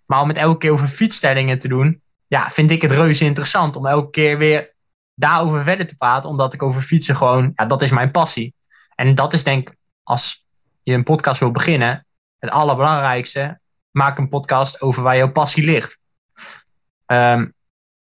Maar 0.07 0.21
om 0.21 0.29
het 0.29 0.37
elke 0.37 0.59
keer 0.59 0.71
over 0.71 0.87
fietsstellingen 0.87 1.59
te 1.59 1.69
doen, 1.69 2.03
ja, 2.27 2.51
vind 2.51 2.71
ik 2.71 2.83
het 2.83 2.93
reuze 2.93 3.25
interessant 3.25 3.77
om 3.77 3.87
elke 3.87 4.11
keer 4.11 4.39
weer 4.39 4.73
daarover 5.15 5.63
verder 5.63 5.87
te 5.87 5.97
praten, 5.97 6.31
omdat 6.31 6.55
ik 6.55 6.63
over 6.63 6.83
fietsen 6.83 7.17
gewoon, 7.17 7.53
ja, 7.55 7.67
dat 7.67 7.83
is 7.83 7.91
mijn 7.91 8.11
passie. 8.11 8.55
En 8.95 9.15
dat 9.15 9.33
is 9.33 9.45
denk 9.45 9.69
ik, 9.69 9.77
als 10.03 10.47
je 10.83 10.95
een 10.95 11.03
podcast 11.03 11.41
wil 11.41 11.51
beginnen, 11.51 12.07
het 12.39 12.51
allerbelangrijkste, 12.51 13.61
maak 13.91 14.19
een 14.19 14.29
podcast 14.29 14.81
over 14.81 15.03
waar 15.03 15.17
jouw 15.17 15.33
passie 15.33 15.65
ligt. 15.65 16.01
Ehm, 17.07 17.47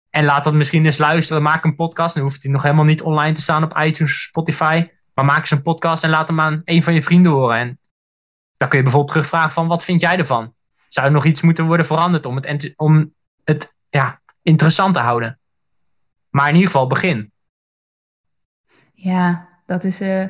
en 0.09 0.25
laat 0.25 0.43
dat 0.43 0.53
misschien 0.53 0.85
eens 0.85 0.97
luisteren, 0.97 1.43
maak 1.43 1.63
een 1.63 1.75
podcast, 1.75 2.13
dan 2.13 2.23
hoeft 2.23 2.41
die 2.41 2.51
nog 2.51 2.63
helemaal 2.63 2.85
niet 2.85 3.01
online 3.01 3.33
te 3.33 3.41
staan 3.41 3.63
op 3.63 3.77
iTunes 3.77 4.13
of 4.13 4.19
Spotify, 4.19 4.87
maar 5.15 5.25
maak 5.25 5.39
eens 5.39 5.51
een 5.51 5.61
podcast 5.61 6.03
en 6.03 6.09
laat 6.09 6.27
hem 6.27 6.39
aan 6.39 6.61
een 6.65 6.83
van 6.83 6.93
je 6.93 7.01
vrienden 7.01 7.31
horen. 7.31 7.57
En 7.57 7.79
dan 8.57 8.67
kun 8.69 8.77
je 8.77 8.83
bijvoorbeeld 8.83 9.13
terugvragen 9.13 9.51
van, 9.51 9.67
wat 9.67 9.83
vind 9.85 10.01
jij 10.01 10.17
ervan? 10.17 10.53
zou 10.87 11.07
er 11.07 11.13
nog 11.13 11.25
iets 11.25 11.41
moeten 11.41 11.65
worden 11.65 11.85
veranderd 11.85 12.25
om 12.25 12.35
het, 12.35 12.73
om 12.75 13.13
het 13.43 13.75
ja, 13.89 14.21
interessant 14.41 14.93
te 14.93 14.99
houden. 14.99 15.39
Maar 16.29 16.47
in 16.47 16.53
ieder 16.53 16.69
geval 16.71 16.87
begin. 16.87 17.31
ja, 18.93 19.47
dat 19.65 19.83
is, 19.83 19.99
eh, 19.99 20.25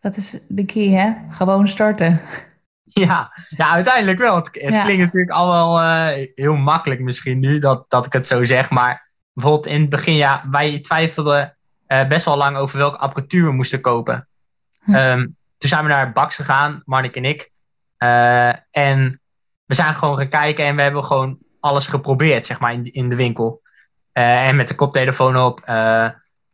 dat 0.00 0.16
is 0.16 0.36
de 0.48 0.64
key, 0.64 0.88
hè? 0.88 1.12
Gewoon 1.30 1.68
starten. 1.68 2.20
Ja, 2.84 3.32
ja 3.48 3.70
uiteindelijk 3.70 4.18
wel. 4.18 4.36
Het, 4.36 4.46
het 4.46 4.74
Ja. 4.74 4.80
klinkt 4.82 5.02
natuurlijk 5.04 5.32
al 5.32 5.50
wel 5.50 5.80
eh, 5.80 6.26
heel 6.34 6.54
makkelijk 6.54 7.00
misschien 7.00 7.38
nu 7.38 7.58
dat, 7.58 7.84
dat 7.88 8.06
ik 8.06 8.12
het 8.12 8.26
zo 8.26 8.44
zeg. 8.44 8.70
Maar 8.70 9.10
bijvoorbeeld 9.32 9.66
in 9.66 9.80
het 9.80 9.90
begin, 9.90 10.14
ja, 10.14 10.46
wij 10.50 10.80
twijfelden 10.80 11.56
eh, 11.92 12.08
best 12.08 12.24
wel 12.24 12.36
lang 12.36 12.56
over 12.56 12.78
welke 12.78 12.98
apparatuur 12.98 13.44
we 13.44 13.52
moesten 13.52 13.80
kopen. 13.80 14.28
Hm. 14.84 14.94
Ehm, 14.94 15.20
toen 15.58 15.68
zijn 15.68 15.84
we 15.84 15.90
naar 15.90 16.12
Bax 16.12 16.36
gegaan, 16.36 16.82
Marnik 16.84 17.16
en 17.16 17.24
ik. 17.24 17.50
Eh, 17.96 18.48
en 18.70 19.20
we 19.64 19.74
zijn 19.74 19.94
gewoon 19.94 20.18
gaan 20.18 20.28
kijken 20.28 20.64
en 20.64 20.76
we 20.76 20.82
hebben 20.82 21.04
gewoon 21.04 21.38
alles 21.60 21.86
geprobeerd, 21.86 22.46
zeg 22.46 22.60
maar, 22.60 22.72
in, 22.72 22.92
in 22.92 23.08
de 23.08 23.16
winkel. 23.16 23.62
Eh, 24.12 24.48
en 24.48 24.56
met 24.56 24.68
de 24.68 24.74
koptelefoon 24.74 25.36
op. 25.36 25.60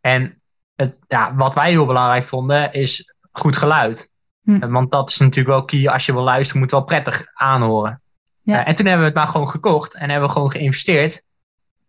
en 0.01 0.41
het, 0.75 0.99
ja, 1.07 1.35
wat 1.35 1.53
wij 1.53 1.69
heel 1.69 1.85
belangrijk 1.85 2.23
vonden, 2.23 2.71
is 2.73 3.13
goed 3.31 3.57
geluid. 3.57 4.11
Hm. 4.43 4.69
Want 4.69 4.91
dat 4.91 5.09
is 5.09 5.17
natuurlijk 5.17 5.55
wel 5.55 5.65
key. 5.65 5.89
Als 5.89 6.05
je 6.05 6.13
wil 6.13 6.23
luisteren, 6.23 6.61
moet 6.61 6.71
het 6.71 6.79
wel 6.79 6.89
prettig 6.89 7.25
aanhoren. 7.33 8.01
Ja. 8.41 8.65
En 8.65 8.75
toen 8.75 8.85
hebben 8.85 9.05
we 9.05 9.11
het 9.11 9.21
maar 9.21 9.31
gewoon 9.31 9.49
gekocht 9.49 9.93
en 9.93 10.09
hebben 10.09 10.27
we 10.27 10.33
gewoon 10.33 10.51
geïnvesteerd. 10.51 11.23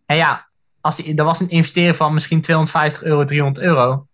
En 0.07 0.17
ja, 0.17 0.50
als, 0.81 1.07
er 1.07 1.25
was 1.25 1.41
een 1.41 1.49
investering 1.49 1.97
van 1.97 2.13
misschien 2.13 2.41
250 2.41 3.03
euro, 3.03 3.25
300 3.25 3.67
euro. 3.67 4.07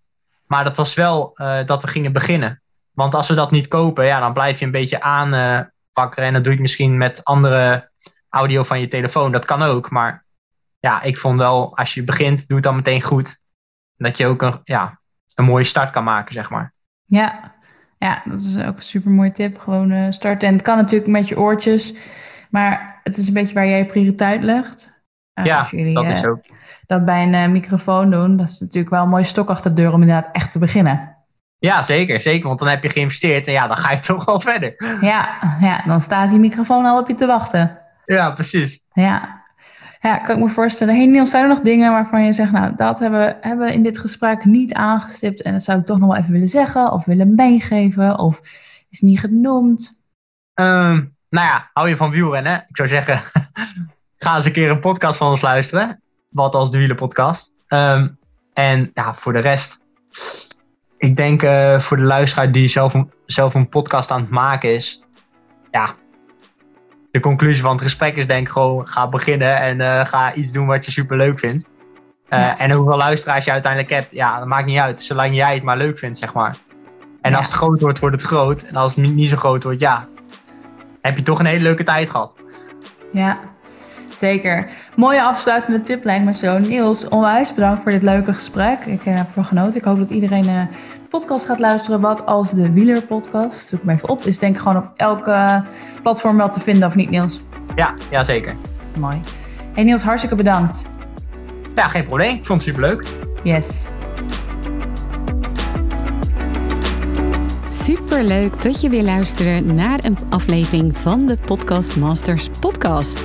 Maar 0.47 0.65
dat 0.65 0.77
was 0.77 0.95
wel 0.95 1.37
eh, 1.37 1.67
dat 1.67 1.83
we 1.83 1.89
gingen 1.89 2.13
beginnen. 2.13 2.63
Want 2.91 3.15
als 3.15 3.29
we 3.29 3.35
dat 3.35 3.51
niet 3.51 3.69
kopen, 3.69 4.05
ja, 4.05 4.21
dan 4.21 4.33
blijf 4.33 4.59
je 4.59 4.65
een 4.65 4.71
beetje 4.71 5.01
aanpakken. 5.01 6.23
en 6.25 6.33
dat 6.33 6.45
doe 6.45 6.55
je 6.55 6.61
misschien 6.61 6.97
met 6.97 7.25
andere 7.25 7.91
audio 8.29 8.63
van 8.63 8.81
je 8.81 8.89
telefoon. 8.89 9.33
Dat 9.33 9.45
kan 9.45 9.63
ook. 9.63 9.91
Maar 9.91 10.25
ja, 10.81 11.03
ik 11.03 11.19
vond 11.19 11.39
wel, 11.39 11.77
als 11.77 11.95
je 11.95 12.05
begint, 12.05 12.49
doe 12.49 12.57
het 12.57 12.67
dan 12.67 12.77
meteen 12.77 13.03
goed. 13.03 13.41
Dat 13.97 14.19
je 14.19 14.27
ook 14.27 14.43
een, 14.43 14.61
ja, 14.65 15.01
een 15.35 15.45
mooie 15.45 15.65
start 15.65 15.91
kan 15.91 16.05
maken, 16.05 16.35
zeg 16.35 16.51
maar. 16.51 16.75
Ja. 17.05 17.55
ja, 17.99 18.23
dat 18.25 18.41
is 18.41 18.57
ook 18.57 18.77
een 18.77 18.83
super 18.83 19.11
mooie 19.11 19.33
tip. 19.33 19.59
Gewoon 19.59 19.91
eh, 19.91 20.11
starten. 20.11 20.49
En 20.49 20.55
het 20.55 20.63
kan 20.63 20.77
natuurlijk 20.77 21.11
met 21.11 21.29
je 21.29 21.39
oortjes, 21.39 21.95
maar 22.51 23.01
het 23.03 23.17
is 23.17 23.27
een 23.27 23.33
beetje 23.33 23.55
waar 23.55 23.67
jij 23.67 23.79
je 23.79 23.85
prioriteit 23.85 24.43
legt. 24.43 24.96
Eh, 25.37 25.45
ja, 25.45 25.59
als 25.59 25.71
jullie 25.71 25.95
dat 25.95 26.05
eh, 26.05 26.11
is 26.11 26.25
ook. 26.25 26.41
dat 26.87 27.05
bij 27.05 27.23
een 27.23 27.35
eh, 27.35 27.49
microfoon 27.49 28.11
doen, 28.11 28.37
dat 28.37 28.49
is 28.49 28.61
natuurlijk 28.61 28.91
wel 28.91 29.03
een 29.03 29.09
mooie 29.09 29.25
stok 29.25 29.49
achter 29.51 29.75
de 29.75 29.83
deur 29.83 29.93
om 29.93 30.01
inderdaad 30.03 30.29
echt 30.33 30.53
te 30.53 30.59
beginnen. 30.59 31.17
Ja, 31.59 31.83
zeker, 31.83 32.21
zeker. 32.21 32.47
Want 32.47 32.59
dan 32.59 32.69
heb 32.69 32.83
je 32.83 32.89
geïnvesteerd 32.89 33.47
en 33.47 33.53
ja, 33.53 33.67
dan 33.67 33.77
ga 33.77 33.93
je 33.93 34.01
toch 34.13 34.25
wel 34.25 34.41
verder. 34.41 34.99
Ja, 35.01 35.29
ja, 35.61 35.83
dan 35.87 36.01
staat 36.01 36.31
die 36.31 36.39
microfoon 36.39 36.85
al 36.85 36.99
op 36.99 37.09
je 37.09 37.15
te 37.15 37.27
wachten. 37.27 37.79
Ja, 38.05 38.31
precies. 38.31 38.81
Ja. 38.93 39.45
Ja, 40.01 40.19
kan 40.19 40.37
ik 40.37 40.43
me 40.43 40.49
voorstellen. 40.49 40.95
Hey 40.97 41.07
Niels, 41.07 41.31
zijn 41.31 41.43
er 41.43 41.49
nog 41.49 41.61
dingen 41.61 41.91
waarvan 41.93 42.25
je 42.25 42.33
zegt, 42.33 42.53
nou, 42.53 42.73
dat 42.77 42.99
hebben, 42.99 43.21
we- 43.21 43.37
hebben 43.41 43.67
we 43.67 43.73
in 43.73 43.83
dit 43.83 43.99
gesprek 43.99 44.45
niet 44.45 44.75
aangestipt 44.75 45.43
en 45.43 45.53
dat 45.53 45.63
zou 45.63 45.79
ik 45.79 45.85
toch 45.87 45.99
nog 45.99 46.09
wel 46.09 46.17
even 46.19 46.33
willen 46.33 46.49
zeggen 46.49 46.93
of 46.93 47.05
willen 47.05 47.35
meegeven 47.35 48.19
of 48.19 48.41
is 48.91 49.01
niet 49.01 49.21
genoemd? 49.21 49.99
Ehm, 50.55 51.05
nou 51.29 51.47
ja, 51.47 51.71
hou 51.73 51.89
je 51.89 51.97
van 51.97 52.11
wielrennen? 52.11 52.65
Ik 52.69 52.77
zou 52.77 52.89
zeggen, 52.89 53.21
ga 54.17 54.37
eens 54.37 54.45
een 54.45 54.53
keer 54.53 54.71
een 54.71 54.81
podcast 54.81 55.19
van 55.19 55.31
ons 55.31 55.43
luisteren. 55.43 56.03
Wat 56.29 56.55
als 56.55 56.71
de 56.71 56.79
wielenpodcast. 56.79 57.55
Ehm, 57.67 58.09
en 58.53 58.91
ja, 58.95 59.15
voor 59.15 59.33
de 59.33 59.39
rest. 59.39 59.81
Ik 60.99 61.17
denk 61.17 61.43
eh, 61.43 61.79
voor 61.79 61.97
de 61.97 62.03
luisteraar 62.05 62.53
die 62.53 62.69
zelf 62.69 62.95
een, 62.95 63.11
zelf 63.27 63.55
een 63.55 63.69
podcast 63.69 64.11
aan 64.11 64.21
het 64.21 64.31
maken 64.31 64.75
is. 64.75 65.03
Ja, 65.71 65.89
de 67.11 67.21
conclusie 67.21 67.63
van 67.63 67.73
het 67.73 67.83
gesprek 67.83 68.17
is 68.17 68.27
denk 68.27 68.47
ik 68.47 68.53
gewoon 68.53 68.87
ga 68.87 69.09
beginnen 69.09 69.59
en 69.59 69.81
eh, 69.81 70.05
ga 70.05 70.35
iets 70.35 70.53
doen 70.53 70.67
wat 70.67 70.85
je 70.85 70.91
super 70.91 71.17
leuk 71.17 71.39
vindt. 71.39 71.69
Eh, 72.29 72.39
Ja. 72.39 72.59
En 72.59 72.71
hoeveel 72.71 72.97
luisteraars 72.97 73.45
je 73.45 73.51
uiteindelijk 73.51 73.93
hebt, 73.93 74.13
ja, 74.13 74.39
dat 74.39 74.49
maakt 74.49 74.67
niet 74.67 74.79
uit. 74.79 75.03
Zolang 75.03 75.35
jij 75.35 75.55
het 75.55 75.63
maar 75.63 75.77
leuk 75.77 75.99
vindt, 75.99 76.19
zeg 76.19 76.35
maar. 76.35 76.57
En 77.21 77.31
Ja. 77.31 77.37
als 77.37 77.47
het 77.47 77.55
groot 77.55 77.81
wordt, 77.81 77.99
wordt 77.99 78.17
het 78.21 78.25
groot. 78.31 78.63
En 78.63 78.77
als 78.77 78.95
het 78.95 79.05
niet, 79.05 79.15
niet 79.15 79.29
zo 79.29 79.37
groot 79.37 79.63
wordt, 79.65 79.81
ja, 79.81 80.09
heb 81.01 81.17
je 81.17 81.23
toch 81.23 81.39
een 81.39 81.47
hele 81.47 81.63
leuke 81.63 81.83
tijd 81.85 82.11
gehad. 82.11 82.37
Ja, 83.13 83.41
zeker. 84.19 84.67
Mooie 84.97 85.23
afsluitende 85.23 85.81
tip 85.81 86.05
lijkt 86.05 86.25
me 86.25 86.35
zo. 86.35 86.59
Niels, 86.59 87.09
onwijs 87.09 87.55
bedankt 87.55 87.83
voor 87.83 87.93
dit 87.93 88.03
leuke 88.03 88.35
gesprek. 88.35 88.85
Ik 88.85 89.05
eh, 89.05 89.17
heb 89.17 89.27
ervan 89.27 89.45
genoten. 89.45 89.77
Ik 89.77 89.85
hoop 89.85 89.99
dat 89.99 90.11
iedereen 90.11 90.49
eh, 90.49 90.61
de 90.73 91.09
podcast 91.09 91.47
gaat 91.47 91.59
luisteren. 91.59 92.01
Wat 92.01 92.27
als 92.27 92.51
de 92.51 92.73
Wieler 92.73 93.03
podcast. 93.03 93.69
Zoek 93.69 93.81
hem 93.81 93.91
even 93.91 94.09
op. 94.09 94.23
Is 94.23 94.39
denk 94.39 94.55
ik 94.55 94.63
gewoon 94.63 94.77
op 94.77 94.91
elke 94.97 95.63
platform 96.03 96.37
wel 96.37 96.49
te 96.49 96.61
vinden 96.61 96.89
of 96.89 96.95
niet 96.95 97.11
Niels? 97.11 97.41
Ja, 97.75 97.95
ja 98.11 98.23
zeker. 98.23 98.55
Mooi. 98.99 99.21
Hey 99.73 99.85
Niels, 99.85 100.03
hartstikke 100.03 100.37
bedankt. 100.37 100.83
Ja, 101.75 101.89
geen 101.89 102.05
probleem. 102.05 102.37
Ik 102.37 102.45
vond 102.45 102.65
het 102.65 102.75
super 102.75 102.89
leuk. 102.89 103.05
Yes. 103.43 103.87
Superleuk 107.69 108.63
dat 108.63 108.81
je 108.81 108.89
weer 108.89 109.03
luisterde 109.03 109.73
naar 109.75 110.05
een 110.05 110.19
aflevering 110.29 110.97
van 110.97 111.27
de 111.27 111.37
Podcast 111.37 111.97
Masters 111.97 112.49
podcast. 112.61 113.25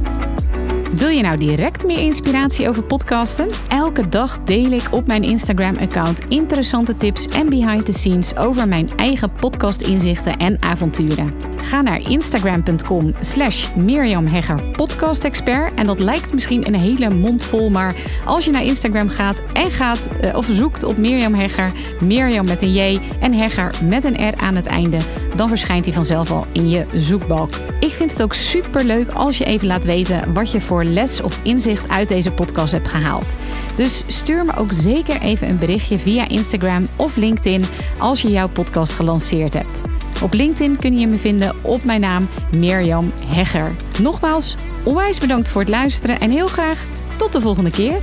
Wil 0.93 1.09
je 1.09 1.21
nou 1.21 1.37
direct 1.37 1.85
meer 1.85 1.99
inspiratie 1.99 2.69
over 2.69 2.83
podcasten? 2.83 3.47
Elke 3.67 4.09
dag 4.09 4.43
deel 4.43 4.71
ik 4.71 4.83
op 4.91 5.07
mijn 5.07 5.23
Instagram-account 5.23 6.19
interessante 6.27 6.97
tips 6.97 7.27
en 7.27 7.49
behind 7.49 7.85
the 7.85 7.91
scenes 7.91 8.35
over 8.35 8.67
mijn 8.67 8.89
eigen 8.95 9.31
podcast-inzichten 9.33 10.37
en 10.37 10.61
avonturen. 10.61 11.33
Ga 11.63 11.81
naar 11.81 12.09
instagram.com 12.09 13.13
slash 13.19 13.75
Mirjam 13.75 14.25
Hegger. 14.25 15.71
En 15.75 15.85
dat 15.85 15.99
lijkt 15.99 16.33
misschien 16.33 16.67
een 16.67 16.75
hele 16.75 17.09
mond 17.09 17.43
vol, 17.43 17.69
maar 17.69 17.95
als 18.25 18.45
je 18.45 18.51
naar 18.51 18.63
Instagram 18.63 19.09
gaat 19.09 19.43
en 19.53 19.71
gaat 19.71 20.09
uh, 20.23 20.35
of 20.35 20.47
zoekt 20.51 20.83
op 20.83 20.97
Mirjam 20.97 21.33
Hegger, 21.33 21.71
Mirjam 22.03 22.45
met 22.45 22.61
een 22.61 22.73
J 22.73 22.99
en 23.19 23.33
Hegger 23.33 23.71
met 23.83 24.03
een 24.03 24.29
R 24.29 24.41
aan 24.41 24.55
het 24.55 24.65
einde, 24.65 24.97
dan 25.35 25.47
verschijnt 25.47 25.85
hij 25.85 25.93
vanzelf 25.93 26.31
al 26.31 26.45
in 26.51 26.69
je 26.69 26.85
zoekbalk. 26.95 27.49
Ik 27.79 27.91
vind 27.91 28.11
het 28.11 28.21
ook 28.21 28.33
super 28.33 28.83
leuk 28.83 29.11
als 29.11 29.37
je 29.37 29.45
even 29.45 29.67
laat 29.67 29.83
weten 29.83 30.33
wat 30.33 30.51
je 30.51 30.61
voor 30.61 30.83
les 30.83 31.21
of 31.21 31.39
inzicht 31.43 31.89
uit 31.89 32.07
deze 32.07 32.31
podcast 32.31 32.71
hebt 32.71 32.87
gehaald. 32.87 33.35
Dus 33.75 34.03
stuur 34.07 34.45
me 34.45 34.55
ook 34.55 34.71
zeker 34.71 35.21
even 35.21 35.49
een 35.49 35.57
berichtje 35.57 35.99
via 35.99 36.27
Instagram 36.27 36.87
of 36.95 37.15
LinkedIn 37.15 37.65
als 37.97 38.21
je 38.21 38.29
jouw 38.29 38.49
podcast 38.49 38.93
gelanceerd 38.93 39.53
hebt. 39.53 39.81
Op 40.21 40.33
LinkedIn 40.33 40.77
kun 40.77 40.99
je 40.99 41.07
me 41.07 41.17
vinden 41.17 41.55
op 41.61 41.83
mijn 41.83 42.01
naam 42.01 42.27
Mirjam 42.55 43.11
Hegger. 43.25 43.71
Nogmaals, 44.01 44.55
onwijs 44.83 45.19
bedankt 45.19 45.49
voor 45.49 45.61
het 45.61 45.69
luisteren 45.69 46.19
en 46.19 46.29
heel 46.29 46.47
graag 46.47 46.85
tot 47.17 47.31
de 47.31 47.41
volgende 47.41 47.71
keer. 47.71 48.01